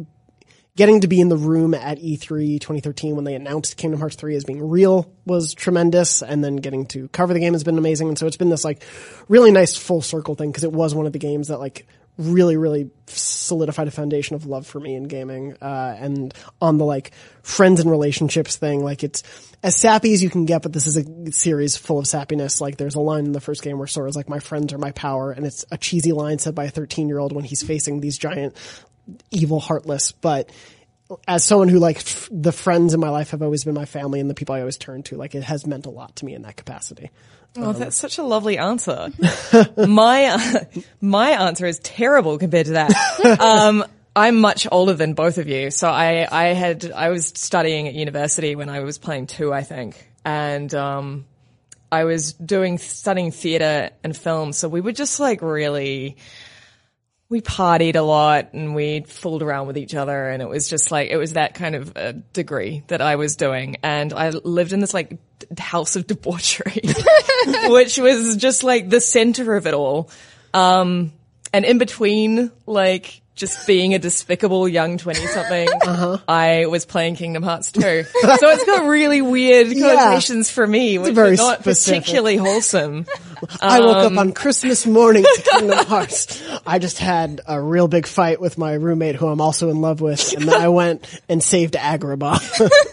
getting 0.80 1.02
to 1.02 1.08
be 1.08 1.20
in 1.20 1.28
the 1.28 1.36
room 1.36 1.74
at 1.74 1.98
E 1.98 2.16
E3 2.16 2.58
2013 2.58 3.14
when 3.14 3.26
they 3.26 3.34
announced 3.34 3.76
Kingdom 3.76 4.00
Hearts 4.00 4.16
3 4.16 4.34
as 4.34 4.44
being 4.44 4.66
real 4.66 5.12
was 5.26 5.52
tremendous. 5.52 6.22
And 6.22 6.42
then 6.42 6.56
getting 6.56 6.86
to 6.86 7.06
cover 7.08 7.34
the 7.34 7.38
game 7.38 7.52
has 7.52 7.64
been 7.64 7.76
amazing. 7.76 8.08
And 8.08 8.16
so 8.16 8.26
it's 8.26 8.38
been 8.38 8.48
this 8.48 8.64
like 8.64 8.82
really 9.28 9.52
nice 9.52 9.76
full 9.76 10.00
circle 10.00 10.36
thing 10.36 10.50
because 10.50 10.64
it 10.64 10.72
was 10.72 10.94
one 10.94 11.04
of 11.04 11.12
the 11.12 11.18
games 11.18 11.48
that 11.48 11.60
like 11.60 11.86
really, 12.16 12.56
really 12.56 12.90
solidified 13.08 13.88
a 13.88 13.90
foundation 13.90 14.36
of 14.36 14.46
love 14.46 14.66
for 14.66 14.80
me 14.80 14.94
in 14.94 15.04
gaming. 15.04 15.54
Uh, 15.60 15.96
and 15.98 16.32
on 16.62 16.78
the 16.78 16.86
like 16.86 17.12
friends 17.42 17.80
and 17.80 17.90
relationships 17.90 18.56
thing, 18.56 18.82
like 18.82 19.04
it's 19.04 19.22
as 19.62 19.76
sappy 19.76 20.14
as 20.14 20.22
you 20.22 20.30
can 20.30 20.46
get, 20.46 20.62
but 20.62 20.72
this 20.72 20.86
is 20.86 20.96
a 20.96 21.32
series 21.32 21.76
full 21.76 21.98
of 21.98 22.06
sappiness. 22.06 22.58
Like 22.58 22.78
there's 22.78 22.94
a 22.94 23.00
line 23.00 23.26
in 23.26 23.32
the 23.32 23.40
first 23.40 23.62
game 23.62 23.76
where 23.76 23.86
Sora's 23.86 24.16
like, 24.16 24.30
my 24.30 24.38
friends 24.38 24.72
are 24.72 24.78
my 24.78 24.92
power. 24.92 25.30
And 25.30 25.44
it's 25.44 25.66
a 25.70 25.76
cheesy 25.76 26.12
line 26.12 26.38
said 26.38 26.54
by 26.54 26.64
a 26.64 26.70
13 26.70 27.08
year 27.08 27.18
old 27.18 27.32
when 27.32 27.44
he's 27.44 27.62
facing 27.62 28.00
these 28.00 28.16
giant 28.16 28.56
evil 29.30 29.60
heartless, 29.60 30.12
but 30.12 30.50
as 31.26 31.44
someone 31.44 31.68
who 31.68 31.78
like 31.78 31.96
f- 31.96 32.28
the 32.30 32.52
friends 32.52 32.94
in 32.94 33.00
my 33.00 33.10
life 33.10 33.30
have 33.30 33.42
always 33.42 33.64
been 33.64 33.74
my 33.74 33.84
family 33.84 34.20
and 34.20 34.30
the 34.30 34.34
people 34.34 34.54
I 34.54 34.60
always 34.60 34.76
turn 34.76 35.02
to, 35.04 35.16
like 35.16 35.34
it 35.34 35.42
has 35.42 35.66
meant 35.66 35.86
a 35.86 35.90
lot 35.90 36.16
to 36.16 36.24
me 36.24 36.34
in 36.34 36.42
that 36.42 36.56
capacity. 36.56 37.10
Oh, 37.56 37.72
that's 37.72 37.96
such 37.96 38.18
a 38.18 38.22
lovely 38.22 38.58
answer. 38.58 39.10
my 39.76 40.24
uh, 40.26 40.64
my 41.00 41.30
answer 41.30 41.66
is 41.66 41.78
terrible 41.80 42.38
compared 42.38 42.66
to 42.66 42.72
that. 42.72 42.92
Um, 43.40 43.84
I'm 44.14 44.40
much 44.40 44.66
older 44.70 44.92
than 44.94 45.14
both 45.14 45.38
of 45.38 45.48
you, 45.48 45.70
so 45.70 45.88
I 45.88 46.26
I 46.30 46.48
had 46.48 46.90
I 46.90 47.10
was 47.10 47.26
studying 47.26 47.86
at 47.86 47.94
university 47.94 48.56
when 48.56 48.68
I 48.68 48.80
was 48.80 48.98
playing 48.98 49.28
two, 49.28 49.52
I 49.52 49.62
think, 49.62 50.10
and 50.24 50.72
um, 50.74 51.26
I 51.92 52.04
was 52.04 52.32
doing 52.32 52.78
studying 52.78 53.30
theater 53.30 53.90
and 54.02 54.16
film, 54.16 54.52
so 54.52 54.68
we 54.68 54.80
were 54.80 54.92
just 54.92 55.20
like 55.20 55.42
really. 55.42 56.16
We 57.30 57.40
partied 57.40 57.96
a 57.96 58.02
lot 58.02 58.52
and 58.52 58.74
we 58.74 59.00
fooled 59.00 59.42
around 59.42 59.68
with 59.68 59.78
each 59.78 59.94
other 59.94 60.28
and 60.28 60.42
it 60.42 60.48
was 60.48 60.68
just 60.68 60.90
like, 60.90 61.10
it 61.10 61.16
was 61.16 61.32
that 61.34 61.54
kind 61.54 61.74
of 61.74 61.96
uh, 61.96 62.12
degree 62.32 62.82
that 62.88 63.00
I 63.00 63.16
was 63.16 63.36
doing. 63.36 63.76
And 63.82 64.12
I 64.12 64.30
lived 64.30 64.72
in 64.72 64.80
this 64.80 64.92
like 64.92 65.10
d- 65.38 65.46
house 65.58 65.96
of 65.96 66.06
debauchery, 66.06 66.82
which 67.68 67.98
was 67.98 68.36
just 68.36 68.64
like 68.64 68.90
the 68.90 69.00
center 69.00 69.54
of 69.54 69.66
it 69.66 69.74
all. 69.74 70.10
Um, 70.52 71.12
and 71.52 71.64
in 71.64 71.78
between, 71.78 72.50
like, 72.66 73.20
just 73.36 73.66
being 73.66 73.94
a 73.94 73.98
despicable 73.98 74.68
young 74.68 74.98
20 74.98 75.26
something, 75.28 75.66
I 76.28 76.66
was 76.66 76.84
playing 76.84 77.16
Kingdom 77.16 77.42
Hearts 77.42 77.72
2. 77.72 77.80
so 77.80 78.02
it's 78.22 78.64
got 78.66 78.86
really 78.86 79.22
weird 79.22 79.68
connotations 79.68 80.50
for 80.50 80.66
me, 80.66 80.98
which 80.98 81.16
are 81.16 81.34
not 81.36 81.60
specific. 81.60 82.02
particularly 82.02 82.36
wholesome. 82.36 83.06
I 83.62 83.80
woke 83.80 83.96
Um, 83.96 84.18
up 84.18 84.20
on 84.26 84.32
Christmas 84.32 84.86
morning 84.86 85.22
to 85.22 85.42
Kingdom 85.58 85.86
Hearts. 85.86 86.42
I 86.66 86.78
just 86.78 86.98
had 86.98 87.40
a 87.46 87.58
real 87.60 87.88
big 87.88 88.06
fight 88.06 88.40
with 88.42 88.58
my 88.58 88.74
roommate 88.74 89.14
who 89.16 89.28
I'm 89.28 89.40
also 89.40 89.70
in 89.70 89.80
love 89.80 90.02
with, 90.02 90.34
and 90.34 90.46
then 90.46 90.60
I 90.60 90.68
went 90.68 91.06
and 91.28 91.42
saved 91.42 91.74
Agrabah. 91.74 92.40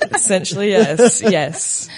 Essentially, 0.15 0.69
yes, 0.69 1.21
yes. 1.21 1.89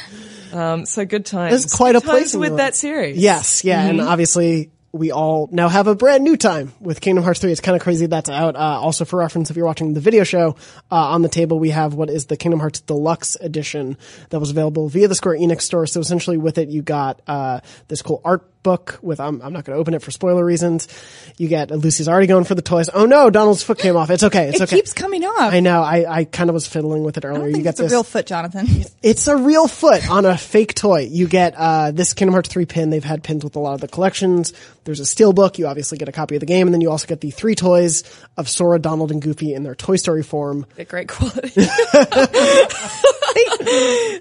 Um, 0.52 0.88
so 0.88 1.06
good 1.06 1.28
times. 1.28 1.66
It's 1.66 1.76
quite 1.78 1.96
a 1.96 2.00
Good 2.00 2.08
times 2.08 2.32
place 2.32 2.36
with 2.36 2.58
that 2.58 2.76
series. 2.76 3.18
yes, 3.18 3.64
yeah, 3.64 3.84
and 3.86 4.02
obviously 4.02 4.72
we 4.92 5.12
all 5.12 5.50
now 5.52 5.70
have 5.70 5.88
a 5.88 5.96
brand 5.96 6.24
new 6.24 6.36
time 6.36 6.74
with 6.80 7.02
Kingdom 7.02 7.24
Hearts 7.24 7.40
3. 7.42 7.52
It's 7.52 7.62
kind 7.62 7.76
of 7.76 7.82
crazy 7.82 8.08
that's 8.08 8.30
out. 8.30 8.56
Uh, 8.56 8.60
also 8.60 9.06
for 9.06 9.20
reference, 9.20 9.50
if 9.50 9.58
you're 9.58 9.66
watching 9.66 9.94
the 9.94 10.00
video 10.00 10.24
show, 10.24 10.56
uh, 10.92 10.96
on 10.96 11.22
the 11.22 11.30
table 11.30 11.60
we 11.60 11.70
have 11.70 11.94
what 11.94 12.10
is 12.10 12.26
the 12.26 12.38
Kingdom 12.38 12.60
Hearts 12.60 12.82
Deluxe 12.82 13.36
Edition 13.40 13.98
that 14.30 14.40
was 14.40 14.50
available 14.50 14.90
via 14.90 15.08
the 15.08 15.16
Square 15.16 15.38
Enix 15.38 15.62
store. 15.62 15.86
So 15.86 16.00
essentially 16.00 16.38
with 16.38 16.58
it, 16.58 16.70
you 16.70 16.82
got, 16.82 17.22
uh, 17.28 17.60
this 17.88 18.02
cool 18.02 18.22
art 18.26 18.48
book 18.64 19.00
with, 19.02 19.20
I'm, 19.20 19.42
I'm 19.42 19.54
not 19.54 19.66
going 19.66 19.76
to 19.76 19.80
open 19.80 19.94
it 19.94 20.02
for 20.02 20.12
spoiler 20.12 20.44
reasons. 20.44 20.88
You 21.38 21.48
get, 21.48 21.72
Lucy's 21.72 22.08
already 22.08 22.28
going 22.28 22.44
for 22.44 22.56
the 22.56 22.62
toys. 22.62 22.90
Oh 22.94 23.06
no, 23.06 23.30
Donald's 23.30 23.64
foot 23.64 23.80
came 23.80 23.96
off. 23.96 24.10
It's 24.10 24.24
okay. 24.24 24.50
It's 24.50 24.58
okay. 24.58 24.64
It 24.64 24.64
okay. 24.64 24.76
keeps 24.78 24.94
coming 24.94 25.24
off. 25.24 25.54
I 25.54 25.60
know. 25.60 25.82
I, 25.82 26.20
I 26.20 26.24
kind 26.26 26.50
of 26.50 26.54
was 26.54 26.68
fiddling 26.68 27.04
with 27.04 27.18
it 27.18 27.26
earlier. 27.26 27.48
You 27.48 27.64
get 27.64 27.72
it's 27.72 27.80
a 27.80 27.84
this. 27.84 27.92
real 27.92 28.04
foot, 28.04 28.26
Jonathan. 28.26 28.68
It's 29.02 29.28
a 29.28 29.38
real 29.38 29.68
foot 29.68 30.10
on 30.10 30.26
a 30.26 30.38
fake 30.38 30.76
toy. 30.76 31.08
You 31.10 31.28
get 31.28 31.56
uh, 31.56 31.92
this 31.92 32.14
Kingdom 32.14 32.34
Hearts 32.34 32.50
3 32.50 32.66
pin. 32.66 32.90
They've 32.90 33.04
had 33.04 33.24
pins 33.24 33.46
with 33.46 33.56
a 33.56 33.60
lot 33.60 33.76
of 33.76 33.82
the 33.82 33.88
collections. 33.88 34.52
There's 34.84 35.00
a 35.00 35.06
steel 35.06 35.32
book. 35.32 35.58
You 35.58 35.68
obviously 35.68 35.98
get 35.98 36.10
a 36.10 36.12
copy 36.12 36.36
of 36.36 36.42
the 36.42 36.46
game, 36.46 36.68
and 36.68 36.74
then 36.74 36.82
you 36.82 36.92
also 36.92 37.08
get 37.08 37.22
the 37.22 37.32
three 37.32 37.56
toys 37.56 38.04
of 38.36 38.50
Sora, 38.50 38.80
Donald, 38.80 39.12
and 39.12 39.22
Goofy 39.22 39.54
in 39.54 39.64
their 39.64 39.76
Toy 39.76 39.96
Story 39.96 40.24
form. 40.24 40.66
Great 40.88 41.08
quality. 41.08 41.54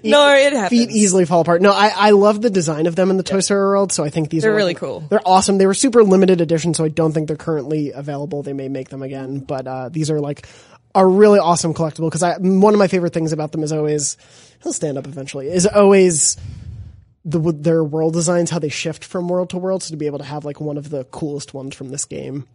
no, 0.03 0.33
it 0.35 0.53
happens. 0.53 0.69
Feet 0.69 0.91
easily 0.91 1.25
fall 1.25 1.41
apart. 1.41 1.61
No, 1.61 1.71
I, 1.71 1.91
I 1.95 2.11
love 2.11 2.41
the 2.41 2.49
design 2.49 2.85
of 2.85 2.95
them 2.95 3.09
in 3.09 3.17
the 3.17 3.23
Toy 3.23 3.39
Story 3.39 3.61
world, 3.61 3.91
so 3.91 4.03
I 4.03 4.09
think 4.09 4.28
these 4.29 4.43
They're 4.43 4.53
are 4.53 4.55
really 4.55 4.73
cool. 4.73 5.01
They're 5.09 5.21
awesome. 5.25 5.57
They 5.57 5.67
were 5.67 5.73
super 5.73 6.03
limited 6.03 6.41
edition, 6.41 6.73
so 6.73 6.83
I 6.83 6.89
don't 6.89 7.11
think 7.11 7.27
they're 7.27 7.37
currently 7.37 7.91
available. 7.91 8.43
They 8.43 8.53
may 8.53 8.69
make 8.69 8.89
them 8.89 9.01
again, 9.01 9.39
but 9.39 9.67
uh, 9.67 9.89
these 9.89 10.09
are 10.09 10.19
like 10.19 10.47
a 10.95 11.05
really 11.05 11.39
awesome 11.39 11.73
collectible 11.73 12.07
because 12.07 12.23
I 12.23 12.37
one 12.37 12.73
of 12.73 12.79
my 12.79 12.87
favorite 12.87 13.13
things 13.13 13.31
about 13.31 13.51
them 13.51 13.63
is 13.63 13.71
always 13.71 14.17
he'll 14.63 14.73
stand 14.73 14.97
up 14.97 15.07
eventually 15.07 15.47
is 15.47 15.67
always 15.67 16.37
the 17.25 17.39
their 17.39 17.83
world 17.83 18.13
designs, 18.13 18.49
how 18.49 18.59
they 18.59 18.69
shift 18.69 19.03
from 19.03 19.27
world 19.27 19.51
to 19.51 19.57
world, 19.57 19.83
so 19.83 19.91
to 19.91 19.97
be 19.97 20.07
able 20.07 20.19
to 20.19 20.25
have 20.25 20.45
like 20.45 20.59
one 20.59 20.77
of 20.77 20.89
the 20.89 21.03
coolest 21.05 21.53
ones 21.53 21.75
from 21.75 21.89
this 21.89 22.05
game 22.05 22.47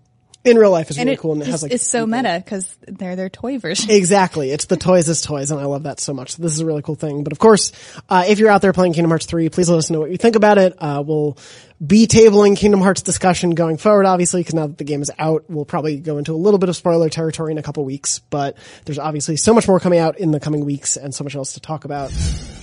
in 0.45 0.57
real 0.59 0.71
life 0.71 0.91
is 0.91 0.99
And 0.99 1.07
really 1.07 1.17
cool, 1.17 1.33
and 1.33 1.43
it 1.43 1.47
is- 1.49 1.51
has 1.53 1.63
like 1.63 1.73
it's 1.73 1.87
so 1.87 2.07
people- 2.07 2.23
meta 2.23 2.43
because 2.45 2.69
they're 2.87 3.17
their 3.17 3.29
toy 3.31 3.59
version. 3.59 3.91
Exactly. 4.05 4.51
It's 4.51 4.67
the 4.67 4.77
toys 4.77 5.09
as 5.09 5.23
toys, 5.23 5.51
and 5.51 5.59
I 5.61 5.65
love 5.65 5.85
that 5.85 6.01
so 6.01 6.13
much. 6.13 6.33
So 6.33 6.43
this 6.43 6.53
is 6.53 6.61
a 6.61 6.67
really 6.67 6.83
cool 6.83 6.95
thing. 6.97 7.25
But 7.25 7.33
of 7.33 7.39
course, 7.39 7.73
uh, 8.09 8.25
if 8.29 8.39
you're 8.39 8.51
out 8.51 8.61
there 8.63 8.73
playing 8.73 8.93
Kingdom 8.93 9.11
Hearts 9.11 9.27
3, 9.27 9.49
please 9.49 9.69
let 9.71 9.79
us 9.79 9.91
know 9.91 10.01
what 10.01 10.11
you 10.11 10.17
think 10.19 10.37
about 10.37 10.59
it. 10.59 10.75
Uh, 10.79 11.03
we'll 11.07 11.37
be 11.85 12.07
tabling 12.07 12.57
Kingdom 12.57 12.81
Hearts 12.81 13.03
discussion 13.03 13.51
going 13.51 13.77
forward, 13.79 14.07
obviously, 14.07 14.41
because 14.41 14.55
now 14.55 14.67
that 14.67 14.79
the 14.79 14.85
game 14.85 15.03
is 15.03 15.11
out, 15.19 15.45
we'll 15.49 15.65
probably 15.65 15.99
go 15.99 16.19
into 16.19 16.33
a 16.33 16.37
little 16.37 16.59
bit 16.59 16.69
of 16.69 16.77
spoiler 16.77 17.09
territory 17.09 17.53
in 17.53 17.59
a 17.59 17.63
couple 17.63 17.85
weeks, 17.85 18.19
but 18.31 18.57
there's 18.85 18.99
obviously 18.99 19.37
so 19.37 19.53
much 19.55 19.67
more 19.67 19.81
coming 19.81 19.99
out 19.99 20.19
in 20.19 20.31
the 20.31 20.41
coming 20.41 20.65
weeks 20.65 20.97
and 20.97 21.15
so 21.15 21.25
much 21.25 21.35
else 21.35 21.55
to 21.55 21.61
talk 21.61 21.85
about. 21.85 22.13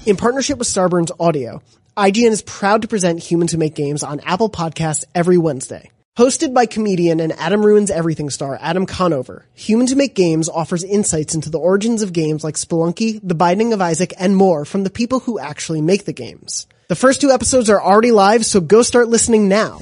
In 0.06 0.18
partnership 0.18 0.58
with 0.58 0.68
Starburns 0.68 1.12
Audio, 1.20 1.62
IGN 1.98 2.32
is 2.32 2.42
proud 2.42 2.84
to 2.84 2.88
present 2.88 3.20
Humans 3.20 3.52
Who 3.52 3.58
Make 3.58 3.76
Games 3.76 4.02
on 4.04 4.20
Apple 4.22 4.50
Podcasts 4.50 5.04
every 5.14 5.38
Wednesday. 5.38 5.92
Hosted 6.18 6.54
by 6.54 6.66
comedian 6.66 7.22
and 7.22 7.32
Adam 7.40 7.66
Ruins 7.66 7.90
Everything 7.90 8.30
star 8.30 8.58
Adam 8.60 8.86
Conover, 8.86 9.46
Humans 9.54 9.92
Who 9.92 9.96
Make 9.96 10.14
Games 10.14 10.50
offers 10.50 10.84
insights 10.84 11.36
into 11.36 11.50
the 11.50 11.58
origins 11.58 12.02
of 12.02 12.12
games 12.12 12.44
like 12.44 12.56
Spelunky, 12.56 13.22
The 13.24 13.34
Binding 13.34 13.72
of 13.72 13.80
Isaac, 13.80 14.14
and 14.20 14.36
more 14.36 14.66
from 14.66 14.84
the 14.84 14.90
people 14.90 15.22
who 15.22 15.40
actually 15.40 15.80
make 15.80 16.04
the 16.04 16.12
games. 16.12 16.68
The 16.90 16.98
first 16.98 17.22
two 17.22 17.32
episodes 17.32 17.70
are 17.70 17.82
already 17.82 18.12
live, 18.12 18.46
so 18.46 18.60
go 18.60 18.82
start 18.82 19.08
listening 19.08 19.48
now. 19.48 19.80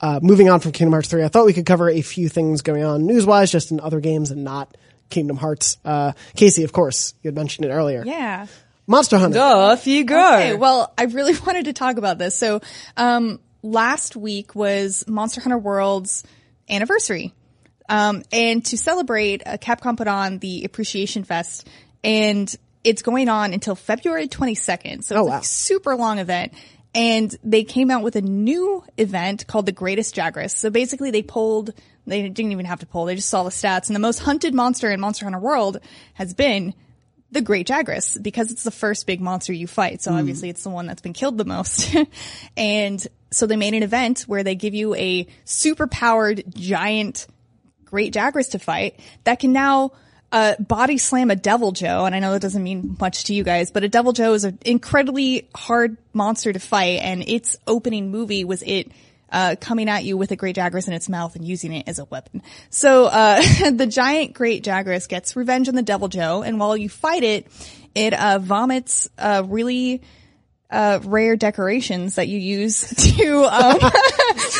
Uh, 0.00 0.18
moving 0.22 0.48
on 0.48 0.60
from 0.60 0.72
Kingdom 0.72 0.92
Hearts 0.92 1.10
3, 1.10 1.22
I 1.22 1.28
thought 1.28 1.44
we 1.44 1.52
could 1.52 1.66
cover 1.66 1.90
a 1.90 2.00
few 2.00 2.30
things 2.30 2.62
going 2.62 2.82
on 2.82 3.04
news-wise, 3.04 3.52
just 3.52 3.70
in 3.70 3.80
other 3.80 4.00
games 4.00 4.30
and 4.30 4.44
not 4.44 4.78
Kingdom 5.10 5.36
Hearts. 5.36 5.76
Uh, 5.84 6.12
Casey, 6.36 6.64
of 6.64 6.72
course, 6.72 7.12
you 7.22 7.28
had 7.28 7.34
mentioned 7.34 7.66
it 7.66 7.70
earlier. 7.70 8.02
Yeah. 8.06 8.46
Monster 8.86 9.18
Hunter. 9.18 9.38
Off 9.38 9.86
you 9.86 10.04
go. 10.04 10.36
Okay, 10.36 10.54
well, 10.54 10.90
I 10.96 11.04
really 11.04 11.38
wanted 11.46 11.66
to 11.66 11.74
talk 11.74 11.98
about 11.98 12.16
this. 12.16 12.34
So, 12.34 12.62
um, 12.96 13.40
last 13.62 14.16
week 14.16 14.54
was 14.54 15.04
Monster 15.06 15.40
Hunter 15.40 15.58
World's 15.58 16.24
anniversary. 16.68 17.34
Um, 17.88 18.22
and 18.32 18.64
to 18.66 18.76
celebrate, 18.76 19.42
uh, 19.46 19.56
Capcom 19.56 19.96
put 19.96 20.08
on 20.08 20.38
the 20.38 20.64
Appreciation 20.64 21.24
Fest 21.24 21.66
and 22.04 22.54
it's 22.84 23.02
going 23.02 23.28
on 23.28 23.52
until 23.52 23.74
February 23.74 24.28
22nd. 24.28 25.02
So 25.04 25.16
Oh, 25.16 25.20
it's 25.22 25.28
wow. 25.30 25.38
a 25.38 25.44
super 25.44 25.96
long 25.96 26.18
event. 26.18 26.52
And 26.94 27.34
they 27.44 27.64
came 27.64 27.90
out 27.90 28.02
with 28.02 28.16
a 28.16 28.22
new 28.22 28.82
event 28.96 29.46
called 29.46 29.66
the 29.66 29.72
Greatest 29.72 30.14
Jagras. 30.14 30.50
So 30.52 30.70
basically 30.70 31.10
they 31.10 31.22
pulled, 31.22 31.72
they 32.06 32.22
didn't 32.28 32.52
even 32.52 32.66
have 32.66 32.80
to 32.80 32.86
pull, 32.86 33.04
they 33.04 33.14
just 33.14 33.28
saw 33.28 33.42
the 33.42 33.50
stats 33.50 33.88
and 33.88 33.96
the 33.96 34.00
most 34.00 34.20
hunted 34.20 34.54
monster 34.54 34.90
in 34.90 35.00
Monster 35.00 35.26
Hunter 35.26 35.38
World 35.38 35.78
has 36.14 36.34
been 36.34 36.74
the 37.30 37.42
Great 37.42 37.66
Jagras 37.66 38.20
because 38.22 38.50
it's 38.50 38.64
the 38.64 38.70
first 38.70 39.06
big 39.06 39.20
monster 39.20 39.52
you 39.52 39.66
fight. 39.66 40.00
So 40.00 40.12
obviously 40.14 40.48
it's 40.48 40.62
the 40.62 40.70
one 40.70 40.86
that's 40.86 41.02
been 41.02 41.12
killed 41.12 41.36
the 41.36 41.44
most. 41.44 41.94
and 42.56 43.06
so 43.30 43.46
they 43.46 43.56
made 43.56 43.74
an 43.74 43.82
event 43.82 44.22
where 44.22 44.42
they 44.42 44.54
give 44.54 44.74
you 44.74 44.94
a 44.94 45.26
super 45.44 45.86
powered 45.86 46.44
giant 46.54 47.26
Great 47.84 48.12
Jagras 48.12 48.50
to 48.50 48.58
fight 48.58 49.00
that 49.24 49.38
can 49.38 49.52
now 49.52 49.92
uh, 50.30 50.54
body 50.56 50.98
slam 50.98 51.30
a 51.30 51.36
Deviljho. 51.36 52.06
And 52.06 52.14
I 52.14 52.18
know 52.18 52.32
that 52.32 52.42
doesn't 52.42 52.62
mean 52.62 52.96
much 53.00 53.24
to 53.24 53.34
you 53.34 53.44
guys, 53.44 53.70
but 53.70 53.84
a 53.84 53.88
Deviljho 53.88 54.34
is 54.34 54.44
an 54.44 54.58
incredibly 54.64 55.48
hard 55.54 55.96
monster 56.12 56.52
to 56.52 56.58
fight. 56.58 57.00
And 57.02 57.26
its 57.26 57.56
opening 57.66 58.10
movie 58.10 58.44
was 58.44 58.62
it 58.62 58.92
uh, 59.30 59.56
coming 59.60 59.88
at 59.88 60.04
you 60.04 60.16
with 60.16 60.30
a 60.30 60.36
Great 60.36 60.56
Jagras 60.56 60.86
in 60.86 60.94
its 60.94 61.08
mouth 61.08 61.36
and 61.36 61.46
using 61.46 61.72
it 61.72 61.88
as 61.88 61.98
a 61.98 62.04
weapon. 62.06 62.42
So 62.70 63.06
uh, 63.06 63.40
the 63.70 63.86
giant 63.86 64.34
Great 64.34 64.64
Jagras 64.64 65.08
gets 65.08 65.36
revenge 65.36 65.68
on 65.68 65.74
the 65.74 65.82
Deviljho, 65.82 66.46
and 66.46 66.58
while 66.58 66.76
you 66.76 66.88
fight 66.88 67.22
it, 67.22 67.46
it 67.94 68.14
uh, 68.14 68.38
vomits 68.38 69.08
uh, 69.18 69.42
really 69.46 70.02
uh, 70.70 71.00
rare 71.04 71.36
decorations 71.36 72.16
that 72.16 72.28
you 72.28 72.38
use 72.38 72.80
to. 73.16 73.44
Um, 73.44 73.78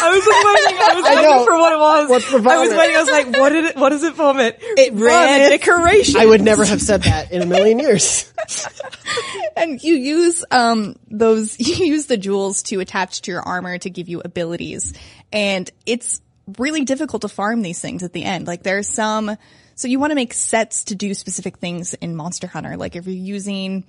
I 0.01 0.11
was 0.11 0.27
waiting. 0.27 0.81
I 0.81 0.95
was 0.95 1.05
know. 1.05 1.31
waiting 1.31 1.47
for 1.47 1.59
what 1.59 1.73
it 1.73 1.79
was. 1.79 2.11
What's 2.11 2.31
the 2.31 2.51
I 2.51 2.59
was 2.59 2.71
waiting. 2.71 2.97
I 2.97 3.01
was 3.01 3.11
like, 3.11 3.39
what 3.39 3.51
did 3.51 3.65
it? 3.67 3.77
What 3.77 3.91
does 3.91 4.03
it 4.05 4.15
vomit? 4.15 4.59
It 4.61 4.93
vomits- 4.95 5.49
decoration. 5.51 6.21
I 6.21 6.27
would 6.27 6.41
never 6.41 6.65
have 6.65 6.81
said 6.81 7.03
that 7.03 7.31
in 7.33 7.43
a 7.43 7.47
million 7.47 7.79
years. 7.79 8.33
and 9.57 9.83
you 9.83 9.95
use 9.95 10.45
um 10.51 10.97
those 11.11 11.59
you 11.59 11.87
use 11.87 12.07
the 12.07 12.17
jewels 12.17 12.63
to 12.65 12.81
attach 12.81 13.23
to 13.23 13.33
your 13.33 13.43
armor 13.43 13.77
to 13.79 13.91
give 13.91 14.09
you 14.09 14.21
abilities 14.25 14.95
and 15.33 15.71
it's 15.87 16.21
really 16.57 16.85
difficult 16.85 17.23
to 17.23 17.29
farm 17.29 17.63
these 17.63 17.81
things 17.81 18.03
at 18.03 18.13
the 18.13 18.25
end 18.25 18.47
like 18.47 18.63
there's 18.63 18.89
some 18.89 19.37
so 19.75 19.89
you 19.89 19.99
want 19.99 20.11
to 20.13 20.15
make 20.15 20.33
sets 20.33 20.85
to 20.85 20.95
do 20.95 21.13
specific 21.15 21.59
things 21.59 21.95
in 21.95 22.15
monster 22.17 22.47
hunter 22.47 22.77
like 22.77 22.97
if 22.97 23.07
you're 23.07 23.15
using 23.15 23.85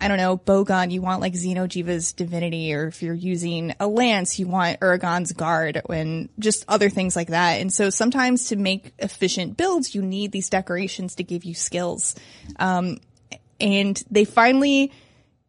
I 0.00 0.06
don't 0.06 0.18
know, 0.18 0.38
Bowgun, 0.38 0.92
you 0.92 1.02
want 1.02 1.20
like 1.20 1.32
Xenojiva's 1.32 2.12
divinity, 2.12 2.72
or 2.72 2.86
if 2.86 3.02
you're 3.02 3.14
using 3.14 3.74
a 3.80 3.88
lance, 3.88 4.38
you 4.38 4.46
want 4.46 4.78
Uragaan's 4.78 5.32
guard, 5.32 5.82
and 5.90 6.28
just 6.38 6.64
other 6.68 6.88
things 6.88 7.16
like 7.16 7.28
that. 7.28 7.60
And 7.60 7.72
so 7.72 7.90
sometimes 7.90 8.46
to 8.46 8.56
make 8.56 8.92
efficient 9.00 9.56
builds, 9.56 9.96
you 9.96 10.02
need 10.02 10.30
these 10.30 10.50
decorations 10.50 11.16
to 11.16 11.24
give 11.24 11.44
you 11.44 11.54
skills. 11.54 12.14
Um, 12.60 12.98
and 13.60 14.00
they 14.08 14.24
finally 14.24 14.92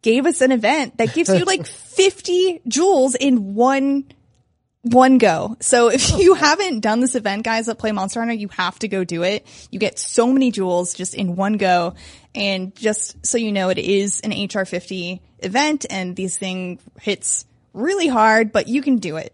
gave 0.02 0.26
us 0.26 0.41
an 0.41 0.52
event 0.52 0.97
that 0.97 1.14
gives 1.14 1.30
you 1.30 1.45
like 1.45 1.68
50 1.68 2.62
jewels 2.68 3.14
in 3.14 3.54
one 3.54 4.06
one 4.82 5.17
go. 5.17 5.57
So 5.59 5.89
if 5.89 6.17
you 6.17 6.34
haven't 6.36 6.80
done 6.80 6.99
this 7.01 7.15
event, 7.15 7.43
guys 7.43 7.65
that 7.65 7.77
play 7.80 7.91
Monster 7.91 8.19
Hunter, 8.21 8.34
you 8.34 8.47
have 8.49 8.80
to 8.80 8.88
go 8.88 9.03
do 9.03 9.23
it. 9.23 9.45
You 9.71 9.80
get 9.80 9.99
so 9.99 10.32
many 10.32 10.51
jewels 10.51 10.93
just 10.93 11.13
in 11.15 11.36
one 11.36 11.57
go. 11.57 11.95
And 12.34 12.75
just 12.75 13.25
so 13.25 13.38
you 13.38 13.51
know, 13.51 13.69
it 13.69 13.77
is 13.77 14.21
an 14.21 14.32
HR50 14.32 15.19
event 15.39 15.86
and 15.89 16.15
these 16.15 16.38
thing 16.38 16.80
hits 17.01 17.45
really 17.73 18.07
hard, 18.07 18.51
but 18.51 18.67
you 18.67 18.82
can 18.82 18.97
do 18.97 19.17
it. 19.17 19.34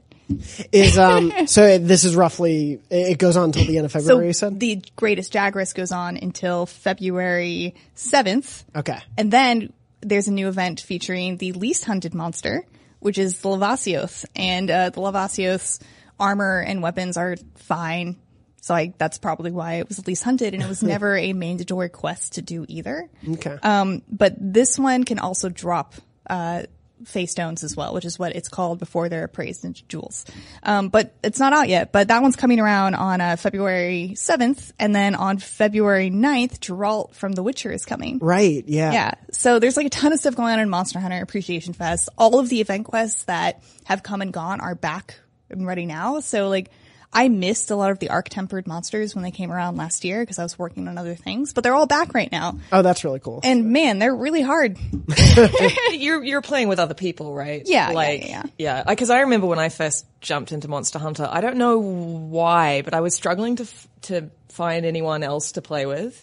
Is 0.71 0.97
um 0.97 1.31
so 1.45 1.77
this 1.77 2.03
is 2.03 2.15
roughly 2.15 2.79
it 2.89 3.19
goes 3.19 3.37
on 3.37 3.45
until 3.45 3.65
the 3.65 3.77
end 3.77 3.85
of 3.85 3.91
So 3.91 3.99
February. 3.99 4.27
you 4.27 4.33
said 4.33 4.59
the 4.59 4.81
greatest 4.95 5.31
Jagras 5.31 5.75
goes 5.75 5.91
on 5.91 6.17
until 6.17 6.65
February 6.65 7.75
7th. 7.95 8.63
okay. 8.75 8.97
And 9.17 9.31
then 9.31 9.71
there's 10.01 10.27
a 10.27 10.31
new 10.33 10.47
event 10.47 10.79
featuring 10.81 11.37
the 11.37 11.51
least 11.51 11.85
hunted 11.85 12.15
monster, 12.15 12.65
which 13.05 13.19
is 13.19 13.39
the 13.41 13.49
Lavasioth, 13.49 14.25
And 14.35 14.71
uh, 14.71 14.89
the 14.89 14.99
Lavasioth 14.99 15.79
armor 16.19 16.59
and 16.59 16.81
weapons 16.81 17.17
are 17.17 17.35
fine. 17.53 18.15
So 18.61 18.73
I, 18.73 18.95
that's 18.97 19.19
probably 19.19 19.51
why 19.51 19.73
it 19.75 19.87
was 19.87 19.99
at 19.99 20.07
least 20.07 20.23
hunted 20.23 20.55
and 20.55 20.63
it 20.63 20.67
was 20.67 20.81
never 20.83 21.15
a 21.15 21.33
mandatory 21.33 21.89
quest 21.89 22.33
to 22.33 22.41
do 22.41 22.65
either. 22.67 23.07
Okay. 23.33 23.59
Um, 23.61 24.01
but 24.09 24.33
this 24.39 24.79
one 24.79 25.03
can 25.03 25.19
also 25.19 25.49
drop, 25.49 25.93
uh, 26.27 26.63
feystones 27.03 27.63
as 27.63 27.75
well, 27.75 27.93
which 27.93 28.05
is 28.05 28.17
what 28.17 28.35
it's 28.35 28.47
called 28.47 28.79
before 28.79 29.09
they're 29.09 29.25
appraised 29.25 29.65
into 29.65 29.83
jewels. 29.87 30.25
Um, 30.63 30.89
but 30.89 31.13
it's 31.23 31.39
not 31.39 31.53
out 31.53 31.67
yet, 31.69 31.91
but 31.91 32.07
that 32.07 32.21
one's 32.21 32.35
coming 32.35 32.59
around 32.59 32.95
on, 32.95 33.21
uh, 33.21 33.35
February 33.35 34.13
7th. 34.15 34.71
And 34.79 34.95
then 34.95 35.13
on 35.15 35.37
February 35.37 36.09
9th, 36.09 36.59
Geralt 36.59 37.13
from 37.13 37.33
The 37.33 37.43
Witcher 37.43 37.71
is 37.71 37.85
coming. 37.85 38.19
right. 38.21 38.63
Yeah. 38.67 38.91
Yeah. 38.93 39.11
So 39.31 39.59
there's 39.59 39.77
like 39.77 39.87
a 39.87 39.89
ton 39.89 40.13
of 40.13 40.19
stuff 40.19 40.35
going 40.35 40.53
on 40.53 40.59
in 40.59 40.69
Monster 40.69 40.99
Hunter 40.99 41.21
Appreciation 41.21 41.73
Fest. 41.73 42.09
All 42.17 42.39
of 42.39 42.49
the 42.49 42.61
event 42.61 42.85
quests 42.85 43.25
that 43.25 43.61
have 43.83 44.01
come 44.01 44.21
and 44.21 44.31
gone 44.31 44.61
are 44.61 44.75
back 44.75 45.19
and 45.49 45.67
ready 45.67 45.85
now. 45.85 46.21
So 46.21 46.49
like, 46.49 46.71
I 47.16 47.30
missed 47.30 47.72
a 47.72 47.76
lot 47.76 47.89
of 47.91 47.99
the 47.99 48.09
arch 48.09 48.30
tempered 48.30 48.68
monsters 48.68 49.16
when 49.16 49.24
they 49.24 49.32
came 49.32 49.51
around 49.51 49.78
last 49.78 50.03
year 50.03 50.22
because 50.22 50.38
I 50.38 50.43
was 50.43 50.59
working 50.59 50.88
on 50.88 50.97
other 50.97 51.16
things, 51.16 51.53
but 51.53 51.63
they're 51.63 51.74
all 51.74 51.88
back 51.88 52.13
right 52.13 52.32
now. 52.32 52.59
Oh, 52.72 52.82
that's 52.82 53.03
really 53.03 53.20
cool. 53.22 53.39
And 53.43 53.72
man, 53.72 53.99
they're 53.99 54.16
really 54.16 54.41
hard. 54.41 54.78
you're 55.93 56.24
you're 56.24 56.41
playing 56.41 56.68
with 56.68 56.80
other 56.80 56.93
people, 56.93 57.34
right? 57.34 57.61
Yeah, 57.66 57.89
yeah, 57.89 57.93
like 57.95 58.28
yeah, 58.28 58.43
yeah. 58.57 58.84
Because 58.84 59.09
I 59.09 59.22
remember 59.22 59.47
when 59.47 59.59
I 59.59 59.70
first 59.70 60.05
jumped 60.22 60.51
into 60.51 60.68
Monster 60.68 60.99
Hunter, 60.99 61.28
I 61.30 61.41
don't 61.41 61.57
know 61.57 61.80
why, 61.80 62.82
but 62.82 62.93
I 62.93 63.01
was 63.01 63.16
struggling 63.16 63.55
to 63.57 63.63
f- 63.63 63.88
to 64.03 64.30
find 64.49 64.86
anyone 64.86 65.24
else 65.24 65.53
to 65.53 65.61
play 65.61 65.86
with, 65.86 66.13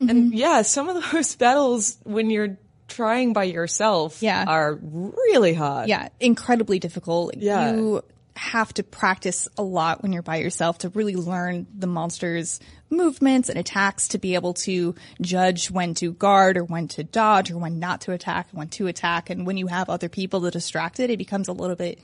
Mm-hmm. 0.00 0.10
and 0.10 0.34
yeah, 0.34 0.62
some 0.62 0.88
of 0.88 1.04
those 1.12 1.36
battles 1.36 1.96
when 2.02 2.28
you're 2.28 2.58
trying 2.88 3.32
by 3.32 3.44
yourself, 3.44 4.20
Yeah. 4.22 4.44
are 4.46 4.74
really 4.82 5.54
hard. 5.54 5.88
Yeah, 5.88 6.08
incredibly 6.20 6.78
difficult. 6.80 7.34
Yeah. 7.36 7.72
You 7.74 8.02
have 8.36 8.74
to 8.74 8.82
practice 8.82 9.48
a 9.56 9.62
lot 9.62 10.02
when 10.02 10.12
you're 10.12 10.22
by 10.22 10.36
yourself 10.36 10.78
to 10.78 10.88
really 10.90 11.14
learn 11.14 11.66
the 11.76 11.86
monster's 11.86 12.58
movements 12.90 13.48
and 13.48 13.58
attacks 13.58 14.08
to 14.08 14.18
be 14.18 14.34
able 14.34 14.54
to 14.54 14.94
judge 15.20 15.70
when 15.70 15.94
to 15.94 16.12
guard 16.12 16.56
or 16.56 16.64
when 16.64 16.88
to 16.88 17.04
dodge 17.04 17.50
or 17.50 17.58
when 17.58 17.78
not 17.78 18.02
to 18.02 18.12
attack 18.12 18.48
and 18.50 18.58
when 18.58 18.68
to 18.68 18.86
attack. 18.88 19.30
And 19.30 19.46
when 19.46 19.56
you 19.56 19.68
have 19.68 19.88
other 19.88 20.08
people 20.08 20.40
to 20.42 20.50
distract 20.50 20.98
it, 21.00 21.10
it 21.10 21.16
becomes 21.16 21.48
a 21.48 21.52
little 21.52 21.76
bit 21.76 22.00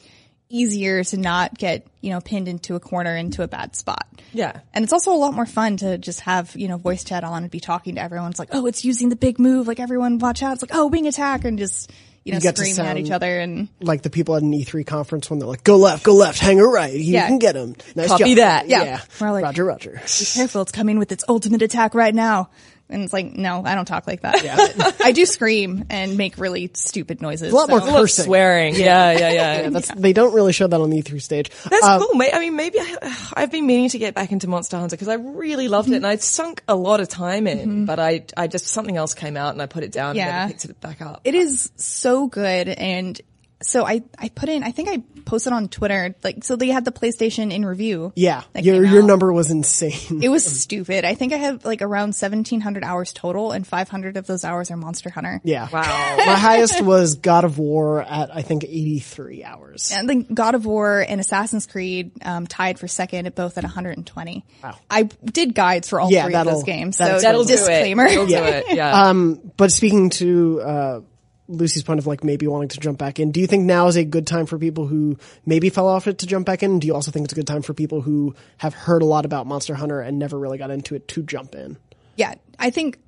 easier 0.48 1.02
to 1.04 1.16
not 1.16 1.56
get, 1.56 1.86
you 2.00 2.10
know, 2.10 2.20
pinned 2.20 2.48
into 2.48 2.74
a 2.74 2.80
corner 2.80 3.16
into 3.16 3.42
a 3.42 3.48
bad 3.48 3.74
spot. 3.76 4.06
Yeah. 4.32 4.60
And 4.72 4.82
it's 4.82 4.92
also 4.92 5.12
a 5.12 5.16
lot 5.16 5.34
more 5.34 5.46
fun 5.46 5.76
to 5.78 5.98
just 5.98 6.20
have, 6.20 6.54
you 6.56 6.68
know, 6.68 6.76
voice 6.76 7.04
chat 7.04 7.24
on 7.24 7.42
and 7.42 7.50
be 7.50 7.60
talking 7.60 7.96
to 7.96 8.00
everyone. 8.00 8.30
It's 8.30 8.38
like, 8.38 8.50
oh, 8.52 8.66
it's 8.66 8.84
using 8.84 9.08
the 9.08 9.16
big 9.16 9.38
move. 9.38 9.68
Like 9.68 9.80
everyone 9.80 10.18
watch 10.18 10.42
out. 10.42 10.54
It's 10.54 10.62
like, 10.62 10.74
oh, 10.74 10.86
wing 10.88 11.06
attack 11.06 11.44
and 11.44 11.58
just, 11.58 11.90
you 12.24 12.32
know, 12.32 12.36
You 12.36 12.42
get 12.42 12.56
to 12.56 12.64
screaming 12.64 12.90
at 12.90 12.98
each 12.98 13.10
other 13.10 13.38
and 13.40 13.68
like 13.80 14.02
the 14.02 14.10
people 14.10 14.36
at 14.36 14.42
an 14.42 14.52
E3 14.52 14.84
conference 14.86 15.30
when 15.30 15.38
they're 15.38 15.48
like, 15.48 15.64
"Go 15.64 15.76
left, 15.76 16.02
go 16.04 16.14
left, 16.14 16.38
hang 16.38 16.60
a 16.60 16.64
right. 16.66 16.92
You 16.92 17.00
Yeah. 17.14 17.26
can 17.26 17.38
get 17.38 17.56
him." 17.56 17.74
Nice 17.94 18.08
Copy 18.08 18.34
job. 18.34 18.36
that. 18.36 18.68
Yeah. 18.68 18.82
Yeah. 18.84 19.00
We're 19.20 19.32
like- 19.32 19.44
Roger, 19.44 19.64
Roger. 19.64 19.92
be 19.92 20.24
careful. 20.34 20.62
It's 20.62 20.72
coming 20.72 20.98
with 20.98 21.12
its 21.12 21.24
ultimate 21.28 21.62
attack 21.62 21.94
right 21.94 22.14
now. 22.14 22.50
And 22.90 23.02
it's 23.04 23.12
like, 23.12 23.32
no, 23.34 23.62
I 23.64 23.74
don't 23.74 23.84
talk 23.86 24.06
like 24.06 24.22
that. 24.22 24.74
But 24.76 25.00
I 25.04 25.12
do 25.12 25.24
scream 25.26 25.84
and 25.90 26.16
make 26.16 26.38
really 26.38 26.70
stupid 26.74 27.22
noises. 27.22 27.52
A 27.52 27.56
lot 27.56 27.68
more 27.68 27.80
so- 27.80 27.84
A 27.84 27.86
lot 27.86 27.94
of 27.96 28.00
cursing. 28.02 28.24
swearing. 28.24 28.74
Yeah, 28.74 29.12
yeah, 29.12 29.30
yeah. 29.30 29.68
That's, 29.70 29.90
They 29.94 30.12
don't 30.12 30.34
really 30.34 30.52
show 30.52 30.66
that 30.66 30.80
on 30.80 30.90
the 30.90 31.02
E3 31.02 31.20
stage. 31.22 31.50
That's 31.68 31.84
Uh, 31.84 31.98
cool. 31.98 32.20
I 32.20 32.38
mean, 32.40 32.56
maybe 32.56 32.78
I, 32.80 33.30
I've 33.34 33.50
been 33.50 33.66
meaning 33.66 33.88
to 33.90 33.98
get 33.98 34.14
back 34.14 34.32
into 34.32 34.48
Monster 34.48 34.76
Hunter 34.78 34.96
because 34.96 35.08
I 35.08 35.14
really 35.14 35.68
loved 35.68 35.88
it 35.90 35.96
and 35.96 36.06
I'd 36.06 36.22
sunk 36.22 36.62
a 36.68 36.74
lot 36.74 37.00
of 37.00 37.08
time 37.08 37.46
in, 37.46 37.86
but 37.86 37.98
I, 38.00 38.24
I 38.36 38.46
just, 38.46 38.66
something 38.66 38.96
else 38.96 39.14
came 39.14 39.36
out 39.36 39.52
and 39.52 39.62
I 39.62 39.66
put 39.66 39.84
it 39.84 39.92
down 39.92 40.16
Yeah. 40.16 40.26
and 40.26 40.34
then 40.34 40.48
picked 40.58 40.64
it 40.66 40.80
back 40.80 41.00
up. 41.00 41.20
It 41.24 41.34
is 41.34 41.70
so 41.76 42.26
good. 42.26 42.68
And 42.68 43.20
so 43.62 43.84
I, 43.86 44.02
I 44.18 44.28
put 44.30 44.48
in, 44.48 44.62
I 44.62 44.70
think 44.70 44.88
I 44.88 45.02
posted 45.26 45.52
on 45.52 45.68
Twitter, 45.68 46.14
like, 46.24 46.44
so 46.44 46.56
they 46.56 46.68
had 46.68 46.84
the 46.84 46.92
PlayStation 46.92 47.52
in 47.52 47.64
review. 47.64 48.12
yeah, 48.16 48.42
your 48.54 48.84
your 48.84 49.02
number 49.02 49.32
was 49.32 49.50
insane. 49.50 50.22
It 50.22 50.28
was 50.30 50.44
stupid. 50.62 51.04
I 51.04 51.14
think 51.14 51.32
I 51.32 51.36
have 51.36 51.64
like 51.64 51.82
around 51.82 52.08
1700 52.14 52.82
hours 52.84 53.12
total 53.12 53.52
and 53.52 53.66
500 53.66 54.16
of 54.16 54.26
those 54.26 54.44
hours 54.44 54.70
are 54.70 54.76
Monster 54.76 55.10
Hunter. 55.10 55.40
yeah. 55.44 55.68
Wow. 55.70 55.82
My 56.26 56.34
highest 56.36 56.80
was 56.82 57.16
God 57.16 57.44
of 57.44 57.58
War 57.58 58.02
at 58.02 58.34
I 58.34 58.42
think 58.42 58.64
83 58.64 59.44
hours. 59.44 59.92
And 59.94 60.08
then 60.08 60.22
God 60.22 60.54
of 60.54 60.64
War 60.66 61.04
and 61.06 61.20
Assassin's 61.20 61.66
Creed 61.66 62.12
um, 62.24 62.46
tied 62.46 62.78
for 62.78 62.88
second 62.88 63.26
at 63.26 63.34
both 63.34 63.58
at 63.58 63.64
120. 63.64 64.44
Wow. 64.64 64.76
I 64.90 65.02
did 65.02 65.54
guides 65.54 65.88
for 65.88 66.00
all 66.00 66.10
Yeah, 66.10 66.24
three 66.24 66.34
of 66.34 66.46
those 66.46 66.64
games, 66.64 66.98
that 66.98 67.06
so 67.06 67.14
explains 67.16 67.22
That'll 67.22 67.42
it. 67.42 67.46
do 67.46 67.52
disclaimer. 67.56 68.06
it. 68.06 68.12
It'll 68.12 68.26
do 68.26 68.36
it. 68.36 68.64
Yeah. 68.70 69.02
Um, 69.08 69.52
but 69.56 69.70
speaking 69.72 70.10
to 70.10 70.60
uh, 70.60 71.00
Lucy's 71.50 71.82
point 71.82 71.98
of 71.98 72.06
like 72.06 72.24
maybe 72.24 72.46
wanting 72.46 72.68
to 72.70 72.80
jump 72.80 72.98
back 72.98 73.18
in, 73.18 73.32
do 73.32 73.40
you 73.40 73.46
think 73.46 73.64
now 73.64 73.88
is 73.88 73.96
a 73.96 74.04
good 74.04 74.26
time 74.26 74.46
for 74.46 74.58
people 74.58 74.86
who 74.86 75.18
maybe 75.44 75.68
fell 75.70 75.88
off 75.88 76.06
it 76.06 76.18
to 76.18 76.26
jump 76.26 76.46
back 76.46 76.62
in? 76.62 76.78
Do 76.78 76.86
you 76.86 76.94
also 76.94 77.10
think 77.10 77.24
it's 77.24 77.32
a 77.32 77.36
good 77.36 77.46
time 77.46 77.62
for 77.62 77.74
people 77.74 78.00
who 78.00 78.34
have 78.58 78.74
heard 78.74 79.02
a 79.02 79.06
lot 79.06 79.24
about 79.24 79.46
Monster 79.46 79.74
Hunter 79.74 80.00
and 80.00 80.18
never 80.18 80.38
really 80.38 80.58
got 80.58 80.70
into 80.70 80.94
it 80.94 81.08
to 81.08 81.22
jump 81.22 81.54
in? 81.54 81.76
Yeah, 82.16 82.34
I 82.58 82.70
think 82.70 82.98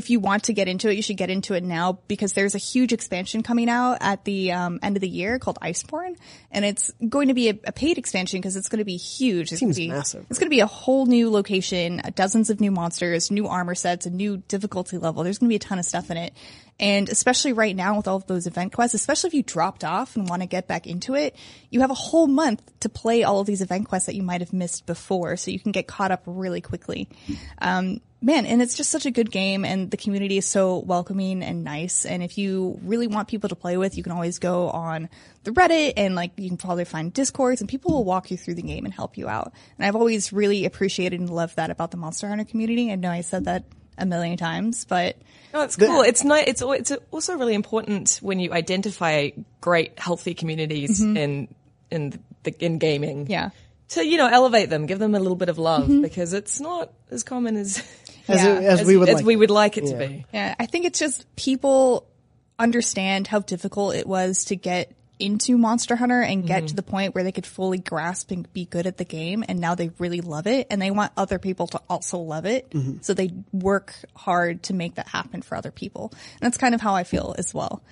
if 0.00 0.08
you 0.08 0.18
want 0.18 0.44
to 0.44 0.54
get 0.54 0.66
into 0.66 0.88
it, 0.88 0.94
you 0.94 1.02
should 1.02 1.18
get 1.18 1.28
into 1.28 1.52
it 1.52 1.62
now 1.62 1.98
because 2.08 2.32
there's 2.32 2.54
a 2.54 2.58
huge 2.58 2.94
expansion 2.94 3.42
coming 3.42 3.68
out 3.68 3.98
at 4.00 4.24
the 4.24 4.50
um, 4.52 4.78
end 4.82 4.96
of 4.96 5.02
the 5.02 5.08
year 5.08 5.38
called 5.38 5.58
Iceborne, 5.60 6.16
and 6.50 6.64
it's 6.64 6.90
going 7.06 7.28
to 7.28 7.34
be 7.34 7.50
a, 7.50 7.58
a 7.64 7.72
paid 7.72 7.98
expansion 7.98 8.40
because 8.40 8.56
it's 8.56 8.70
going 8.70 8.78
to 8.78 8.86
be 8.86 8.96
huge. 8.96 9.52
It's 9.52 9.60
Seems 9.60 9.76
going 9.76 9.88
to 9.88 9.92
be 9.92 9.98
massive. 9.98 10.26
It's 10.30 10.38
going 10.38 10.46
to 10.46 10.56
be 10.56 10.60
a 10.60 10.66
whole 10.66 11.04
new 11.04 11.30
location, 11.30 12.00
uh, 12.00 12.12
dozens 12.14 12.48
of 12.48 12.60
new 12.60 12.70
monsters, 12.70 13.30
new 13.30 13.46
armor 13.46 13.74
sets, 13.74 14.06
a 14.06 14.10
new 14.10 14.38
difficulty 14.38 14.96
level. 14.96 15.22
There's 15.22 15.36
going 15.36 15.48
to 15.48 15.52
be 15.52 15.56
a 15.56 15.58
ton 15.58 15.78
of 15.78 15.84
stuff 15.84 16.10
in 16.10 16.16
it. 16.16 16.32
And 16.80 17.10
especially 17.10 17.52
right 17.52 17.76
now 17.76 17.98
with 17.98 18.08
all 18.08 18.16
of 18.16 18.26
those 18.26 18.46
event 18.46 18.72
quests, 18.72 18.94
especially 18.94 19.28
if 19.28 19.34
you 19.34 19.42
dropped 19.42 19.84
off 19.84 20.16
and 20.16 20.26
want 20.26 20.40
to 20.40 20.48
get 20.48 20.66
back 20.66 20.86
into 20.86 21.14
it, 21.14 21.36
you 21.68 21.82
have 21.82 21.90
a 21.90 21.94
whole 21.94 22.26
month 22.26 22.62
to 22.80 22.88
play 22.88 23.22
all 23.22 23.40
of 23.40 23.46
these 23.46 23.60
event 23.60 23.86
quests 23.86 24.06
that 24.06 24.14
you 24.14 24.22
might 24.22 24.40
have 24.40 24.54
missed 24.54 24.86
before, 24.86 25.36
so 25.36 25.50
you 25.50 25.60
can 25.60 25.72
get 25.72 25.86
caught 25.86 26.10
up 26.10 26.22
really 26.24 26.62
quickly. 26.62 27.06
Um, 27.60 28.00
man, 28.22 28.46
and 28.46 28.60
it's 28.60 28.74
just 28.74 28.90
such 28.90 29.06
a 29.06 29.10
good 29.10 29.30
game 29.30 29.64
and 29.64 29.90
the 29.90 29.96
community 29.96 30.36
is 30.36 30.46
so 30.46 30.78
welcoming 30.78 31.42
and 31.42 31.64
nice. 31.64 32.04
And 32.04 32.22
if 32.22 32.36
you 32.36 32.78
really 32.82 33.06
want 33.06 33.28
people 33.28 33.48
to 33.48 33.56
play 33.56 33.76
with, 33.76 33.96
you 33.96 34.02
can 34.02 34.12
always 34.12 34.38
go 34.38 34.68
on 34.70 35.08
the 35.44 35.52
Reddit 35.52 35.94
and 35.96 36.14
like 36.14 36.32
you 36.36 36.48
can 36.48 36.58
probably 36.58 36.84
find 36.84 37.12
discords 37.12 37.60
and 37.60 37.68
people 37.68 37.92
will 37.92 38.04
walk 38.04 38.30
you 38.30 38.36
through 38.36 38.54
the 38.54 38.62
game 38.62 38.84
and 38.84 38.92
help 38.92 39.16
you 39.16 39.28
out. 39.28 39.52
And 39.78 39.86
I've 39.86 39.96
always 39.96 40.32
really 40.32 40.64
appreciated 40.66 41.18
and 41.20 41.30
loved 41.30 41.56
that 41.56 41.70
about 41.70 41.90
the 41.90 41.96
Monster 41.96 42.28
Hunter 42.28 42.44
community. 42.44 42.92
I 42.92 42.96
know 42.96 43.10
I 43.10 43.22
said 43.22 43.46
that 43.46 43.64
a 43.96 44.06
million 44.06 44.36
times, 44.36 44.84
but 44.84 45.16
No, 45.52 45.62
it's 45.62 45.76
cool. 45.76 46.02
It's 46.02 46.24
nice. 46.24 46.44
It's 46.46 46.62
it's 46.62 46.92
also 47.10 47.36
really 47.36 47.54
important 47.54 48.18
when 48.22 48.40
you 48.40 48.52
identify 48.52 49.30
great, 49.60 49.98
healthy 49.98 50.34
communities 50.34 51.00
mm-hmm. 51.00 51.16
in 51.16 51.54
in 51.90 52.24
the 52.42 52.64
in 52.64 52.78
gaming. 52.78 53.26
yeah. 53.28 53.50
To 53.90 54.06
you 54.06 54.18
know, 54.18 54.28
elevate 54.28 54.70
them, 54.70 54.86
give 54.86 55.00
them 55.00 55.16
a 55.16 55.18
little 55.20 55.36
bit 55.36 55.48
of 55.48 55.58
love 55.58 55.84
mm-hmm. 55.84 56.02
because 56.02 56.32
it's 56.32 56.60
not 56.60 56.92
as 57.10 57.24
common 57.24 57.56
as 57.56 57.82
As, 58.30 58.42
Yeah. 58.42 58.58
it- 58.58 58.64
as, 58.64 58.80
as 58.80 58.86
we 58.86 58.96
would 58.96 59.08
as 59.08 59.16
like. 59.16 59.24
we 59.24 59.36
would 59.36 59.50
like 59.50 59.76
it 59.76 59.84
Yeah. 59.84 59.90
to 59.90 60.08
be. 60.08 60.24
Yeah, 60.32 60.54
I 60.58 60.66
think 60.66 60.84
it's 60.84 60.98
just 60.98 61.24
people 61.36 62.06
understand 62.58 63.26
how 63.26 63.40
difficult 63.40 63.94
it 63.94 64.06
was 64.06 64.44
to 64.46 64.56
get 64.56 64.92
into 65.20 65.58
Monster 65.58 65.96
Hunter 65.96 66.22
and 66.22 66.46
get 66.46 66.58
mm-hmm. 66.58 66.66
to 66.66 66.76
the 66.76 66.82
point 66.82 67.14
where 67.14 67.22
they 67.22 67.32
could 67.32 67.46
fully 67.46 67.78
grasp 67.78 68.30
and 68.30 68.50
be 68.52 68.64
good 68.64 68.86
at 68.86 68.96
the 68.96 69.04
game 69.04 69.44
and 69.46 69.60
now 69.60 69.74
they 69.74 69.90
really 69.98 70.22
love 70.22 70.46
it 70.46 70.66
and 70.70 70.80
they 70.80 70.90
want 70.90 71.12
other 71.16 71.38
people 71.38 71.66
to 71.68 71.80
also 71.88 72.18
love 72.18 72.46
it. 72.46 72.70
Mm-hmm. 72.70 72.98
So 73.02 73.14
they 73.14 73.30
work 73.52 73.94
hard 74.16 74.62
to 74.64 74.74
make 74.74 74.94
that 74.94 75.08
happen 75.08 75.42
for 75.42 75.56
other 75.56 75.70
people. 75.70 76.10
And 76.12 76.40
that's 76.40 76.56
kind 76.56 76.74
of 76.74 76.80
how 76.80 76.94
I 76.94 77.04
feel 77.04 77.34
as 77.38 77.52
well. 77.52 77.82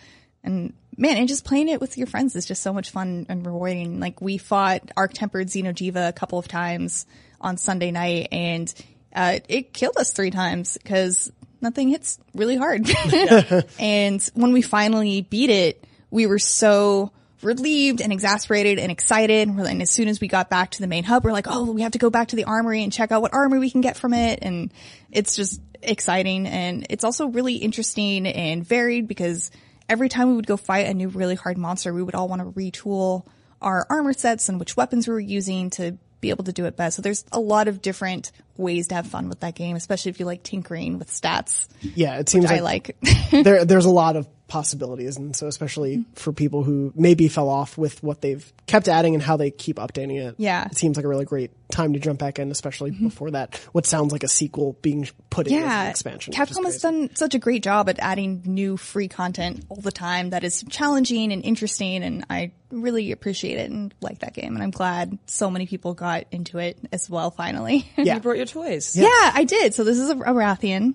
And 0.43 0.73
man, 0.97 1.17
and 1.17 1.29
just 1.29 1.45
playing 1.45 1.69
it 1.69 1.81
with 1.81 1.99
your 1.99 2.07
friends 2.07 2.35
is 2.35 2.47
just 2.47 2.63
so 2.63 2.73
much 2.73 2.91
fun 2.91 3.27
and 3.29 3.45
rewarding. 3.45 4.01
Like 4.01 4.21
we 4.21 4.39
fought 4.39 4.91
Arch 4.97 5.15
Tempered 5.15 5.49
Xenojiva 5.49 6.09
a 6.09 6.13
couple 6.13 6.39
of 6.39 6.49
times 6.49 7.07
on 7.41 7.57
Sunday 7.57 7.91
night 7.91 8.29
and 8.33 8.73
uh, 9.19 9.41
it 9.49 9.73
killed 9.73 9.97
us 9.97 10.13
three 10.13 10.31
times 10.31 10.79
because 10.81 11.33
nothing 11.61 11.89
hits 11.89 12.21
really 12.37 12.57
hard. 12.57 12.89
and 13.81 14.23
when 14.35 14.53
we 14.53 14.63
finally 14.63 15.23
beat 15.23 15.51
it, 15.51 15.85
we 16.09 16.29
were 16.29 16.39
so 16.39 17.11
relieved 17.43 18.01
and 18.01 18.13
exasperated 18.13 18.79
and 18.79 18.93
excited. 18.93 19.49
And, 19.49 19.59
and 19.59 19.83
as 19.83 19.91
soon 19.91 20.07
as 20.07 20.21
we 20.21 20.29
got 20.29 20.51
back 20.51 20.71
to 20.71 20.81
the 20.81 20.87
main 20.87 21.03
hub, 21.03 21.25
we're 21.25 21.33
like, 21.33 21.49
oh, 21.49 21.73
we 21.73 21.83
have 21.83 21.93
to 21.93 21.99
go 21.99 22.11
back 22.11 22.29
to 22.29 22.37
the 22.37 22.45
armory 22.45 22.85
and 22.85 22.93
check 22.93 23.11
out 23.11 23.21
what 23.21 23.35
armor 23.35 23.59
we 23.59 23.71
can 23.71 23.81
get 23.81 23.97
from 23.97 24.15
it. 24.15 24.39
And 24.43 24.73
it's 25.11 25.35
just 25.35 25.61
exciting. 25.83 26.47
And 26.47 26.87
it's 26.89 27.03
also 27.03 27.27
really 27.27 27.57
interesting 27.57 28.25
and 28.25 28.65
varied 28.65 29.09
because 29.09 29.51
every 29.89 30.09
time 30.09 30.29
we 30.29 30.37
would 30.37 30.47
go 30.47 30.57
fight 30.57 30.87
a 30.87 30.95
new 30.95 31.09
really 31.09 31.35
hard 31.35 31.59
monster, 31.59 31.93
we 31.93 32.05
would 32.05 32.15
all 32.15 32.29
want 32.29 32.41
to 32.41 32.53
retool 32.53 33.27
our 33.61 33.85
armor 33.91 34.13
sets 34.13 34.49
and 34.49 34.61
which 34.61 34.77
weapons 34.77 35.09
we 35.09 35.15
were 35.15 35.19
using 35.19 35.71
to 35.71 35.99
be 36.21 36.31
able 36.31 36.45
to 36.45 36.53
do 36.53 36.65
it 36.67 36.77
best. 36.77 36.97
So 36.97 37.03
there's 37.03 37.25
a 37.33 37.41
lot 37.41 37.69
of 37.69 37.83
different 37.83 38.33
ways 38.57 38.89
to 38.89 38.97
have 38.97 39.07
fun 39.07 39.29
with 39.29 39.41
that 39.41 39.55
game, 39.55 39.77
especially 39.77 40.11
if 40.11 40.21
you 40.21 40.27
like 40.27 40.43
tinkering 40.43 40.99
with 40.99 41.11
stats. 41.11 41.69
yeah, 41.81 42.19
it 42.19 42.29
seems 42.29 42.47
I 42.47 42.59
like, 42.61 42.97
like. 43.03 43.45
there 43.45 43.65
there's 43.65 43.85
a 43.85 43.91
lot 43.91 44.17
of 44.17 44.27
possibilities, 44.49 45.17
and 45.17 45.37
so 45.37 45.47
especially 45.47 46.05
for 46.15 46.33
people 46.33 46.65
who 46.65 46.93
maybe 46.97 47.29
fell 47.29 47.49
off 47.49 47.79
with 47.79 48.03
what 48.03 48.23
they've 48.23 48.53
kept 48.67 48.89
adding 48.89 49.15
and 49.15 49.23
how 49.23 49.37
they 49.37 49.51
keep 49.51 49.77
updating 49.77 50.21
it. 50.21 50.35
Yeah. 50.39 50.67
it 50.67 50.77
seems 50.77 50.97
like 50.97 51.05
a 51.05 51.09
really 51.09 51.25
great 51.25 51.51
time 51.71 51.93
to 51.93 52.01
jump 52.01 52.19
back 52.19 52.39
in, 52.39 52.51
especially 52.51 52.91
mm-hmm. 52.91 53.05
before 53.05 53.31
that. 53.31 53.57
What 53.73 53.87
sounds 53.87 54.11
like 54.11 54.25
a 54.25 54.29
sequel 54.29 54.77
being 54.83 55.09
put 55.31 55.47
in 55.47 55.63
as 55.63 55.63
an 55.63 55.91
expansion. 55.91 56.31
which 56.33 56.39
Capcom 56.39 56.65
has 56.65 56.81
done 56.81 57.15
such 57.15 57.35
a 57.35 57.39
great 57.39 57.63
job 57.63 57.89
at 57.89 57.99
adding 57.99 58.43
new 58.45 58.77
free 58.77 59.09
content 59.09 59.65
all 59.69 59.81
the 59.81 59.93
time 59.93 60.31
that 60.31 60.45
is 60.45 60.65
challenging 60.69 61.33
and 61.33 61.45
interesting, 61.45 62.03
and 62.03 62.25
I 62.31 62.53
really 62.71 63.13
appreciate 63.13 63.59
it 63.59 63.71
and 63.71 63.95
like 64.01 64.21
that 64.21 64.35
game. 64.35 64.55
And 64.55 64.63
I'm 64.63 64.71
glad 64.71 65.19
so 65.27 65.51
many 65.51 65.67
people 65.67 65.95
got 65.95 66.25
into 66.31 66.59
it 66.59 66.79
as 66.93 67.09
well. 67.09 67.31
Finally, 67.31 67.91
Yeah. 67.97 68.15
You 68.15 68.21
brought 68.21 68.37
your 68.37 68.47
toys. 68.47 68.97
Yeah, 68.97 69.07
I 69.11 69.45
did. 69.45 69.75
So 69.75 69.85
this 69.85 69.99
is 69.99 70.11
a, 70.11 70.15
a 70.15 70.33
Rathian, 70.33 70.95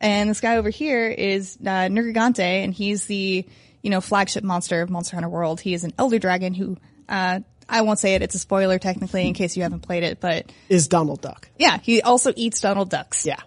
and 0.00 0.30
this 0.30 0.40
guy 0.40 0.56
over 0.56 0.70
here 0.70 1.08
is 1.08 1.58
uh, 1.60 1.88
Nergigante, 1.88 2.40
and 2.40 2.72
he's 2.72 3.06
the 3.06 3.44
you 3.82 3.90
know 3.90 4.00
flagship 4.00 4.44
monster 4.44 4.82
of 4.82 4.90
Monster 4.90 5.16
Hunter 5.16 5.28
World. 5.28 5.60
He 5.60 5.74
is 5.74 5.84
an 5.84 5.92
Elder 5.98 6.18
Dragon 6.18 6.54
who 6.54 6.76
uh, 7.08 7.40
I 7.68 7.82
won't 7.82 7.98
say 7.98 8.14
it; 8.14 8.22
it's 8.22 8.34
a 8.34 8.38
spoiler 8.38 8.78
technically 8.78 9.26
in 9.26 9.34
case 9.34 9.56
you 9.56 9.62
haven't 9.62 9.80
played 9.80 10.02
it. 10.02 10.20
But 10.20 10.50
is 10.68 10.88
Donald 10.88 11.20
Duck. 11.20 11.48
yeah, 11.58 11.78
he 11.82 12.02
also 12.02 12.32
eats 12.36 12.60
Donald 12.60 12.90
ducks. 12.90 13.26
Yeah. 13.26 13.40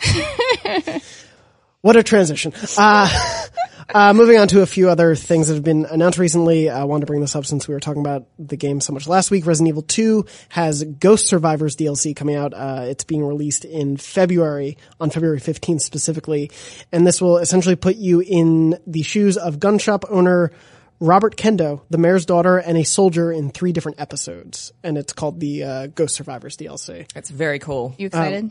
what 1.82 1.96
a 1.96 2.02
transition. 2.02 2.52
Uh, 2.76 3.08
uh, 3.94 4.12
moving 4.12 4.38
on 4.38 4.48
to 4.48 4.62
a 4.62 4.66
few 4.66 4.88
other 4.88 5.14
things 5.14 5.48
that 5.48 5.54
have 5.54 5.64
been 5.64 5.86
announced 5.86 6.18
recently. 6.18 6.68
I 6.68 6.84
wanted 6.84 7.02
to 7.02 7.06
bring 7.06 7.20
this 7.20 7.34
up 7.34 7.46
since 7.46 7.66
we 7.66 7.74
were 7.74 7.80
talking 7.80 8.00
about 8.00 8.26
the 8.38 8.56
game 8.56 8.80
so 8.80 8.92
much 8.92 9.08
last 9.08 9.30
week. 9.30 9.46
Resident 9.46 9.68
Evil 9.68 9.82
2 9.82 10.24
has 10.50 10.84
Ghost 10.84 11.26
Survivors 11.26 11.76
DLC 11.76 12.14
coming 12.14 12.36
out. 12.36 12.54
Uh, 12.54 12.84
it's 12.86 13.04
being 13.04 13.24
released 13.24 13.64
in 13.64 13.96
February, 13.96 14.76
on 15.00 15.10
February 15.10 15.40
15th 15.40 15.80
specifically. 15.80 16.50
And 16.92 17.06
this 17.06 17.20
will 17.20 17.38
essentially 17.38 17.76
put 17.76 17.96
you 17.96 18.20
in 18.20 18.78
the 18.86 19.02
shoes 19.02 19.36
of 19.36 19.58
gun 19.58 19.78
shop 19.78 20.04
owner 20.08 20.52
Robert 21.00 21.36
Kendo, 21.36 21.80
the 21.88 21.96
mayor's 21.96 22.26
daughter, 22.26 22.58
and 22.58 22.76
a 22.76 22.84
soldier 22.84 23.32
in 23.32 23.50
three 23.50 23.72
different 23.72 24.00
episodes. 24.00 24.70
And 24.84 24.98
it's 24.98 25.14
called 25.14 25.40
the 25.40 25.64
uh, 25.64 25.86
Ghost 25.86 26.14
Survivors 26.14 26.58
DLC. 26.58 27.10
That's 27.12 27.30
very 27.30 27.58
cool. 27.58 27.94
You 27.96 28.08
excited? 28.08 28.50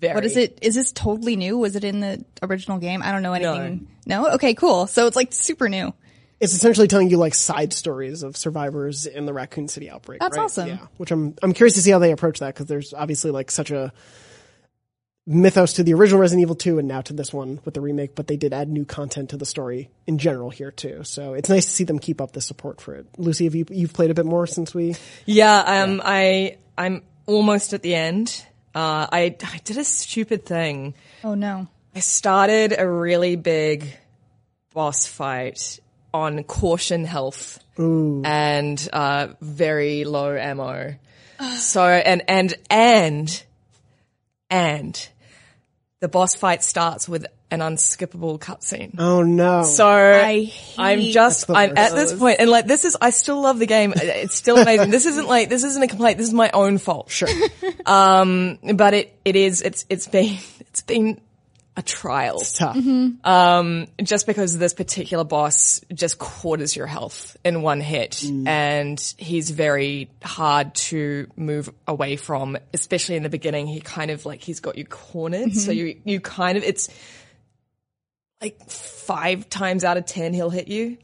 Very. 0.00 0.14
What 0.14 0.24
is 0.24 0.36
it? 0.36 0.58
Is 0.62 0.74
this 0.74 0.92
totally 0.92 1.36
new? 1.36 1.58
Was 1.58 1.76
it 1.76 1.84
in 1.84 2.00
the 2.00 2.24
original 2.42 2.78
game? 2.78 3.02
I 3.02 3.12
don't 3.12 3.22
know 3.22 3.34
anything. 3.34 3.88
No. 4.06 4.30
Okay, 4.30 4.54
cool. 4.54 4.86
So 4.86 5.06
it's 5.06 5.16
like 5.16 5.32
super 5.32 5.68
new. 5.68 5.92
It's 6.40 6.54
essentially 6.54 6.88
telling 6.88 7.10
you 7.10 7.18
like 7.18 7.34
side 7.34 7.74
stories 7.74 8.22
of 8.22 8.34
survivors 8.34 9.04
in 9.04 9.26
the 9.26 9.34
Raccoon 9.34 9.68
City 9.68 9.90
outbreak. 9.90 10.20
That's 10.20 10.38
right? 10.38 10.44
awesome. 10.44 10.68
Yeah, 10.68 10.78
which 10.96 11.10
I'm 11.10 11.34
I'm 11.42 11.52
curious 11.52 11.74
to 11.74 11.82
see 11.82 11.90
how 11.90 11.98
they 11.98 12.12
approach 12.12 12.38
that 12.38 12.54
because 12.54 12.66
there's 12.66 12.94
obviously 12.94 13.30
like 13.30 13.50
such 13.50 13.70
a 13.70 13.92
mythos 15.26 15.74
to 15.74 15.82
the 15.82 15.92
original 15.92 16.18
Resident 16.18 16.42
Evil 16.42 16.54
2 16.54 16.78
and 16.78 16.88
now 16.88 17.02
to 17.02 17.12
this 17.12 17.32
one 17.32 17.60
with 17.66 17.74
the 17.74 17.80
remake, 17.82 18.14
but 18.14 18.26
they 18.26 18.38
did 18.38 18.54
add 18.54 18.68
new 18.68 18.86
content 18.86 19.30
to 19.30 19.36
the 19.36 19.44
story 19.44 19.90
in 20.06 20.16
general 20.16 20.48
here 20.48 20.70
too. 20.70 21.04
So 21.04 21.34
it's 21.34 21.50
nice 21.50 21.66
to 21.66 21.70
see 21.70 21.84
them 21.84 21.98
keep 21.98 22.22
up 22.22 22.32
the 22.32 22.40
support 22.40 22.80
for 22.80 22.94
it. 22.94 23.06
Lucy, 23.18 23.44
have 23.44 23.54
you 23.54 23.66
you've 23.68 23.92
played 23.92 24.10
a 24.10 24.14
bit 24.14 24.24
more 24.24 24.46
since 24.46 24.74
we? 24.74 24.96
Yeah, 25.26 25.58
um, 25.58 26.00
I 26.02 26.56
I'm 26.78 27.02
almost 27.26 27.74
at 27.74 27.82
the 27.82 27.94
end. 27.94 28.46
Uh, 28.74 29.06
I 29.10 29.36
I 29.42 29.60
did 29.64 29.78
a 29.78 29.84
stupid 29.84 30.44
thing. 30.46 30.94
Oh 31.24 31.34
no. 31.34 31.68
I 31.94 32.00
started 32.00 32.74
a 32.78 32.88
really 32.88 33.34
big 33.34 33.96
boss 34.72 35.06
fight 35.06 35.80
on 36.14 36.44
caution 36.44 37.04
health 37.04 37.58
and 38.24 38.88
uh, 38.92 39.28
very 39.40 40.04
low 40.04 40.36
ammo. 40.36 40.94
so 41.56 41.84
and 41.84 42.22
and 42.28 42.54
and 42.68 43.42
and 44.48 45.08
the 46.00 46.08
boss 46.08 46.34
fight 46.34 46.62
starts 46.62 47.08
with 47.08 47.26
an 47.50 47.60
unskippable 47.60 48.38
cutscene. 48.38 48.94
Oh 48.98 49.22
no. 49.22 49.62
So 49.64 49.86
I 49.86 50.44
hate 50.44 50.74
I'm 50.78 51.00
just 51.00 51.50
I'm 51.50 51.76
at 51.76 51.92
this 51.92 52.12
point, 52.14 52.36
and 52.40 52.50
like 52.50 52.66
this 52.66 52.84
is 52.84 52.96
I 53.00 53.10
still 53.10 53.40
love 53.40 53.58
the 53.58 53.66
game. 53.66 53.92
It's 53.96 54.34
still 54.34 54.56
amazing. 54.58 54.90
this 54.90 55.06
isn't 55.06 55.26
like 55.26 55.48
this 55.48 55.64
isn't 55.64 55.82
a 55.82 55.88
complaint. 55.88 56.18
This 56.18 56.28
is 56.28 56.34
my 56.34 56.50
own 56.52 56.78
fault. 56.78 57.10
sure. 57.10 57.28
Um, 57.86 58.58
but 58.74 58.94
it 58.94 59.18
it 59.24 59.36
is 59.36 59.62
it's 59.62 59.84
it's 59.88 60.06
been 60.06 60.38
it's 60.60 60.82
been 60.82 61.20
a 61.76 61.82
trial. 61.82 62.38
It's 62.40 62.58
tough. 62.58 62.76
Um 62.76 63.86
just 64.02 64.26
because 64.26 64.58
this 64.58 64.74
particular 64.74 65.24
boss 65.24 65.80
just 65.92 66.18
quarters 66.18 66.76
your 66.76 66.86
health 66.86 67.36
in 67.44 67.62
one 67.62 67.80
hit 67.80 68.22
and 68.46 69.14
he's 69.18 69.50
very 69.50 70.10
hard 70.22 70.74
to 70.74 71.26
move 71.36 71.70
away 71.86 72.16
from, 72.16 72.58
especially 72.74 73.16
in 73.16 73.22
the 73.22 73.28
beginning. 73.30 73.66
He 73.66 73.80
kind 73.80 74.10
of 74.10 74.26
like, 74.26 74.42
he's 74.42 74.60
got 74.60 74.76
you 74.76 74.84
cornered. 74.84 75.54
So 75.54 75.70
you, 75.72 76.00
you 76.04 76.20
kind 76.20 76.58
of, 76.58 76.64
it's 76.64 76.88
like 78.40 78.70
five 78.70 79.48
times 79.50 79.84
out 79.84 79.96
of 79.96 80.06
10, 80.06 80.32
he'll 80.34 80.50
hit 80.50 80.68
you 80.68 80.96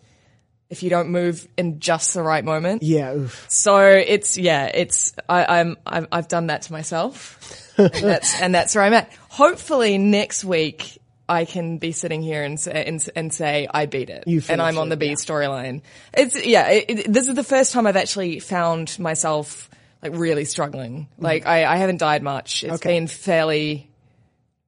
if 0.68 0.82
you 0.82 0.90
don't 0.90 1.10
move 1.10 1.46
in 1.56 1.78
just 1.80 2.14
the 2.14 2.22
right 2.22 2.44
moment. 2.44 2.82
Yeah. 2.82 3.14
Oof. 3.14 3.46
So 3.48 3.78
it's 3.86 4.36
yeah, 4.36 4.66
it's 4.66 5.14
I, 5.28 5.60
I'm 5.60 5.76
I've, 5.86 6.06
I've 6.10 6.28
done 6.28 6.48
that 6.48 6.62
to 6.62 6.72
myself, 6.72 7.72
and 7.78 7.90
that's 7.92 8.40
and 8.40 8.54
that's 8.54 8.74
where 8.74 8.82
I'm 8.84 8.94
at. 8.94 9.12
Hopefully 9.28 9.96
next 9.98 10.44
week 10.44 10.98
I 11.28 11.44
can 11.44 11.78
be 11.78 11.92
sitting 11.92 12.20
here 12.22 12.42
and 12.42 12.58
say 12.58 12.84
and, 12.84 13.08
and 13.14 13.32
say 13.32 13.68
I 13.72 13.86
beat 13.86 14.10
it, 14.10 14.24
You 14.26 14.42
and 14.48 14.60
I'm 14.60 14.78
on 14.78 14.88
the 14.88 14.96
B 14.96 15.06
yeah. 15.08 15.14
storyline. 15.14 15.82
It's 16.14 16.44
yeah, 16.44 16.68
it, 16.68 17.12
this 17.12 17.28
is 17.28 17.34
the 17.34 17.44
first 17.44 17.72
time 17.72 17.86
I've 17.86 17.96
actually 17.96 18.40
found 18.40 18.98
myself 18.98 19.70
like 20.02 20.12
really 20.16 20.44
struggling. 20.46 21.06
Like 21.18 21.46
I, 21.46 21.64
I 21.64 21.76
haven't 21.76 21.98
died 21.98 22.22
much. 22.24 22.64
It's 22.64 22.66
Mm-hmm. 22.66 22.74
Okay. 22.74 22.88
been 22.98 23.06
fairly 23.06 23.88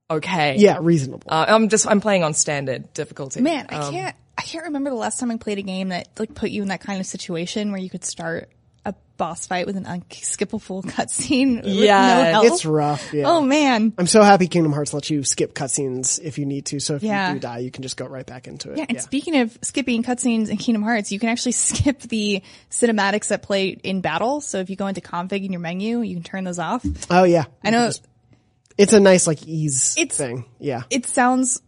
okay. 0.09 0.55
Yeah. 0.57 0.77
Reasonable. 0.81 1.27
Uh, 1.31 1.45
I'm 1.47 1.69
just 1.69 1.87
I'm 1.87 2.01
playing 2.01 2.23
on 2.23 2.33
standard 2.33 2.93
difficulty. 2.93 3.41
Man, 3.41 3.67
I 3.69 3.75
Um, 3.75 3.93
can't. 3.93 4.15
I 4.37 4.41
can't 4.41 4.65
remember 4.65 4.89
the 4.89 4.95
last 4.95 5.19
time 5.19 5.31
I 5.31 5.37
played 5.37 5.57
a 5.57 5.63
game 5.63 5.89
that 5.89 6.07
like 6.17 6.33
put 6.33 6.49
you 6.49 6.61
in 6.61 6.69
that 6.69 6.81
kind 6.81 6.99
of 6.99 7.05
situation 7.05 7.71
where 7.71 7.81
you 7.81 7.89
could 7.89 8.05
start 8.05 8.49
a 8.85 8.95
boss 9.17 9.45
fight 9.45 9.67
with 9.67 9.75
an 9.75 9.83
unskippable 9.83 10.81
cutscene. 10.85 11.59
Yeah. 11.65 12.31
no 12.31 12.43
it's 12.45 12.63
rough. 12.65 13.13
Yeah. 13.13 13.25
Oh 13.29 13.41
man. 13.41 13.91
I'm 13.97 14.07
so 14.07 14.23
happy 14.23 14.47
Kingdom 14.47 14.71
Hearts 14.71 14.93
lets 14.93 15.09
you 15.09 15.25
skip 15.25 15.53
cutscenes 15.53 16.21
if 16.23 16.37
you 16.37 16.45
need 16.45 16.65
to. 16.67 16.79
So 16.79 16.95
if 16.95 17.03
Yeah. 17.03 17.27
you 17.27 17.33
do 17.35 17.39
die, 17.41 17.57
you 17.59 17.69
can 17.69 17.83
just 17.83 17.97
go 17.97 18.05
right 18.07 18.25
back 18.25 18.47
into 18.47 18.71
it. 18.71 18.77
Yeah, 18.77 18.85
and 18.87 19.01
speaking 19.01 19.37
of 19.41 19.57
skipping 19.61 20.03
cutscenes 20.03 20.47
in 20.49 20.55
Kingdom 20.55 20.83
Hearts, 20.83 21.11
you 21.11 21.19
can 21.19 21.27
actually 21.27 21.51
skip 21.67 21.99
the 21.99 22.41
cinematics 22.71 23.27
that 23.27 23.43
play 23.43 23.67
in 23.69 23.99
battle. 23.99 24.39
So 24.39 24.59
if 24.59 24.69
you 24.69 24.77
go 24.77 24.87
into 24.87 25.01
config 25.01 25.43
in 25.45 25.51
your 25.51 25.59
menu, 25.61 25.99
you 25.99 26.15
can 26.15 26.23
turn 26.23 26.45
those 26.45 26.59
off. 26.59 26.85
Oh 27.09 27.25
yeah. 27.25 27.43
I 27.61 27.71
know 27.71 27.91
It's 28.79 28.93
a 28.93 28.99
nice 28.99 29.27
like 29.27 29.45
ease 29.45 29.93
It's- 29.97 30.17
thing. 30.17 30.45
Yeah. 30.59 30.83
it 30.89 31.05
sounds 31.05 31.61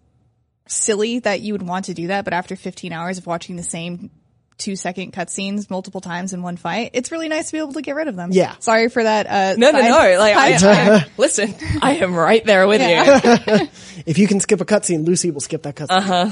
silly 0.68 1.20
that 1.20 1.42
you 1.42 1.54
would 1.54 1.62
want 1.62 1.86
to 1.86 1.94
do 1.94 2.08
that, 2.08 2.24
but 2.24 2.34
after 2.34 2.56
15 2.56 2.94
hours 2.94 3.18
of 3.18 3.28
watching 3.28 3.56
the 3.58 3.64
same 3.64 4.10
two 4.58 4.76
second 4.76 5.12
cutscenes 5.12 5.70
multiple 5.70 6.02
times 6.02 6.34
in 6.34 6.42
one 6.44 6.56
fight, 6.56 6.92
it's 6.94 7.12
really 7.12 7.28
nice 7.28 7.48
to 7.48 7.54
be 7.54 7.58
able 7.58 7.74
to 7.74 7.82
get 7.82 7.96
rid 7.96 8.08
of 8.08 8.16
them. 8.16 8.30
Yeah. 8.32 8.56
Sorry 8.60 8.90
for 8.90 9.04
that. 9.04 9.26
Uh, 9.28 9.56
No, 9.58 9.72
no, 9.72 9.82
no. 9.82 9.90
Like, 10.20 10.36
I, 10.36 10.58
side- 10.58 10.90
I- 10.90 11.06
listen, 11.18 11.54
I 11.82 11.96
am 11.98 12.14
right 12.16 12.46
there 12.46 12.68
with 12.68 12.80
Yeah. 12.80 13.42
you. 13.60 13.68
If 14.06 14.18
you 14.18 14.28
can 14.28 14.40
skip 14.40 14.62
a 14.62 14.66
cutscene, 14.66 15.06
Lucy 15.06 15.32
will 15.32 15.42
skip 15.42 15.64
that 15.64 15.76
cutscene. 15.76 15.98
Uh-huh. 15.98 16.32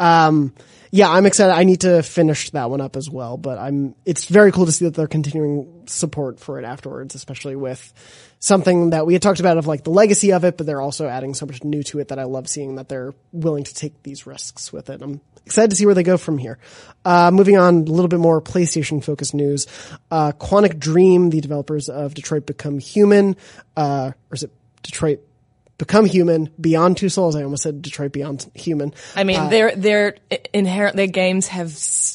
Um, 0.00 0.52
yeah, 0.90 1.10
I'm 1.10 1.26
excited. 1.26 1.52
I 1.52 1.64
need 1.64 1.82
to 1.82 2.02
finish 2.02 2.50
that 2.50 2.70
one 2.70 2.80
up 2.80 2.96
as 2.96 3.10
well, 3.10 3.36
but 3.36 3.58
I'm, 3.58 3.94
it's 4.04 4.24
very 4.24 4.52
cool 4.52 4.66
to 4.66 4.72
see 4.72 4.84
that 4.86 4.94
they're 4.94 5.06
continuing 5.06 5.84
support 5.86 6.40
for 6.40 6.58
it 6.58 6.64
afterwards, 6.64 7.14
especially 7.14 7.56
with 7.56 7.92
something 8.40 8.90
that 8.90 9.06
we 9.06 9.12
had 9.12 9.22
talked 9.22 9.40
about 9.40 9.58
of 9.58 9.66
like 9.66 9.84
the 9.84 9.90
legacy 9.90 10.32
of 10.32 10.44
it, 10.44 10.56
but 10.56 10.66
they're 10.66 10.80
also 10.80 11.06
adding 11.08 11.34
so 11.34 11.46
much 11.46 11.64
new 11.64 11.82
to 11.84 11.98
it 11.98 12.08
that 12.08 12.18
I 12.18 12.24
love 12.24 12.48
seeing 12.48 12.76
that 12.76 12.88
they're 12.88 13.14
willing 13.32 13.64
to 13.64 13.74
take 13.74 14.02
these 14.02 14.26
risks 14.26 14.72
with 14.72 14.90
it. 14.90 15.02
I'm 15.02 15.20
excited 15.44 15.70
to 15.70 15.76
see 15.76 15.86
where 15.86 15.94
they 15.94 16.02
go 16.02 16.16
from 16.16 16.38
here. 16.38 16.58
Uh, 17.04 17.30
moving 17.30 17.56
on, 17.56 17.76
a 17.76 17.90
little 17.90 18.08
bit 18.08 18.20
more 18.20 18.40
PlayStation 18.40 19.02
focused 19.02 19.34
news. 19.34 19.66
Uh, 20.10 20.32
Quantic 20.32 20.78
Dream, 20.78 21.30
the 21.30 21.40
developers 21.40 21.88
of 21.88 22.14
Detroit 22.14 22.46
Become 22.46 22.78
Human, 22.78 23.36
uh, 23.76 24.12
or 24.30 24.34
is 24.34 24.44
it 24.44 24.52
Detroit 24.82 25.20
Become 25.78 26.06
Human, 26.06 26.50
Beyond 26.60 26.96
Two 26.96 27.08
Souls. 27.08 27.36
I 27.36 27.44
almost 27.44 27.62
said 27.62 27.82
Detroit 27.82 28.10
Beyond 28.12 28.50
Human. 28.54 28.92
I 29.14 29.22
mean, 29.22 29.38
Uh, 29.38 29.48
they're 29.48 29.76
they're 29.76 30.16
inherent. 30.52 30.96
Their 30.96 31.06
games 31.06 31.46
have 31.46 31.70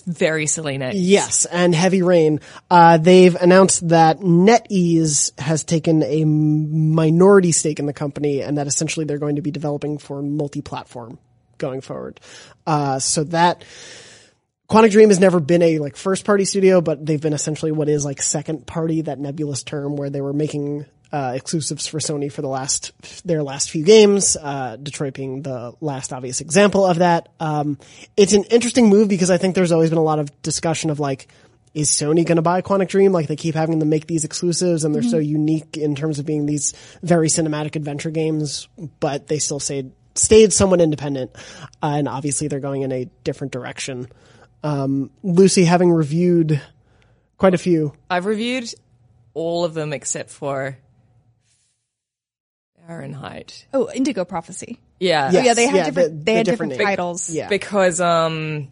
very 0.06 0.48
silly 0.48 0.78
names. 0.78 0.96
Yes, 0.96 1.46
and 1.46 1.74
Heavy 1.74 2.02
Rain. 2.02 2.42
Uh, 2.70 2.98
they've 2.98 3.36
announced 3.36 3.88
that 3.88 4.20
NetEase 4.20 5.40
has 5.40 5.64
taken 5.64 6.04
a 6.04 6.26
minority 6.26 7.54
stake 7.54 7.80
in 7.80 7.86
the 7.86 7.94
company 7.94 8.42
and 8.42 8.58
that 8.58 8.68
essentially 8.68 9.06
they're 9.06 9.18
going 9.18 9.38
to 9.38 9.42
be 9.42 9.52
developing 9.52 9.98
for 9.98 10.22
multi-platform 10.22 11.18
going 11.58 11.80
forward. 11.80 12.20
Uh, 12.68 13.00
so 13.00 13.24
that, 13.26 13.64
Quantic 14.70 14.92
Dream 14.92 15.08
has 15.08 15.20
never 15.22 15.40
been 15.40 15.62
a 15.62 15.80
like 15.80 15.96
first 15.96 16.26
party 16.26 16.44
studio, 16.44 16.82
but 16.82 17.06
they've 17.06 17.22
been 17.22 17.32
essentially 17.34 17.72
what 17.72 17.88
is 17.88 18.04
like 18.04 18.22
second 18.22 18.68
party, 18.68 19.04
that 19.04 19.20
nebulous 19.20 19.64
term 19.64 19.96
where 19.96 20.10
they 20.10 20.20
were 20.20 20.34
making 20.34 20.86
uh, 21.14 21.34
exclusives 21.36 21.86
for 21.86 22.00
Sony 22.00 22.32
for 22.32 22.42
the 22.42 22.48
last 22.48 22.92
their 23.26 23.44
last 23.44 23.70
few 23.70 23.86
games. 23.86 24.36
Uh, 24.36 24.78
Detroit 24.78 25.14
being 25.14 25.44
the 25.44 25.74
last 25.80 26.12
obvious 26.12 26.42
example 26.42 26.86
of 26.86 26.98
that. 26.98 27.30
Um, 27.40 27.78
it's 28.18 28.34
an 28.34 28.46
interesting 28.46 28.90
move 28.90 29.10
because 29.10 29.30
I 29.30 29.38
think 29.38 29.54
there's 29.54 29.72
always 29.72 29.92
been 29.92 30.00
a 30.00 30.04
lot 30.04 30.20
of 30.20 30.42
discussion 30.42 30.90
of 30.90 31.00
like. 31.00 31.28
Is 31.76 31.90
Sony 31.90 32.24
going 32.24 32.36
to 32.36 32.44
buy 32.44 32.62
Quantic 32.62 32.90
Dream? 32.90 33.14
Like 33.14 33.26
they 33.26 33.36
keep 33.36 33.56
having 33.56 33.80
them 33.80 33.90
make 33.90 34.06
these 34.06 34.26
exclusives 34.26 34.84
and 34.84 34.94
they're 34.94 35.02
so 35.02 35.18
unique 35.18 35.76
in 35.76 35.96
terms 35.96 36.20
of 36.20 36.26
being 36.28 36.46
these 36.46 36.76
very 37.02 37.30
cinematic 37.30 37.76
adventure 37.76 38.12
games, 38.12 38.68
but 39.00 39.26
they 39.26 39.40
still 39.40 39.60
stayed, 39.60 39.92
stayed 40.14 40.54
somewhat 40.54 40.82
independent. 40.82 41.32
Uh, 41.82 41.96
and 41.96 42.08
obviously 42.08 42.48
they're 42.48 42.60
going 42.60 42.84
in 42.84 42.92
a 42.92 43.06
different 43.24 43.54
direction. 43.54 44.08
Um, 44.62 45.10
Lucy, 45.24 45.66
having 45.66 45.92
reviewed 45.92 46.62
quite 47.38 47.56
a 47.56 47.58
few, 47.58 47.96
I've 48.08 48.28
reviewed 48.28 48.72
all 49.34 49.66
of 49.66 49.74
them 49.74 49.94
except 49.94 50.30
for 50.30 50.78
Fahrenheit. 52.88 53.66
Oh, 53.74 53.90
Indigo 53.94 54.26
Prophecy. 54.26 54.80
Yeah, 55.00 55.32
Yes, 55.32 55.46
yeah, 55.46 55.54
they 55.54 55.66
had 55.68 55.76
yeah, 55.76 55.86
different. 55.86 56.20
the- 56.20 56.24
they 56.24 56.32
the 56.34 56.38
had 56.38 56.46
different 56.46 56.70
different, 56.72 56.88
names. 56.90 56.98
titles. 56.98 57.30
yeah. 57.30 57.50
because 57.50 58.00
um, 58.02 58.68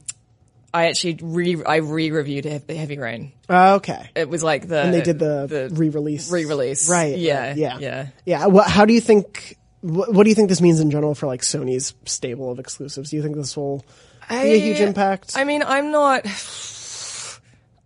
I 0.73 0.87
actually 0.87 1.19
re 1.21 1.61
I 1.65 1.77
re-reviewed 1.77 2.45
He- 2.45 2.75
Heavy 2.77 2.97
Rain. 2.97 3.31
Uh, 3.49 3.75
okay. 3.75 4.09
It 4.15 4.29
was 4.29 4.43
like 4.43 4.67
the 4.67 4.81
And 4.81 4.93
they 4.93 5.01
did 5.01 5.19
the, 5.19 5.69
re-release. 5.73 6.31
re-release. 6.31 6.89
Right. 6.89 7.17
Yeah. 7.17 7.47
right, 7.49 7.57
yeah. 7.57 7.77
Yeah. 7.79 8.07
Yeah. 8.25 8.45
What, 8.47 8.69
how 8.69 8.85
do 8.85 8.93
you 8.93 9.01
think, 9.01 9.57
what, 9.81 10.13
what 10.13 10.23
do 10.23 10.29
you 10.29 10.35
think 10.35 10.49
this 10.49 10.61
means 10.61 10.79
in 10.79 10.91
general 10.91 11.15
for 11.15 11.27
like 11.27 11.41
Sony's 11.41 11.93
stable 12.05 12.51
of 12.51 12.59
exclusives? 12.59 13.09
Do 13.09 13.17
you 13.17 13.23
think 13.23 13.35
this 13.35 13.55
will 13.57 13.83
be 14.29 14.35
a 14.35 14.57
huge 14.59 14.79
impact? 14.79 15.33
I 15.35 15.43
mean, 15.43 15.63
I'm 15.63 15.91
not. 15.91 16.25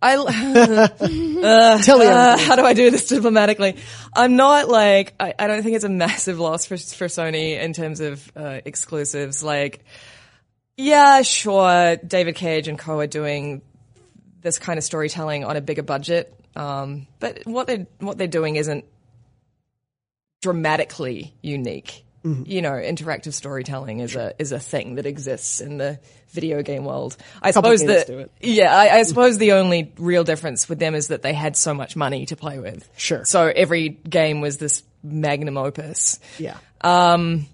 I 0.02 0.16
Tell 1.84 1.98
me 2.00 2.06
uh, 2.06 2.38
how 2.38 2.56
do 2.56 2.64
I 2.64 2.74
do 2.74 2.92
this 2.92 3.08
diplomatically? 3.08 3.78
I'm 4.14 4.36
not 4.36 4.70
like 4.70 5.14
I, 5.20 5.34
I 5.38 5.48
don't 5.48 5.64
think 5.64 5.76
it's 5.76 5.86
a 5.86 5.90
massive 5.90 6.40
loss 6.40 6.66
for 6.66 6.78
for 6.78 7.08
Sony 7.08 7.60
in 7.60 7.74
terms 7.74 8.00
of 8.02 8.32
uh, 8.36 8.62
exclusives. 8.66 9.44
Like, 9.44 9.84
yeah, 10.78 11.22
sure, 11.22 11.96
David 11.96 12.36
Cage 12.36 12.68
and 12.68 12.78
Co 12.78 13.00
are 13.00 13.08
doing 13.08 13.62
this 14.42 14.60
kind 14.60 14.78
of 14.78 14.84
storytelling 14.84 15.44
on 15.44 15.58
a 15.58 15.62
bigger 15.62 15.84
budget, 15.84 16.34
um, 16.56 17.08
but 17.20 17.42
what 17.46 17.68
they 17.68 17.88
what 18.00 18.18
they're 18.18 18.28
doing 18.28 18.58
isn't 18.58 18.86
dramatically 20.42 21.34
unique. 21.42 22.04
You 22.46 22.62
know, 22.62 22.72
interactive 22.72 23.34
storytelling 23.34 24.00
is 24.00 24.16
a 24.16 24.34
is 24.40 24.52
a 24.52 24.60
thing 24.60 24.96
that 24.96 25.06
exists 25.06 25.62
in 25.62 25.78
the 25.78 26.00
video 26.30 26.64
game 26.64 26.84
world. 26.84 27.16
I 27.42 27.52
suppose 27.52 27.82
that 27.82 28.30
yeah, 28.42 28.76
I, 28.76 28.98
I 28.98 29.04
suppose 29.04 29.38
the 29.38 29.54
only 29.54 29.94
real 29.98 30.24
difference 30.24 30.68
with 30.68 30.80
them 30.80 30.96
is 30.96 31.10
that 31.10 31.22
they 31.22 31.34
had 31.34 31.56
so 31.56 31.74
much 31.74 31.96
money 31.96 32.26
to 32.28 32.36
play 32.36 32.60
with. 32.60 32.90
Sure. 32.98 33.24
So 33.26 33.46
every 33.48 33.90
game 33.90 34.42
was 34.42 34.58
this 34.58 34.84
magnum 35.04 35.58
opus. 35.58 36.20
yeah. 36.40 36.58
Um, 36.82 37.48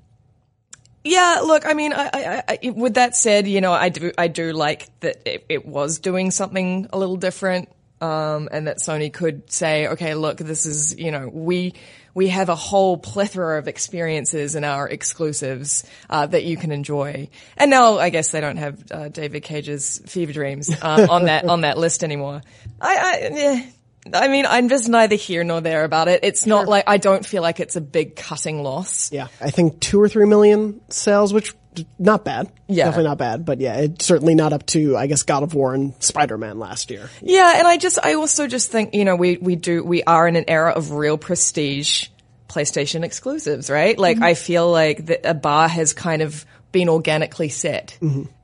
yeah, 1.04 1.42
look, 1.44 1.66
I 1.66 1.74
mean, 1.74 1.94
I, 1.94 2.10
I, 2.14 2.44
I, 2.64 2.70
with 2.70 2.94
that 2.94 3.16
said, 3.16 3.48
you 3.48 3.60
know, 3.60 3.74
I 3.74 3.90
do, 3.90 4.12
I 4.18 4.28
do 4.28 4.54
like 4.54 4.88
that 5.00 5.22
it, 5.26 5.46
it 5.50 5.66
was 5.66 6.00
doing 6.00 6.30
something 6.30 6.88
a 6.94 6.98
little 6.98 7.16
different, 7.18 7.70
um, 8.02 8.50
and 8.52 8.68
that 8.68 8.80
Sony 8.80 9.14
could 9.14 9.52
say, 9.52 9.88
okay, 9.88 10.16
look, 10.16 10.38
this 10.38 10.66
is, 10.66 10.98
you 10.98 11.12
know, 11.12 11.30
we, 11.32 11.74
we 12.14 12.30
have 12.30 12.50
a 12.50 12.56
whole 12.56 12.98
plethora 12.98 13.60
of 13.60 13.68
experiences 13.68 14.56
in 14.56 14.64
our 14.64 14.90
exclusives, 14.90 15.86
uh, 16.10 16.26
that 16.26 16.44
you 16.44 16.58
can 16.58 16.72
enjoy. 16.72 17.30
And 17.56 17.70
now 17.70 18.00
I 18.00 18.10
guess 18.10 18.32
they 18.32 18.42
don't 18.42 18.58
have, 18.58 18.92
uh, 18.92 19.10
David 19.10 19.44
Cage's 19.44 20.02
Fever 20.08 20.34
Dreams, 20.34 20.70
uh, 20.82 21.08
on 21.12 21.26
that, 21.26 21.46
on 21.46 21.62
that 21.62 21.78
list 21.78 22.04
anymore. 22.04 22.42
I, 22.82 22.96
I, 22.96 23.18
eh. 23.22 23.66
I 24.12 24.30
mean, 24.30 24.48
I'm 24.48 24.68
just 24.68 24.90
neither 24.90 25.16
here 25.16 25.44
nor 25.44 25.62
there 25.62 25.84
about 25.84 26.08
it. 26.08 26.22
It's 26.24 26.48
not 26.48 26.68
like, 26.68 26.86
I 26.88 26.98
don't 26.98 27.24
feel 27.24 27.44
like 27.44 27.60
it's 27.60 27.76
a 27.76 27.82
big 27.82 28.16
cutting 28.16 28.64
loss. 28.64 29.12
Yeah. 29.12 29.28
I 29.40 29.52
think 29.52 29.80
two 29.80 30.02
or 30.02 30.10
three 30.10 30.26
million 30.26 30.82
sales, 30.90 31.32
which 31.32 31.54
not 31.98 32.26
bad. 32.26 32.52
Yeah. 32.68 32.86
Definitely 32.86 33.10
not 33.10 33.18
bad, 33.18 33.46
but 33.46 33.60
yeah, 33.60 33.78
it's 33.78 34.06
certainly 34.06 34.36
not 34.36 34.54
up 34.54 34.66
to, 34.68 34.98
I 34.98 35.08
guess, 35.08 35.24
God 35.24 35.44
of 35.44 35.54
War 35.54 35.74
and 35.74 35.94
Spider-Man 36.04 36.60
last 36.60 36.92
year. 36.92 37.10
Yeah, 37.22 37.54
and 37.58 37.68
I 37.68 37.78
just, 37.78 38.00
I 38.04 38.16
also 38.16 38.48
just 38.48 38.72
think, 38.72 38.94
you 38.94 39.06
know, 39.06 39.16
we, 39.16 39.38
we 39.38 39.56
do, 39.56 39.84
we 39.84 40.04
are 40.04 40.28
in 40.28 40.36
an 40.36 40.46
era 40.48 40.72
of 40.72 40.92
real 40.92 41.18
prestige 41.18 42.08
PlayStation 42.50 43.04
exclusives, 43.04 43.70
right? 43.70 43.98
Like 43.98 44.22
I 44.22 44.34
feel 44.34 44.70
like 44.70 45.06
the, 45.06 45.30
a 45.30 45.34
bar 45.34 45.70
has 45.70 45.94
kind 45.94 46.22
of 46.22 46.46
been 46.74 46.90
organically 46.90 47.48
set, 47.50 47.98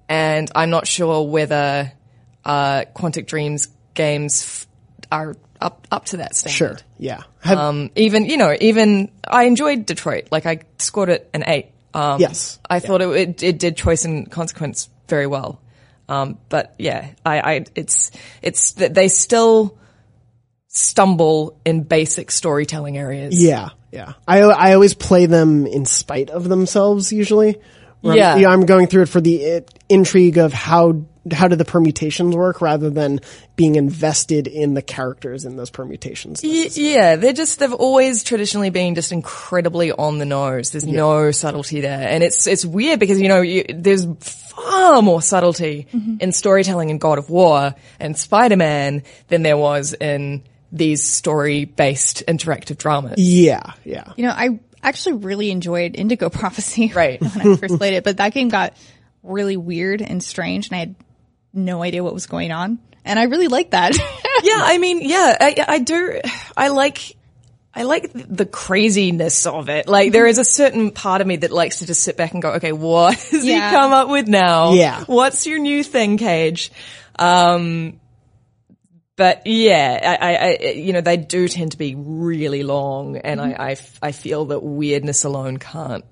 and 0.07 0.51
I'm 0.55 0.69
not 0.69 0.87
sure 0.87 1.27
whether 1.27 1.91
uh, 2.45 2.85
Quantic 2.95 3.25
Dreams 3.27 3.67
games 3.93 4.43
f- 4.43 4.67
are 5.11 5.35
up 5.59 5.87
up 5.91 6.05
to 6.05 6.17
that 6.17 6.35
standard. 6.35 6.55
Sure. 6.55 6.77
Yeah. 6.99 7.23
Have, 7.41 7.57
Um, 7.57 7.89
even 7.95 8.25
you 8.25 8.37
know, 8.37 8.55
even 8.61 9.11
I 9.27 9.43
enjoyed 9.43 9.85
Detroit. 9.85 10.27
Like 10.31 10.45
I 10.45 10.59
scored 10.77 11.09
it 11.09 11.29
an 11.33 11.43
eight. 11.47 11.71
Um, 11.97 12.21
Yes. 12.21 12.59
I 12.69 12.79
thought 12.79 13.01
it, 13.01 13.09
it 13.09 13.43
it 13.43 13.59
did 13.59 13.75
choice 13.75 14.05
and 14.05 14.29
consequence 14.29 14.89
very 15.07 15.25
well. 15.27 15.59
Um, 16.09 16.37
but 16.49 16.73
yeah, 16.77 17.09
I, 17.25 17.39
I 17.39 17.65
it's 17.75 18.11
it's 18.41 18.73
that 18.73 18.93
they 18.93 19.07
still 19.07 19.77
stumble 20.67 21.59
in 21.65 21.83
basic 21.83 22.31
storytelling 22.31 22.97
areas. 22.97 23.41
yeah. 23.41 23.69
Yeah. 23.91 24.13
I, 24.27 24.41
I 24.41 24.73
always 24.73 24.93
play 24.93 25.27
them 25.27 25.65
in 25.65 25.85
spite 25.85 26.29
of 26.29 26.47
themselves 26.47 27.11
usually. 27.13 27.57
Where 28.01 28.11
I'm- 28.13 28.17
Yeah. 28.17 28.35
yeah. 28.35 28.49
I'm 28.49 28.65
going 28.65 28.87
through 28.87 29.03
it 29.03 29.09
for 29.09 29.21
the 29.21 29.53
uh, 29.55 29.61
intrigue 29.89 30.37
of 30.37 30.51
how, 30.53 31.05
how 31.31 31.47
do 31.47 31.55
the 31.55 31.65
permutations 31.65 32.35
work 32.35 32.61
rather 32.61 32.89
than 32.89 33.19
being 33.55 33.75
invested 33.75 34.47
in 34.47 34.73
the 34.73 34.81
characters 34.81 35.45
in 35.45 35.55
those 35.55 35.69
permutations. 35.69 36.43
Yeah, 36.43 37.15
they're 37.15 37.33
just 37.33 37.59
they've 37.59 37.73
always 37.73 38.23
traditionally 38.23 38.69
been 38.69 38.95
just 38.95 39.11
incredibly 39.11 39.91
on 39.91 40.17
the 40.17 40.25
nose. 40.25 40.71
There's 40.71 40.85
no 40.85 41.31
subtlety 41.31 41.81
there, 41.81 42.07
and 42.07 42.23
it's 42.23 42.47
it's 42.47 42.65
weird 42.65 42.99
because 42.99 43.19
you 43.19 43.27
know 43.27 43.41
you, 43.41 43.65
there's 43.69 44.05
far 44.19 45.01
more 45.01 45.21
subtlety 45.21 45.87
mm-hmm. 45.93 46.17
in 46.19 46.31
storytelling 46.31 46.89
in 46.89 46.97
God 46.97 47.17
of 47.17 47.29
War 47.29 47.75
and 47.99 48.17
Spider 48.17 48.57
Man 48.57 49.03
than 49.27 49.43
there 49.43 49.57
was 49.57 49.93
in 49.93 50.43
these 50.71 51.03
story 51.03 51.65
based 51.65 52.23
interactive 52.27 52.77
dramas. 52.77 53.15
Yeah. 53.17 53.73
Yeah. 53.83 54.11
You 54.15 54.25
know, 54.25 54.31
I 54.31 54.59
actually 54.83 55.17
really 55.17 55.51
enjoyed 55.51 55.95
Indigo 55.95 56.29
Prophecy 56.31 56.91
Right. 56.93 57.21
when 57.21 57.53
I 57.53 57.55
first 57.55 57.77
played 57.77 57.93
it, 57.93 58.03
but 58.03 58.17
that 58.17 58.33
game 58.33 58.49
got 58.49 58.73
really 59.23 59.57
weird 59.57 60.01
and 60.01 60.23
strange, 60.23 60.67
and 60.67 60.75
I 60.75 60.79
had 60.79 60.95
no 61.57 61.83
idea 61.83 62.03
what 62.03 62.13
was 62.13 62.27
going 62.27 62.51
on. 62.51 62.79
And 63.03 63.17
I 63.17 63.23
really 63.23 63.47
like 63.47 63.71
that. 63.71 63.95
yeah, 64.43 64.59
I 64.59 64.77
mean, 64.77 65.01
yeah, 65.01 65.35
I, 65.39 65.65
I 65.67 65.79
do. 65.79 66.21
I 66.55 66.69
like. 66.69 67.15
I 67.73 67.83
like 67.83 68.09
the 68.11 68.47
craziness 68.47 69.45
of 69.45 69.69
it. 69.69 69.87
Like 69.87 70.11
there 70.11 70.25
is 70.25 70.39
a 70.39 70.43
certain 70.43 70.89
part 70.89 71.21
of 71.21 71.27
me 71.27 71.35
that 71.35 71.51
likes 71.51 71.79
to 71.79 71.85
just 71.85 72.01
sit 72.01 72.17
back 72.17 72.33
and 72.33 72.41
go, 72.41 72.53
okay, 72.53 72.71
what 72.71 73.13
has 73.31 73.45
Yeah. 73.45 73.69
he 73.69 73.75
come 73.75 73.93
up 73.93 74.09
with 74.09 74.27
now? 74.27 74.73
Yeah. 74.73 75.03
What's 75.05 75.45
your 75.45 75.59
new 75.59 75.83
thing, 75.83 76.17
Cage? 76.17 76.71
Um, 77.19 77.99
but 79.15 79.43
yeah, 79.45 80.17
I, 80.19 80.33
I, 80.33 80.67
I, 80.69 80.71
you 80.71 80.91
know, 80.93 81.01
they 81.01 81.17
do 81.17 81.47
tend 81.47 81.73
to 81.73 81.77
be 81.77 81.93
really 81.93 82.63
long 82.63 83.17
and 83.17 83.39
I, 83.39 83.51
I 83.51 83.71
f- 83.73 83.99
I 84.01 84.11
feel 84.11 84.45
that 84.45 84.61
weirdness 84.63 85.23
alone 85.23 85.57
can't 85.57 86.03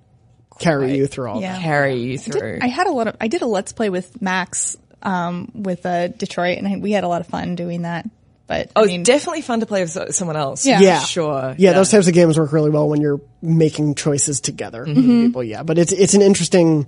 Carry 0.59 0.95
you 0.95 1.05
through 1.07 1.29
all 1.29 1.41
Yeah. 1.41 1.59
carry 1.59 1.95
you 1.95 2.17
through. 2.17 2.59
I 2.61 2.67
had 2.67 2.87
a 2.87 2.91
lot 2.91 3.07
of, 3.07 3.17
I 3.19 3.27
did 3.27 3.41
a 3.41 3.45
let's 3.45 3.73
play 3.73 3.89
with 3.89 4.21
Max, 4.21 4.77
um, 5.05 5.51
with, 5.53 5.85
uh, 5.85 6.09
Detroit, 6.09 6.57
and 6.57 6.67
I, 6.67 6.75
we 6.77 6.91
had 6.91 7.05
a 7.05 7.07
lot 7.07 7.21
of 7.21 7.27
fun 7.27 7.55
doing 7.55 7.83
that. 7.83 8.05
But, 8.47 8.69
oh, 8.75 8.81
I 8.81 8.83
it's 8.83 8.91
mean, 8.91 9.03
definitely 9.03 9.41
fun 9.41 9.61
to 9.61 9.65
play 9.65 9.81
with 9.81 10.13
someone 10.13 10.35
else. 10.35 10.67
Yeah. 10.67 10.79
Yeah. 10.79 10.99
Sure. 10.99 11.55
Yeah, 11.57 11.73
those 11.73 11.89
types 11.89 12.07
of 12.07 12.13
games 12.13 12.37
work 12.37 12.51
really 12.51 12.69
well 12.69 12.87
when 12.87 13.01
you're 13.01 13.19
making 13.41 13.95
choices 13.95 14.39
together 14.39 14.83
with 14.83 14.95
people. 14.95 15.43
Yeah, 15.43 15.63
but 15.63 15.79
it's 15.79 15.91
it's 15.91 16.13
an 16.13 16.21
interesting. 16.21 16.87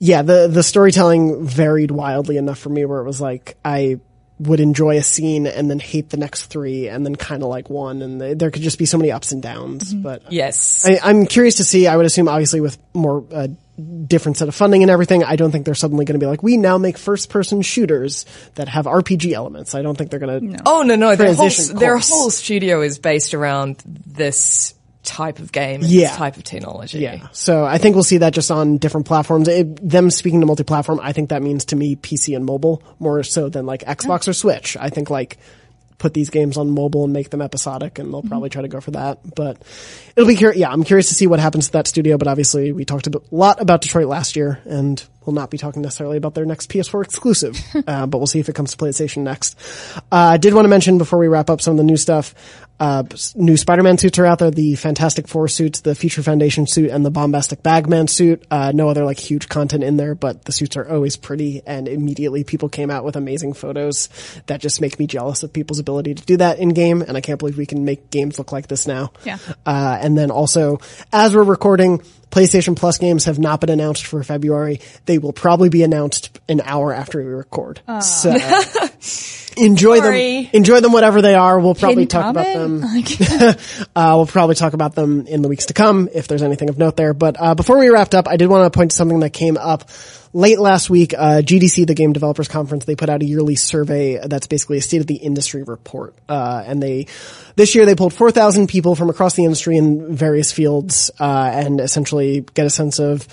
Yeah, 0.00 0.22
the 0.22 0.48
the 0.48 0.64
storytelling 0.64 1.46
varied 1.46 1.92
wildly 1.92 2.38
enough 2.38 2.58
for 2.58 2.70
me 2.70 2.84
where 2.84 2.98
it 3.00 3.04
was 3.04 3.20
like 3.20 3.56
I 3.64 4.00
would 4.40 4.58
enjoy 4.60 4.96
a 4.96 5.02
scene 5.02 5.46
and 5.46 5.70
then 5.70 5.78
hate 5.80 6.10
the 6.10 6.16
next 6.16 6.46
three 6.46 6.88
and 6.88 7.04
then 7.04 7.14
kind 7.16 7.42
of 7.42 7.48
like 7.48 7.68
one 7.70 8.02
and 8.02 8.20
the, 8.20 8.34
there 8.36 8.50
could 8.52 8.62
just 8.62 8.78
be 8.78 8.86
so 8.86 8.96
many 8.98 9.10
ups 9.12 9.32
and 9.32 9.42
downs. 9.42 9.92
But 9.94 10.32
Yes. 10.32 10.84
I, 10.86 10.98
I'm 11.02 11.26
curious 11.26 11.56
to 11.56 11.64
see. 11.64 11.86
I 11.88 11.96
would 11.96 12.06
assume, 12.06 12.28
obviously, 12.28 12.60
with 12.60 12.78
more 12.94 13.24
uh, 13.32 13.48
different 14.06 14.36
set 14.36 14.48
of 14.48 14.54
funding 14.54 14.82
and 14.82 14.90
everything, 14.90 15.22
I 15.24 15.36
don't 15.36 15.50
think 15.52 15.64
they're 15.64 15.74
suddenly 15.74 16.04
going 16.04 16.18
to 16.18 16.24
be 16.24 16.28
like, 16.28 16.42
we 16.42 16.56
now 16.56 16.78
make 16.78 16.98
first-person 16.98 17.62
shooters 17.62 18.26
that 18.56 18.68
have 18.68 18.86
RPG 18.86 19.32
elements. 19.32 19.74
I 19.74 19.82
don't 19.82 19.96
think 19.96 20.10
they're 20.10 20.18
going 20.20 20.56
to. 20.56 20.62
Oh 20.66 20.82
no, 20.82 20.96
no, 20.96 21.14
their 21.16 21.34
whole, 21.34 21.48
their 21.74 21.96
whole 21.98 22.30
studio 22.30 22.82
is 22.82 22.98
based 22.98 23.34
around 23.34 23.82
this 23.84 24.74
type 25.04 25.38
of 25.38 25.52
game, 25.52 25.80
and 25.80 25.88
Yeah. 25.90 26.08
this 26.08 26.16
type 26.16 26.36
of 26.36 26.44
technology. 26.44 26.98
Yeah. 26.98 27.28
So 27.32 27.64
I 27.64 27.78
think 27.78 27.94
we'll 27.94 28.04
see 28.04 28.18
that 28.18 28.34
just 28.34 28.50
on 28.50 28.76
different 28.78 29.06
platforms. 29.06 29.48
It, 29.48 29.88
them 29.88 30.10
speaking 30.10 30.40
to 30.40 30.46
multi-platform, 30.46 31.00
I 31.02 31.12
think 31.12 31.30
that 31.30 31.40
means 31.42 31.66
to 31.66 31.76
me 31.76 31.96
PC 31.96 32.36
and 32.36 32.44
mobile 32.44 32.82
more 32.98 33.22
so 33.22 33.48
than 33.48 33.64
like 33.64 33.82
Xbox 33.84 34.28
or 34.28 34.32
Switch. 34.34 34.76
I 34.78 34.90
think 34.90 35.08
like 35.08 35.38
put 35.98 36.14
these 36.14 36.30
games 36.30 36.56
on 36.56 36.70
mobile 36.70 37.04
and 37.04 37.12
make 37.12 37.30
them 37.30 37.42
episodic 37.42 37.98
and 37.98 38.12
they'll 38.12 38.22
probably 38.22 38.48
try 38.48 38.62
to 38.62 38.68
go 38.68 38.80
for 38.80 38.92
that. 38.92 39.18
But 39.34 39.60
it'll 40.16 40.28
be 40.28 40.36
curious. 40.36 40.58
Yeah, 40.58 40.70
I'm 40.70 40.84
curious 40.84 41.08
to 41.08 41.14
see 41.14 41.26
what 41.26 41.40
happens 41.40 41.66
to 41.66 41.72
that 41.72 41.86
studio, 41.86 42.16
but 42.16 42.28
obviously 42.28 42.72
we 42.72 42.84
talked 42.84 43.06
a 43.06 43.22
lot 43.30 43.60
about 43.60 43.82
Detroit 43.82 44.06
last 44.06 44.36
year 44.36 44.60
and 44.64 45.04
we'll 45.24 45.34
not 45.34 45.50
be 45.50 45.58
talking 45.58 45.82
necessarily 45.82 46.16
about 46.16 46.34
their 46.34 46.46
next 46.46 46.70
PS4 46.70 47.04
exclusive. 47.04 47.58
uh, 47.86 48.06
but 48.06 48.18
we'll 48.18 48.26
see 48.26 48.40
if 48.40 48.48
it 48.48 48.54
comes 48.54 48.70
to 48.70 48.76
PlayStation 48.76 49.18
next. 49.18 49.58
Uh, 50.10 50.32
I 50.32 50.36
did 50.36 50.54
want 50.54 50.64
to 50.64 50.70
mention 50.70 50.98
before 50.98 51.18
we 51.18 51.28
wrap 51.28 51.50
up 51.50 51.60
some 51.60 51.72
of 51.72 51.78
the 51.78 51.84
new 51.84 51.96
stuff, 51.96 52.34
uh, 52.80 53.02
new 53.34 53.56
Spider-Man 53.56 53.98
suits 53.98 54.18
are 54.18 54.26
out 54.26 54.38
there. 54.38 54.50
The 54.50 54.74
Fantastic 54.76 55.26
Four 55.26 55.48
suits, 55.48 55.80
the 55.80 55.94
Future 55.94 56.22
Foundation 56.22 56.66
suit, 56.66 56.90
and 56.90 57.04
the 57.04 57.10
Bombastic 57.10 57.62
Bagman 57.62 58.08
suit. 58.08 58.44
Uh, 58.50 58.72
no 58.74 58.88
other 58.88 59.04
like 59.04 59.18
huge 59.18 59.48
content 59.48 59.82
in 59.82 59.96
there, 59.96 60.14
but 60.14 60.44
the 60.44 60.52
suits 60.52 60.76
are 60.76 60.88
always 60.88 61.16
pretty. 61.16 61.62
And 61.66 61.88
immediately 61.88 62.44
people 62.44 62.68
came 62.68 62.90
out 62.90 63.04
with 63.04 63.16
amazing 63.16 63.54
photos 63.54 64.08
that 64.46 64.60
just 64.60 64.80
make 64.80 64.98
me 64.98 65.06
jealous 65.06 65.42
of 65.42 65.52
people's 65.52 65.78
ability 65.78 66.14
to 66.14 66.24
do 66.24 66.36
that 66.36 66.58
in 66.58 66.70
game. 66.70 67.02
And 67.02 67.16
I 67.16 67.20
can't 67.20 67.38
believe 67.38 67.58
we 67.58 67.66
can 67.66 67.84
make 67.84 68.10
games 68.10 68.38
look 68.38 68.52
like 68.52 68.68
this 68.68 68.86
now. 68.86 69.12
Yeah. 69.24 69.38
Uh, 69.66 69.98
and 70.00 70.16
then 70.16 70.30
also, 70.30 70.78
as 71.12 71.34
we're 71.34 71.42
recording, 71.42 72.02
PlayStation 72.30 72.76
Plus 72.76 72.98
games 72.98 73.24
have 73.24 73.38
not 73.38 73.60
been 73.60 73.70
announced 73.70 74.06
for 74.06 74.22
February. 74.22 74.80
They 75.06 75.18
will 75.18 75.32
probably 75.32 75.68
be 75.68 75.82
announced 75.82 76.38
an 76.48 76.60
hour 76.60 76.92
after 76.92 77.18
we 77.18 77.24
record. 77.24 77.80
So 78.02 78.30
enjoy 79.56 79.98
Sorry. 79.98 80.42
them. 80.42 80.50
Enjoy 80.52 80.80
them, 80.80 80.92
whatever 80.92 81.22
they 81.22 81.34
are. 81.34 81.58
We'll 81.58 81.74
probably 81.74 82.02
hidden 82.02 82.08
talk 82.20 82.30
about 82.30 82.46
them. 82.46 82.67
Uh, 83.96 84.12
we'll 84.16 84.26
probably 84.26 84.54
talk 84.54 84.74
about 84.74 84.94
them 84.94 85.26
in 85.26 85.42
the 85.42 85.48
weeks 85.48 85.66
to 85.66 85.74
come 85.74 86.08
if 86.14 86.28
there's 86.28 86.42
anything 86.42 86.68
of 86.68 86.78
note 86.78 86.96
there. 86.96 87.12
But 87.14 87.36
uh, 87.38 87.54
before 87.54 87.78
we 87.78 87.88
wrapped 87.88 88.14
up, 88.14 88.28
I 88.28 88.36
did 88.36 88.48
want 88.48 88.70
to 88.72 88.76
point 88.76 88.92
to 88.92 88.96
something 88.96 89.20
that 89.20 89.30
came 89.30 89.56
up 89.56 89.88
late 90.32 90.58
last 90.58 90.88
week. 90.88 91.14
Uh, 91.14 91.42
GDC, 91.42 91.86
the 91.86 91.94
Game 91.94 92.12
Developers 92.12 92.48
Conference, 92.48 92.84
they 92.84 92.94
put 92.94 93.08
out 93.08 93.22
a 93.22 93.24
yearly 93.24 93.56
survey 93.56 94.18
that's 94.24 94.46
basically 94.46 94.78
a 94.78 94.82
state 94.82 95.00
of 95.00 95.06
the 95.06 95.16
industry 95.16 95.62
report. 95.62 96.14
Uh, 96.28 96.62
and 96.66 96.82
they 96.82 97.06
this 97.56 97.74
year 97.74 97.86
they 97.86 97.94
pulled 97.94 98.14
4,000 98.14 98.68
people 98.68 98.94
from 98.94 99.10
across 99.10 99.34
the 99.34 99.44
industry 99.44 99.76
in 99.76 100.14
various 100.14 100.52
fields 100.52 101.10
uh, 101.18 101.50
and 101.52 101.80
essentially 101.80 102.44
get 102.54 102.66
a 102.66 102.70
sense 102.70 102.98
of 102.98 103.26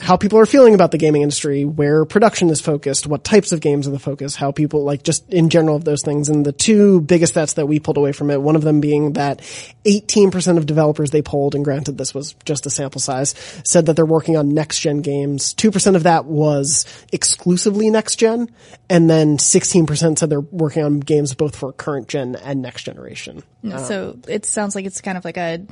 how 0.00 0.16
people 0.16 0.38
are 0.38 0.46
feeling 0.46 0.74
about 0.74 0.90
the 0.90 0.98
gaming 0.98 1.22
industry, 1.22 1.64
where 1.64 2.04
production 2.04 2.50
is 2.50 2.60
focused, 2.60 3.06
what 3.06 3.24
types 3.24 3.52
of 3.52 3.60
games 3.60 3.86
are 3.86 3.90
the 3.90 3.98
focus, 3.98 4.36
how 4.36 4.52
people 4.52 4.84
like 4.84 5.02
just 5.02 5.28
in 5.32 5.48
general 5.50 5.76
of 5.76 5.84
those 5.84 6.02
things. 6.02 6.28
And 6.28 6.44
the 6.44 6.52
two 6.52 7.00
biggest 7.00 7.34
stats 7.34 7.54
that 7.54 7.66
we 7.66 7.80
pulled 7.80 7.96
away 7.96 8.12
from 8.12 8.30
it, 8.30 8.40
one 8.40 8.56
of 8.56 8.62
them 8.62 8.80
being 8.80 9.14
that 9.14 9.40
18% 9.84 10.56
of 10.56 10.66
developers 10.66 11.10
they 11.10 11.22
polled, 11.22 11.54
and 11.54 11.64
granted 11.64 11.98
this 11.98 12.14
was 12.14 12.34
just 12.44 12.66
a 12.66 12.70
sample 12.70 13.00
size, 13.00 13.34
said 13.64 13.86
that 13.86 13.96
they're 13.96 14.06
working 14.06 14.36
on 14.36 14.50
next 14.50 14.80
gen 14.80 15.02
games. 15.02 15.54
2% 15.54 15.96
of 15.96 16.04
that 16.04 16.24
was 16.24 16.86
exclusively 17.12 17.90
next 17.90 18.16
gen. 18.16 18.48
And 18.90 19.08
then 19.10 19.36
16% 19.36 20.18
said 20.18 20.30
they're 20.30 20.40
working 20.40 20.84
on 20.84 21.00
games 21.00 21.34
both 21.34 21.56
for 21.56 21.72
current 21.72 22.08
gen 22.08 22.36
and 22.36 22.62
next 22.62 22.84
generation. 22.84 23.42
so 23.78 24.10
um, 24.10 24.22
it 24.28 24.46
sounds 24.46 24.74
like 24.74 24.84
it's 24.84 25.00
kind 25.00 25.18
of 25.18 25.24
like 25.24 25.36
a 25.36 25.66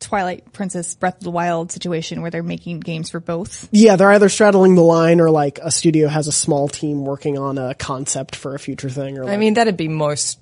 Twilight 0.00 0.52
Princess 0.52 0.94
Breath 0.94 1.18
of 1.18 1.22
the 1.22 1.30
Wild 1.30 1.70
situation 1.70 2.22
where 2.22 2.30
they're 2.30 2.42
making 2.42 2.80
games 2.80 3.10
for 3.10 3.20
both. 3.20 3.68
Yeah, 3.70 3.96
they're 3.96 4.10
either 4.12 4.28
straddling 4.28 4.74
the 4.74 4.82
line 4.82 5.20
or 5.20 5.30
like 5.30 5.58
a 5.62 5.70
studio 5.70 6.08
has 6.08 6.26
a 6.26 6.32
small 6.32 6.68
team 6.68 7.04
working 7.04 7.38
on 7.38 7.58
a 7.58 7.74
concept 7.74 8.34
for 8.34 8.54
a 8.54 8.58
future 8.58 8.90
thing 8.90 9.18
or 9.18 9.24
like, 9.24 9.34
I 9.34 9.36
mean, 9.36 9.54
that'd 9.54 9.76
be 9.76 9.88
most 9.88 10.40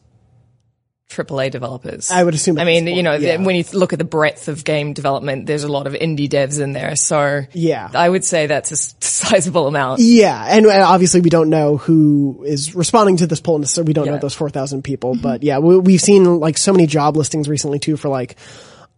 AAA 1.11 1.51
developers. 1.51 2.11
I 2.11 2.23
would 2.23 2.35
assume 2.35 2.59
I 2.59 2.65
mean, 2.65 2.87
you 2.87 3.03
know, 3.03 3.15
yeah. 3.15 3.39
when 3.39 3.57
you 3.57 3.65
look 3.73 3.93
at 3.93 3.99
the 3.99 4.05
breadth 4.05 4.49
of 4.49 4.63
game 4.63 4.93
development, 4.93 5.47
there's 5.47 5.65
a 5.65 5.69
lot 5.69 5.87
of 5.87 5.95
indie 5.95 6.29
devs 6.29 6.61
in 6.61 6.73
there. 6.73 6.97
So 6.97 7.43
Yeah. 7.53 7.91
I 7.95 8.09
would 8.09 8.25
say 8.25 8.47
that's 8.47 8.71
a 8.73 8.77
sizable 9.05 9.67
amount. 9.67 10.01
Yeah, 10.01 10.45
and 10.49 10.67
uh, 10.67 10.85
obviously 10.87 11.23
we 11.23 11.31
don't 11.31 11.49
know 11.49 11.79
who 11.79 12.45
is 12.47 12.75
responding 12.75 13.17
to 13.19 13.27
this 13.27 13.41
poll, 13.41 13.65
so 13.65 13.83
we 13.83 13.93
don't 13.93 14.07
know 14.07 14.19
those 14.19 14.35
4,000 14.35 14.83
people, 14.85 15.17
but 15.17 15.43
yeah, 15.43 15.59
we, 15.59 15.79
we've 15.79 16.01
seen 16.01 16.39
like 16.39 16.59
so 16.59 16.73
many 16.73 16.87
job 16.87 17.17
listings 17.17 17.49
recently 17.49 17.79
too 17.79 17.97
for 17.97 18.09
like 18.09 18.37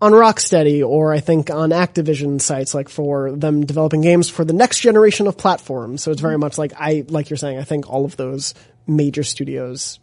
on 0.00 0.12
Rocksteady 0.12 0.86
or 0.86 1.12
I 1.12 1.20
think 1.20 1.50
on 1.50 1.70
Activision 1.70 2.40
sites 2.40 2.74
like 2.74 2.88
for 2.88 3.32
them 3.32 3.66
developing 3.66 4.00
games 4.00 4.30
for 4.30 4.44
the 4.44 4.54
next 4.54 4.80
generation 4.80 5.26
of 5.26 5.36
platforms. 5.36 6.02
So 6.02 6.10
it's 6.10 6.20
very 6.22 6.38
much 6.38 6.56
like 6.58 6.72
I, 6.78 7.04
like 7.08 7.28
you're 7.30 7.36
saying, 7.36 7.58
I 7.58 7.64
think 7.64 7.88
all 7.90 8.04
of 8.06 8.16
those 8.16 8.54
major 8.86 9.22
studios, 9.22 10.00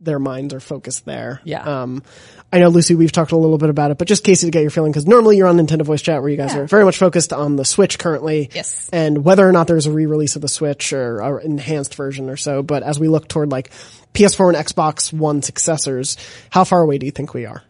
their 0.00 0.18
minds 0.20 0.54
are 0.54 0.60
focused 0.60 1.04
there. 1.06 1.40
Yeah. 1.44 1.62
Um, 1.82 2.02
I 2.52 2.60
know 2.60 2.68
Lucy, 2.68 2.94
we've 2.94 3.10
talked 3.10 3.32
a 3.32 3.36
little 3.36 3.58
bit 3.58 3.70
about 3.70 3.90
it, 3.90 3.98
but 3.98 4.06
just 4.06 4.22
Casey 4.22 4.46
to 4.46 4.50
get 4.52 4.60
your 4.62 4.70
feeling, 4.70 4.92
because 4.92 5.06
normally 5.06 5.36
you're 5.36 5.48
on 5.48 5.56
Nintendo 5.56 5.82
Voice 5.82 6.02
Chat 6.02 6.20
where 6.20 6.30
you 6.30 6.36
guys 6.36 6.54
Yeah. 6.54 6.60
are 6.60 6.66
very 6.66 6.84
much 6.84 6.96
focused 6.98 7.32
on 7.32 7.56
the 7.56 7.64
Switch 7.64 7.98
currently. 7.98 8.50
Yes. 8.54 8.88
And 8.92 9.24
whether 9.24 9.46
or 9.46 9.50
not 9.52 9.66
there's 9.66 9.86
a 9.86 9.90
re-release 9.92 10.36
of 10.36 10.42
the 10.42 10.48
Switch 10.48 10.92
or, 10.92 11.18
an 11.38 11.44
enhanced 11.50 11.96
version 11.96 12.30
or 12.30 12.36
so, 12.36 12.62
but 12.62 12.84
as 12.84 13.00
we 13.00 13.08
look 13.08 13.26
toward 13.26 13.50
like 13.50 13.70
PS4 14.14 14.54
and 14.54 14.66
Xbox 14.66 15.12
One 15.12 15.42
successors, 15.42 16.16
how 16.50 16.62
far 16.62 16.82
away 16.82 16.98
do 16.98 17.06
you 17.06 17.12
think 17.12 17.34
we 17.34 17.44
are? 17.46 17.64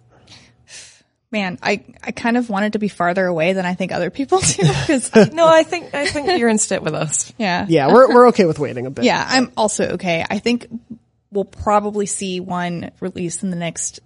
Man, 1.33 1.59
I, 1.63 1.83
I 2.05 2.13
kind 2.13 2.37
of 2.37 2.49
want 2.49 2.67
it 2.67 2.73
to 2.75 2.79
be 2.79 2.89
farther 2.89 3.27
away 3.27 3.53
than 3.53 3.67
I 3.67 3.75
think 3.75 3.93
other 3.93 4.11
people 4.11 4.39
do. 4.41 4.63
Cause 4.87 5.11
No, 5.33 5.47
I 5.47 5.63
think 5.65 5.95
I 5.95 6.07
think 6.07 6.39
you're 6.39 6.49
in 6.49 6.59
step 6.59 6.83
with 6.83 6.95
us. 6.95 7.33
yeah. 7.39 7.67
Yeah, 7.69 7.93
we're 7.93 8.13
we're 8.15 8.29
okay 8.29 8.45
with 8.45 8.59
waiting 8.59 8.87
a 8.87 8.91
bit. 8.91 9.05
Yeah, 9.05 9.25
I'm 9.29 9.51
also 9.57 9.91
okay. 9.95 10.25
I 10.29 10.39
think 10.39 10.67
we'll 11.33 11.45
probably 11.45 12.07
see 12.07 12.41
one 12.41 12.93
released 13.01 13.43
in 13.43 13.51
the 13.51 13.57
next 13.57 14.01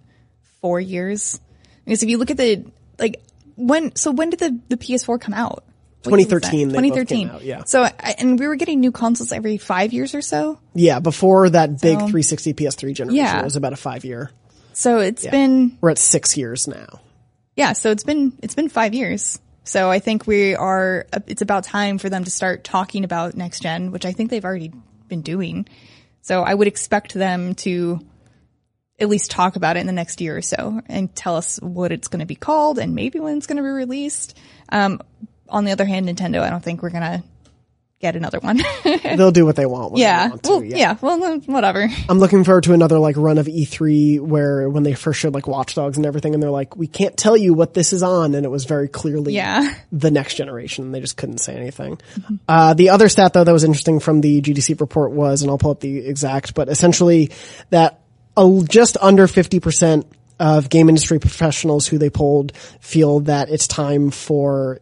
four 0.61 0.81
years. 0.81 1.39
Because 1.85 2.03
if 2.03 2.09
you 2.09 2.19
look 2.19 2.31
at 2.31 2.37
the, 2.37 2.65
like, 2.99 3.21
when, 3.57 3.95
so 3.97 4.11
when 4.11 4.31
did 4.31 4.41
the, 4.41 4.59
the 4.69 4.77
PS4 4.77 5.21
come 5.21 5.35
out? 5.35 5.65
What 6.05 6.19
year 6.19 6.27
was 6.27 6.27
that? 6.29 6.51
2013 6.51 6.69
they 6.69 6.75
both 6.75 7.09
came 7.09 7.29
2013. 7.29 7.31
out, 7.31 7.43
yeah. 7.45 7.65
So, 7.65 7.85
and 7.85 8.39
we 8.39 8.49
were 8.49 8.57
getting 8.57 8.81
new 8.81 8.91
consoles 8.93 9.33
every 9.33 9.59
five 9.59 9.93
years 9.93 10.15
or 10.15 10.23
so. 10.23 10.59
Yeah, 10.75 10.99
before 11.01 11.51
that 11.51 11.81
big 11.81 11.99
360 11.99 12.55
PS3 12.55 12.95
generation, 12.95 13.17
Yeah. 13.25 13.41
it 13.41 13.45
was 13.45 13.57
about 13.57 13.73
a 13.73 13.77
five 13.77 14.05
year. 14.05 14.31
So 14.73 14.99
it's 14.99 15.27
been, 15.27 15.77
We're 15.81 15.91
at 15.91 15.99
six 15.99 16.37
years 16.37 16.67
now. 16.69 17.01
Yeah, 17.57 17.73
so 17.73 17.91
it's 17.91 18.05
been, 18.05 18.33
it's 18.43 18.55
been 18.55 18.69
five 18.69 18.95
years. 18.95 19.41
So 19.65 19.91
I 19.91 19.99
think 19.99 20.27
we 20.27 20.55
are, 20.55 21.07
it's 21.27 21.43
about 21.43 21.65
time 21.65 21.99
for 21.99 22.09
them 22.09 22.25
to 22.25 22.31
start 22.31 22.65
talking 22.65 23.05
about 23.05 23.37
next 23.37 23.61
gen, 23.61 23.93
which 23.93 24.05
I 24.05 24.13
think 24.13 24.31
they've 24.31 24.45
already 24.45 24.73
been 25.09 25.23
doing. 25.23 25.67
So 26.23 26.43
I 26.43 26.55
would 26.55 26.67
expect 26.67 27.15
them 27.15 27.55
to 27.57 28.01
at 28.99 29.09
least 29.09 29.31
talk 29.31 29.57
about 29.57 29.77
it 29.77 29.81
in 29.81 29.87
the 29.87 29.93
next 29.93 30.21
year 30.21 30.37
or 30.37 30.43
so 30.43 30.81
and 30.87 31.15
tell 31.15 31.37
us 31.37 31.59
what 31.63 31.91
it's 31.93 32.09
going 32.09 32.21
to 32.21 32.27
be 32.27 32.35
called 32.35 32.79
and 32.79 32.95
maybe 32.95 33.19
when 33.19 33.37
it's 33.37 33.47
going 33.47 33.57
to 33.57 33.63
be 33.63 33.69
released. 33.69 34.37
Um, 34.69 35.01
on 35.49 35.65
the 35.65 35.73
other 35.73 35.87
hand, 35.87 36.09
Nintendo, 36.09 36.41
I 36.43 36.51
don't 36.51 36.63
think 36.63 36.83
we're 36.83 36.91
going 36.91 37.03
to 37.03 37.23
get 38.01 38.17
another 38.17 38.39
one. 38.41 38.61
They'll 39.03 39.31
do 39.31 39.45
what 39.45 39.57
they 39.57 39.67
want. 39.67 39.93
When 39.93 39.99
They 39.99 40.05
yeah. 40.07 40.29
want 40.31 40.43
to, 40.43 40.51
Well, 40.51 40.65
yeah. 40.65 40.97
Well, 41.01 41.39
whatever. 41.41 41.87
I'm 42.09 42.19
looking 42.19 42.45
forward 42.45 42.65
to 42.65 42.73
another 42.73 42.99
like 42.99 43.17
run 43.17 43.39
of 43.39 43.47
E3 43.47 44.21
where 44.21 44.69
when 44.71 44.83
they 44.83 44.95
first 44.95 45.21
showed 45.21 45.35
like 45.35 45.47
Watch 45.47 45.75
Dogs 45.75 45.97
and 45.99 46.07
everything, 46.07 46.33
and 46.35 46.43
they're 46.43 46.51
like, 46.51 46.77
we 46.77 46.87
can't 46.87 47.17
tell 47.17 47.37
you 47.37 47.53
what 47.55 47.75
this 47.75 47.93
is 47.93 48.03
on, 48.03 48.35
and 48.35 48.45
it 48.47 48.49
was 48.49 48.65
very 48.65 48.89
clearly 48.89 49.35
Yeah. 49.35 49.75
the 49.93 50.11
next 50.11 50.35
generation. 50.35 50.87
and 50.87 50.95
They 50.95 51.01
just 51.01 51.17
couldn't 51.17 51.39
say 51.39 51.55
anything. 51.55 52.01
Uh, 52.49 52.75
the 52.75 52.91
other 52.91 53.09
stat 53.09 53.35
though 53.35 53.45
that 53.45 53.53
was 53.53 53.65
interesting 53.65 54.01
from 54.01 54.21
the 54.23 54.41
GDC 54.41 54.81
report 54.81 55.13
was, 55.13 55.43
and 55.43 55.51
I'll 55.51 55.59
pull 55.59 55.73
up 55.73 55.81
the 55.81 55.99
exact, 55.99 56.55
but 56.55 56.69
essentially 56.69 57.31
that 57.69 58.01
uh, 58.37 58.63
just 58.63 58.97
under 59.01 59.27
50% 59.27 60.07
of 60.39 60.71
game 60.71 60.89
industry 60.89 61.19
professionals 61.19 61.87
who 61.87 61.99
they 61.99 62.09
polled 62.09 62.57
feel 62.81 63.21
that 63.21 63.51
it's 63.51 63.67
time 63.69 64.11
for 64.11 64.81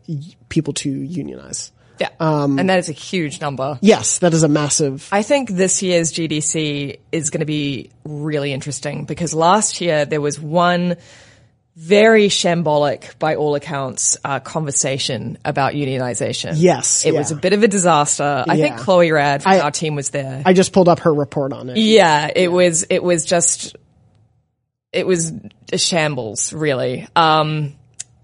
people 0.48 0.72
to 0.74 0.88
unionize. 0.88 1.72
Yeah, 2.00 2.08
and 2.20 2.68
that 2.70 2.78
is 2.78 2.88
a 2.88 2.92
huge 2.92 3.40
number. 3.40 3.78
Yes, 3.80 4.18
that 4.20 4.34
is 4.34 4.42
a 4.42 4.48
massive. 4.48 5.08
I 5.12 5.22
think 5.22 5.50
this 5.50 5.82
year's 5.82 6.12
GDC 6.12 6.98
is 7.12 7.30
going 7.30 7.40
to 7.40 7.46
be 7.46 7.90
really 8.04 8.52
interesting 8.52 9.04
because 9.04 9.34
last 9.34 9.80
year 9.80 10.04
there 10.04 10.20
was 10.20 10.38
one 10.40 10.96
very 11.76 12.26
shambolic, 12.28 13.16
by 13.20 13.36
all 13.36 13.54
accounts, 13.54 14.16
uh, 14.24 14.40
conversation 14.40 15.38
about 15.44 15.74
unionization. 15.74 16.54
Yes, 16.56 17.06
It 17.06 17.14
was 17.14 17.30
a 17.30 17.36
bit 17.36 17.52
of 17.52 17.62
a 17.62 17.68
disaster. 17.68 18.44
I 18.48 18.56
think 18.56 18.76
Chloi 18.78 19.12
Rad 19.12 19.44
from 19.44 19.52
I- 19.52 19.60
our 19.60 19.70
team 19.70 19.94
was 19.94 20.10
there. 20.10 20.42
I 20.44 20.54
just 20.54 20.72
pulled 20.72 20.88
up 20.88 21.00
her 21.00 21.14
report 21.14 21.52
on 21.52 21.70
it. 21.70 21.76
Yeah, 21.76 22.30
it 22.34 22.50
was, 22.50 22.84
it 22.90 23.00
was 23.00 23.24
just, 23.24 23.76
it 24.92 25.06
was 25.06 25.32
a 25.72 25.78
shambles, 25.78 26.52
really. 26.52 27.06
Um, 27.14 27.74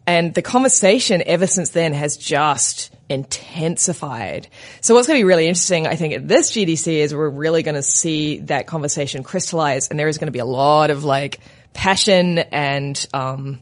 and 0.06 0.34
the 0.34 0.42
conversation 0.42 1.22
ever 1.24 1.46
since 1.46 1.70
then 1.70 1.92
has 1.92 2.16
just 2.16 2.93
intensified. 3.09 4.48
So 4.80 4.94
what's 4.94 5.07
going 5.07 5.18
to 5.18 5.20
be 5.20 5.28
really 5.28 5.46
interesting, 5.46 5.86
I 5.86 5.96
think, 5.96 6.14
at 6.14 6.26
this 6.28 6.52
GDC 6.52 6.86
is 6.88 7.14
we're 7.14 7.28
really 7.28 7.62
going 7.62 7.74
to 7.74 7.82
see 7.82 8.38
that 8.40 8.66
conversation 8.66 9.22
crystallize 9.22 9.88
and 9.88 9.98
there 9.98 10.09
is 10.09 10.18
going 10.18 10.26
to 10.28 10.32
be 10.32 10.38
a 10.38 10.44
lot 10.44 10.90
of 10.90 11.05
like 11.05 11.40
passion 11.72 12.38
and, 12.38 13.07
um, 13.12 13.61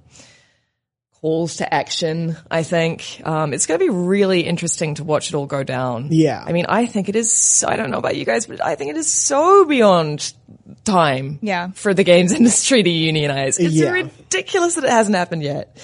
calls 1.21 1.59
to 1.59 1.73
action, 1.73 2.37
I 2.51 2.65
think. 2.65 3.23
Um, 3.25 3.53
it's 3.55 3.67
going 3.67 3.79
to 3.79 3.85
be 3.87 3.91
really 3.91 4.41
interesting 4.41 4.97
to 4.97 5.05
watch 5.05 5.29
it 5.29 5.37
all 5.37 5.47
go 5.47 5.63
down. 5.63 6.09
Yeah. 6.11 6.43
I 6.45 6.51
mean, 6.51 6.67
I 6.69 6.87
think 6.87 7.09
it 7.09 7.15
is, 7.15 7.65
I 7.67 7.77
don't 7.77 7.93
know 7.93 7.99
about 7.99 8.17
you 8.17 8.25
guys, 8.25 8.47
but 8.47 8.61
I 8.65 8.75
think 8.75 8.91
it 8.91 8.97
is 8.97 9.07
so 9.13 9.65
beyond 9.65 10.33
time 10.85 11.39
Yeah. 11.41 11.71
for 11.75 11.95
the 11.95 12.03
games 12.03 12.33
industry 12.41 12.83
to 12.83 12.91
unionize. 12.91 13.61
It's 13.61 13.73
Yeah. 13.73 13.91
ridiculous 13.91 14.75
that 14.75 14.83
it 14.85 14.91
hasn't 14.91 15.15
happened 15.15 15.45
yet. 15.45 15.77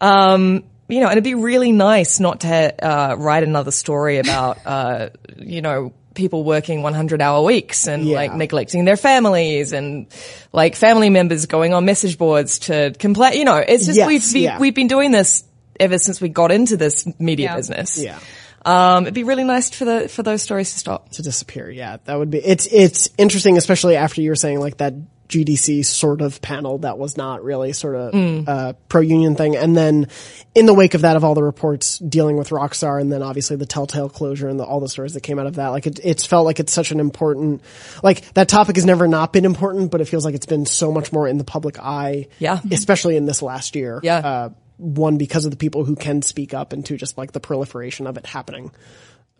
Um, 0.00 0.64
you 0.90 1.00
know, 1.00 1.06
and 1.06 1.12
it'd 1.12 1.24
be 1.24 1.34
really 1.34 1.72
nice 1.72 2.20
not 2.20 2.40
to 2.40 2.84
uh, 2.84 3.14
write 3.16 3.42
another 3.42 3.70
story 3.70 4.18
about, 4.18 4.58
uh, 4.66 5.10
you 5.38 5.62
know, 5.62 5.92
people 6.14 6.42
working 6.44 6.82
100 6.82 7.22
hour 7.22 7.42
weeks 7.44 7.86
and 7.86 8.04
Yeah. 8.04 8.16
like 8.16 8.34
neglecting 8.34 8.84
their 8.84 8.96
families 8.96 9.72
and 9.72 10.06
like 10.52 10.74
family 10.74 11.08
members 11.08 11.46
going 11.46 11.72
on 11.72 11.84
message 11.84 12.18
boards 12.18 12.58
to 12.60 12.92
complain. 12.98 13.34
You 13.38 13.44
know, 13.44 13.56
it's 13.56 13.86
just 13.86 13.96
Yes, 13.96 14.06
we've 14.08 14.32
been, 14.32 14.42
yeah. 14.42 14.58
we've 14.58 14.74
been 14.74 14.88
doing 14.88 15.12
this 15.12 15.44
ever 15.78 15.98
since 15.98 16.20
we 16.20 16.28
got 16.28 16.50
into 16.52 16.76
this 16.76 17.06
media 17.18 17.46
Yeah. 17.50 17.56
business. 17.56 17.96
Yeah. 18.02 18.18
Um, 18.66 19.04
it'd 19.04 19.14
be 19.14 19.24
really 19.24 19.44
nice 19.44 19.70
for 19.70 19.86
the 19.86 20.08
for 20.08 20.22
those 20.22 20.42
stories 20.42 20.70
to 20.72 20.78
stop. 20.78 21.08
to 21.12 21.22
disappear. 21.22 21.70
Yeah, 21.70 21.96
that 22.04 22.18
would 22.18 22.28
be. 22.30 22.38
It's 22.38 22.66
it's 22.66 23.08
interesting, 23.16 23.56
especially 23.56 23.96
after 23.96 24.20
you 24.20 24.28
were 24.28 24.36
saying 24.36 24.60
like 24.60 24.76
that 24.78 24.92
GDC 25.30 25.84
sort 25.84 26.20
of 26.20 26.42
panel 26.42 26.78
that 26.78 26.98
was 26.98 27.16
not 27.16 27.42
really 27.42 27.72
sort 27.72 27.94
of 27.96 28.12
Mm. 28.12 28.48
uh, 28.48 28.72
pro 28.88 29.00
union 29.00 29.36
thing, 29.36 29.56
and 29.56 29.76
then 29.76 30.08
in 30.54 30.66
the 30.66 30.74
wake 30.74 30.94
of 30.94 31.02
that, 31.02 31.16
of 31.16 31.24
all 31.24 31.34
the 31.34 31.42
reports 31.42 31.98
dealing 31.98 32.36
with 32.36 32.50
Rockstar, 32.50 33.00
and 33.00 33.10
then 33.12 33.22
obviously 33.22 33.56
the 33.56 33.66
Telltale 33.66 34.08
closure 34.08 34.48
and 34.48 34.58
the, 34.60 34.64
all 34.64 34.80
the 34.80 34.88
stories 34.88 35.14
that 35.14 35.22
came 35.22 35.38
out 35.38 35.46
of 35.46 35.54
that, 35.54 35.68
like 35.68 35.86
it, 35.86 36.00
it's 36.02 36.26
felt 36.26 36.44
like 36.44 36.60
it's 36.60 36.72
such 36.72 36.90
an 36.90 37.00
important, 37.00 37.62
like 38.02 38.34
that 38.34 38.48
topic 38.48 38.76
has 38.76 38.84
never 38.84 39.06
not 39.08 39.32
been 39.32 39.44
important, 39.44 39.90
but 39.90 40.00
it 40.00 40.06
feels 40.06 40.24
like 40.24 40.34
it's 40.34 40.46
been 40.46 40.66
so 40.66 40.90
much 40.92 41.12
more 41.12 41.26
in 41.28 41.38
the 41.38 41.44
public 41.44 41.78
eye. 41.78 42.26
Yeah. 42.38 42.60
especially 42.72 43.16
in 43.16 43.26
this 43.26 43.40
last 43.42 43.76
year. 43.76 44.00
Yeah. 44.02 44.18
Uh, 44.18 44.48
one 44.76 45.18
because 45.18 45.44
of 45.44 45.50
the 45.50 45.56
people 45.58 45.84
who 45.84 45.94
can 45.94 46.22
speak 46.22 46.54
up, 46.54 46.72
and 46.72 46.84
two 46.84 46.96
just 46.96 47.18
like 47.18 47.32
the 47.32 47.40
proliferation 47.40 48.06
of 48.06 48.16
it 48.16 48.24
happening. 48.26 48.70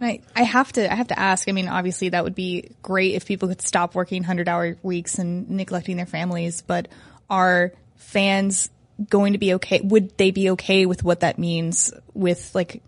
I, 0.00 0.20
I 0.34 0.42
have 0.42 0.72
to 0.72 0.90
I 0.90 0.94
have 0.94 1.08
to 1.08 1.18
ask. 1.18 1.48
I 1.48 1.52
mean, 1.52 1.68
obviously 1.68 2.10
that 2.10 2.24
would 2.24 2.34
be 2.34 2.70
great 2.82 3.14
if 3.14 3.26
people 3.26 3.48
could 3.48 3.62
stop 3.62 3.94
working 3.94 4.22
hundred 4.22 4.48
hour 4.48 4.76
weeks 4.82 5.18
and 5.18 5.50
neglecting 5.50 5.96
their 5.96 6.06
families. 6.06 6.62
But 6.62 6.88
are 7.28 7.72
fans 7.96 8.70
going 9.08 9.32
to 9.34 9.38
be 9.38 9.54
okay? 9.54 9.80
Would 9.80 10.16
they 10.16 10.30
be 10.30 10.50
okay 10.50 10.86
with 10.86 11.04
what 11.04 11.20
that 11.20 11.38
means 11.38 11.92
with 12.14 12.54
like 12.54 12.82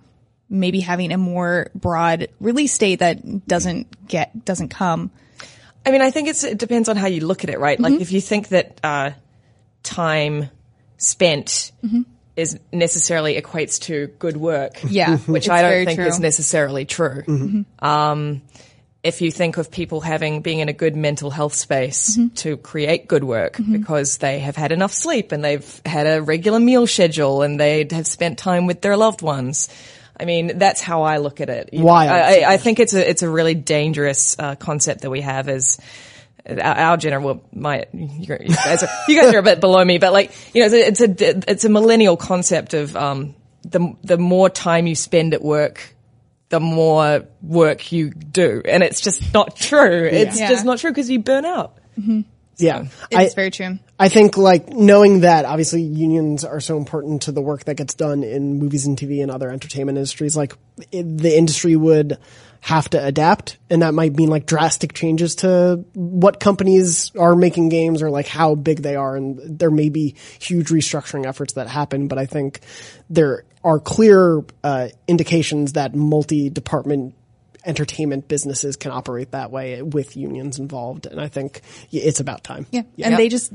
maybe 0.49 0.81
having 0.81 1.13
a 1.13 1.19
more 1.19 1.71
broad 1.75 2.29
release 2.41 2.77
date 2.79 3.01
that 3.01 3.47
doesn't 3.47 4.07
get 4.09 4.45
doesn't 4.45 4.69
come? 4.69 5.11
I 5.85 5.91
mean, 5.91 6.01
I 6.01 6.11
think 6.11 6.29
it's, 6.29 6.45
it 6.45 6.59
depends 6.59 6.89
on 6.89 6.97
how 6.97 7.09
you 7.09 7.27
look 7.27 7.43
at 7.45 7.51
it, 7.51 7.59
right? 7.59 7.77
Mm-hmm. 7.77 7.95
Like 7.95 8.01
if 8.01 8.13
you 8.13 8.21
think 8.21 8.49
that, 8.49 8.79
uh, 8.85 9.11
time 9.83 10.49
spent 10.97 11.73
Mm-hmm. 11.85 12.03
Is 12.37 12.59
necessarily 12.73 13.41
equates 13.41 13.81
to 13.83 14.07
good 14.19 14.37
work. 14.37 14.81
Yeah, 14.89 15.19
Which 15.19 15.49
I 15.49 15.63
don't 15.63 15.85
think 15.87 15.99
true. 15.99 16.07
is 16.09 16.19
necessarily 16.21 16.85
true. 16.85 17.65
Um, 17.81 18.43
if 19.03 19.21
you 19.21 19.33
think 19.33 19.57
of 19.57 19.71
people 19.71 20.01
having, 20.01 20.43
being 20.43 20.61
in 20.61 20.69
a 20.69 20.73
good 20.73 20.95
mental 20.97 21.31
health 21.31 21.55
space 21.55 22.17
Mm-hmm. 22.17 22.35
to 22.37 22.57
create 22.57 23.09
good 23.09 23.25
work 23.25 23.59
because 23.71 24.19
they 24.19 24.39
have 24.39 24.55
had 24.57 24.71
enough 24.73 24.93
sleep 24.93 25.33
and 25.33 25.43
they've 25.45 25.81
had 25.85 26.07
a 26.07 26.23
regular 26.23 26.61
meal 26.61 26.87
schedule 26.87 27.43
and 27.43 27.59
they 27.59 27.87
have 27.91 28.07
spent 28.07 28.39
time 28.39 28.67
with 28.67 28.81
their 28.81 28.97
loved 28.97 29.21
ones. 29.21 29.69
I 30.19 30.25
mean, 30.25 30.57
that's 30.59 30.81
how 30.81 31.03
I 31.03 31.17
look 31.17 31.41
at 31.41 31.51
it. 31.51 31.71
Why? 31.73 32.07
I, 32.07 32.19
I, 32.19 32.53
I 32.53 32.57
think 32.59 32.79
it's 32.79 32.95
a, 32.95 33.09
it's 33.11 33.23
a 33.23 33.29
really 33.29 33.55
dangerous, 33.55 34.37
uh, 34.39 34.55
concept 34.55 35.01
that 35.01 35.11
we 35.11 35.23
have 35.23 35.49
as, 35.49 35.79
our, 36.49 36.59
our 36.61 36.97
general, 36.97 37.25
well, 37.25 37.43
my, 37.53 37.87
you 37.93 38.27
guys 38.27 38.83
are, 38.83 38.89
you 39.09 39.21
guys 39.21 39.33
are 39.35 39.39
a 39.39 39.43
bit 39.43 39.61
below 39.61 39.85
me, 39.85 39.99
but 39.99 40.13
like, 40.13 40.33
you 40.55 40.61
know, 40.67 40.75
it's 40.75 41.01
a, 41.01 41.05
it's 41.11 41.23
a, 41.23 41.51
it's 41.51 41.65
a 41.65 41.69
millennial 41.69 42.17
concept 42.17 42.75
of, 42.75 42.97
um, 42.97 43.35
the, 43.65 43.95
the 44.03 44.19
more 44.19 44.51
time 44.51 44.87
you 44.87 44.95
spend 44.97 45.35
at 45.35 45.43
work, 45.43 45.95
the 46.49 46.59
more 46.61 47.25
work 47.43 47.93
you 47.93 48.11
do. 48.11 48.61
And 48.65 48.83
it's 48.83 49.01
just 49.01 49.33
not 49.33 49.57
true. 49.57 50.05
It's 50.05 50.39
Yeah. 50.39 50.49
just 50.51 50.65
not 50.65 50.79
true 50.79 50.91
because 50.91 51.09
you 51.09 51.21
burn 51.21 51.45
out. 51.45 51.79
Yeah, 52.59 52.85
It's 53.11 53.33
I- 53.33 53.35
very 53.35 53.51
true. 53.51 53.79
I 53.99 54.09
think 54.09 54.37
like 54.37 54.69
knowing 54.69 55.21
that 55.21 55.45
obviously 55.45 55.83
unions 55.83 56.45
are 56.45 56.59
so 56.61 56.77
important 56.77 57.23
to 57.23 57.33
the 57.33 57.41
work 57.41 57.65
that 57.65 57.77
gets 57.77 57.95
done 57.95 58.25
in 58.25 58.59
movies 58.59 58.85
and 58.87 58.99
TV 58.99 59.23
and 59.23 59.31
other 59.31 59.49
entertainment 59.49 59.97
industries, 59.97 60.37
like 60.37 60.55
it, 60.91 61.19
the 61.19 61.37
industry 61.37 61.77
would 61.77 62.19
have 62.65 62.89
to 62.89 63.05
adapt 63.05 63.59
and 63.69 63.83
that 63.83 63.93
might 63.93 64.15
mean 64.15 64.29
like 64.29 64.47
drastic 64.47 64.93
changes 64.93 65.35
to 65.35 65.85
what 65.95 66.39
companies 66.39 67.11
are 67.17 67.35
making 67.35 67.69
games 67.69 68.03
or 68.03 68.09
like 68.09 68.29
how 68.29 68.55
big 68.55 68.83
they 68.83 68.95
are. 68.95 69.17
And 69.17 69.59
there 69.59 69.71
may 69.71 69.89
be 69.89 70.15
huge 70.39 70.69
restructuring 70.69 71.27
efforts 71.27 71.55
that 71.55 71.67
happen, 71.67 72.07
but 72.07 72.19
I 72.19 72.27
think 72.27 72.61
there 73.11 73.43
are 73.65 73.81
clear, 73.81 74.45
uh, 74.63 74.91
indications 75.09 75.73
that 75.73 75.97
multi-department 75.97 77.17
entertainment 77.65 78.29
businesses 78.29 78.77
can 78.77 78.93
operate 78.93 79.33
that 79.33 79.51
way 79.51 79.83
with 79.83 80.17
unions 80.17 80.61
involved. 80.61 81.07
And 81.07 81.21
I 81.21 81.27
think 81.27 81.63
it's 81.91 82.21
about 82.21 82.45
time. 82.45 82.67
Yeah. 82.71 82.83
Yeah. 82.95 83.09
And 83.09 83.19
they 83.19 83.29
just, 83.29 83.53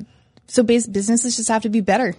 so 0.48 0.64
bas- 0.64 0.88
businesses 0.88 1.38
just 1.38 1.48
have 1.48 1.62
to 1.64 1.70
be 1.70 1.80
better. 1.80 2.14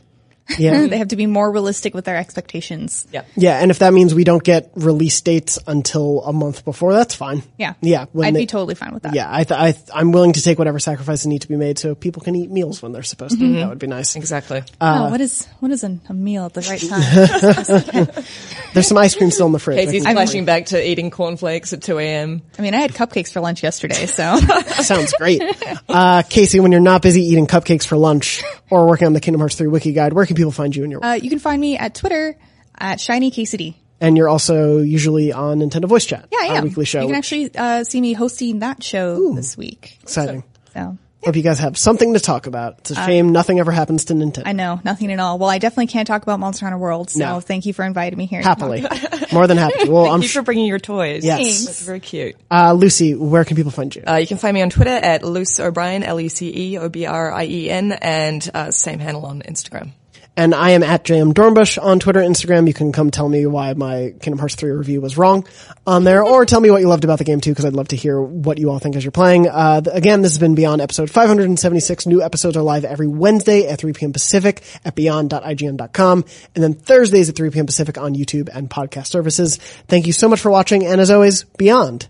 Yeah. 0.56 0.86
they 0.88 0.98
have 0.98 1.08
to 1.08 1.16
be 1.16 1.26
more 1.26 1.50
realistic 1.50 1.94
with 1.94 2.04
their 2.04 2.16
expectations. 2.16 3.06
Yeah. 3.12 3.24
Yeah, 3.36 3.58
and 3.60 3.70
if 3.70 3.80
that 3.80 3.92
means 3.92 4.14
we 4.14 4.24
don't 4.24 4.42
get 4.42 4.70
release 4.76 5.20
dates 5.20 5.58
until 5.66 6.22
a 6.24 6.32
month 6.32 6.64
before, 6.64 6.92
that's 6.92 7.14
fine. 7.14 7.42
Yeah. 7.58 7.74
Yeah. 7.80 8.06
when 8.12 8.28
I'd 8.28 8.34
they- 8.34 8.40
be 8.40 8.46
totally 8.46 8.74
fine 8.74 8.94
with 8.94 9.02
that. 9.02 9.14
Yeah, 9.14 9.26
I, 9.30 9.44
th- 9.44 9.60
I, 9.60 9.72
th- 9.72 9.84
I'm 9.94 10.12
willing 10.12 10.32
to 10.34 10.42
take 10.42 10.58
whatever 10.58 10.78
sacrifices 10.78 11.26
need 11.26 11.42
to 11.42 11.48
be 11.48 11.56
made 11.56 11.78
so 11.78 11.94
people 11.94 12.22
can 12.22 12.34
eat 12.36 12.50
meals 12.50 12.80
when 12.82 12.92
they're 12.92 13.02
supposed 13.02 13.38
to. 13.38 13.52
That 13.56 13.68
would 13.68 13.78
be 13.78 13.86
nice. 13.86 14.16
Exactly. 14.16 14.62
oh, 14.80 15.10
what 15.10 15.20
is 15.20 15.46
what 15.60 15.70
is 15.70 15.84
a, 15.84 15.98
a 16.08 16.14
meal 16.14 16.44
at 16.46 16.54
the 16.54 16.60
right 16.62 16.80
time? 18.14 18.24
There's 18.74 18.86
some 18.86 18.98
ice 18.98 19.14
cream 19.14 19.30
still 19.30 19.46
in 19.46 19.52
the 19.52 19.58
fridge. 19.58 19.78
Casey's 19.86 20.06
I 20.06 20.12
flashing 20.12 20.44
back 20.44 20.66
to 20.66 20.86
eating 20.88 21.10
cornflakes 21.10 21.72
at 21.72 21.82
2 21.82 21.98
a.m. 21.98 22.42
I 22.58 22.62
mean, 22.62 22.74
I 22.74 22.78
had 22.80 22.92
cupcakes 22.92 23.32
for 23.32 23.40
lunch 23.40 23.62
yesterday, 23.62 24.06
so 24.06 24.36
Sounds 24.82 25.12
great. 25.14 25.42
Uh, 25.88 26.22
Casey, 26.28 26.60
when 26.60 26.72
you're 26.72 26.80
not 26.80 27.02
busy 27.02 27.22
eating 27.22 27.46
cupcakes 27.46 27.86
for 27.86 27.96
lunch 27.96 28.42
or 28.70 28.86
working 28.86 29.06
on 29.06 29.12
the 29.14 29.20
Kingdom 29.20 29.40
Hearts 29.40 29.54
3 29.56 29.68
wiki 29.68 29.92
guide, 29.92 30.12
where 30.12 30.26
can 30.26 30.36
people 30.38 30.52
find 30.52 30.74
you 30.74 30.84
in 30.84 30.90
your 30.90 31.00
work? 31.00 31.06
uh, 31.10 31.18
you 31.22 31.28
can 31.28 31.38
find 31.38 31.60
me 31.60 31.76
at 31.76 31.94
Twitter 31.94 32.36
at 32.78 33.00
Shiny 33.00 33.30
KCD. 33.30 33.74
and 34.00 34.16
you're 34.16 34.28
also 34.28 34.78
usually 34.78 35.32
on 35.32 35.58
Nintendo 35.58 35.86
Voice 35.86 36.06
Chat, 36.06 36.26
Yeah, 36.32 36.38
I 36.42 36.48
our 36.50 36.56
am. 36.56 36.64
weekly 36.64 36.84
show. 36.86 37.00
You 37.02 37.08
can 37.08 37.16
actually 37.16 37.50
uh, 37.54 37.84
see 37.84 38.00
me 38.00 38.12
hosting 38.14 38.60
that 38.60 38.82
show 38.82 39.34
this 39.34 39.56
week. 39.58 39.98
exciting. 40.02 40.44
So 40.72 40.96
Hope 41.24 41.34
you 41.34 41.42
guys 41.42 41.58
have 41.58 41.76
something 41.76 42.14
to 42.14 42.20
talk 42.20 42.46
about. 42.46 42.78
It's 42.78 42.92
a 42.92 42.94
shame 42.94 43.32
nothing 43.32 43.58
ever 43.58 43.72
happens 43.72 44.04
to 44.06 44.14
Nintendo. 44.14 44.44
I 44.46 44.52
know 44.52 44.80
nothing 44.84 45.10
at 45.12 45.18
all. 45.18 45.36
Well, 45.40 45.50
I 45.50 45.58
definitely 45.58 45.88
can't 45.88 46.06
talk 46.06 46.22
about 46.22 46.38
Monster 46.38 46.64
Hunter 46.66 46.78
World. 46.78 47.10
So 47.10 47.18
No. 47.18 47.40
thank 47.40 47.66
you 47.66 47.72
for 47.72 47.84
inviting 47.84 48.16
me 48.16 48.26
here. 48.26 48.40
Happily. 48.40 48.84
More 49.32 49.48
than 49.48 49.56
happy 49.58 49.80
to. 49.86 49.90
Well, 49.90 50.04
I'm 50.04 50.10
Thank 50.20 50.22
you 50.22 50.28
sh- 50.28 50.34
for 50.34 50.42
bringing 50.42 50.66
your 50.66 50.78
toys. 50.78 51.24
Yes. 51.24 51.64
That's 51.66 51.82
very 51.84 51.98
cute. 51.98 52.36
uh, 52.52 52.72
Lucy, 52.72 53.16
where 53.16 53.44
can 53.44 53.56
people 53.56 53.72
find 53.72 53.94
you? 53.96 54.04
Uh, 54.06 54.14
you 54.14 54.28
can 54.28 54.38
find 54.38 54.54
me 54.54 54.62
on 54.62 54.70
Twitter 54.70 54.94
at 54.94 55.24
Luce 55.24 55.58
O'Brien, 55.58 56.04
L-U-C-E-O-B-R-I-E-N, 56.04 57.92
and 57.92 58.50
uh, 58.54 58.70
same 58.70 59.00
handle 59.00 59.26
on 59.26 59.42
Instagram. 59.42 59.90
And 60.38 60.54
I 60.54 60.70
am 60.70 60.84
at 60.84 61.02
JM 61.02 61.32
Dornbush 61.34 61.82
on 61.82 61.98
Twitter, 61.98 62.20
Instagram. 62.20 62.68
You 62.68 62.72
can 62.72 62.92
come 62.92 63.10
tell 63.10 63.28
me 63.28 63.44
why 63.44 63.72
my 63.74 64.14
Kingdom 64.20 64.38
Hearts 64.38 64.54
3 64.54 64.70
review 64.70 65.00
was 65.00 65.18
wrong 65.18 65.44
on 65.84 66.04
there, 66.04 66.22
or 66.22 66.46
tell 66.46 66.60
me 66.60 66.70
what 66.70 66.80
you 66.80 66.86
loved 66.86 67.02
about 67.02 67.18
the 67.18 67.24
game 67.24 67.40
too, 67.40 67.50
because 67.50 67.64
I'd 67.64 67.72
love 67.72 67.88
to 67.88 67.96
hear 67.96 68.22
what 68.22 68.56
you 68.56 68.70
all 68.70 68.78
think 68.78 68.94
as 68.94 69.02
you're 69.02 69.10
playing. 69.10 69.48
Uh, 69.48 69.82
again, 69.90 70.22
this 70.22 70.30
has 70.30 70.38
been 70.38 70.54
Beyond 70.54 70.80
episode 70.80 71.10
576. 71.10 72.06
New 72.06 72.22
episodes 72.22 72.56
are 72.56 72.62
live 72.62 72.84
every 72.84 73.08
Wednesday 73.08 73.66
at 73.66 73.80
3 73.80 73.92
p.m. 73.94 74.12
Pacific 74.12 74.62
at 74.84 74.94
beyond.ign.com, 74.94 76.24
and 76.54 76.62
then 76.62 76.74
Thursdays 76.74 77.28
at 77.28 77.34
3 77.34 77.50
p.m. 77.50 77.66
Pacific 77.66 77.98
on 77.98 78.14
YouTube 78.14 78.48
and 78.54 78.70
podcast 78.70 79.08
services. 79.08 79.56
Thank 79.56 80.06
you 80.06 80.12
so 80.12 80.28
much 80.28 80.38
for 80.38 80.52
watching, 80.52 80.86
and 80.86 81.00
as 81.00 81.10
always, 81.10 81.42
Beyond. 81.42 82.06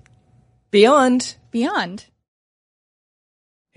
Beyond. 0.70 1.35
Beyond. 1.51 2.05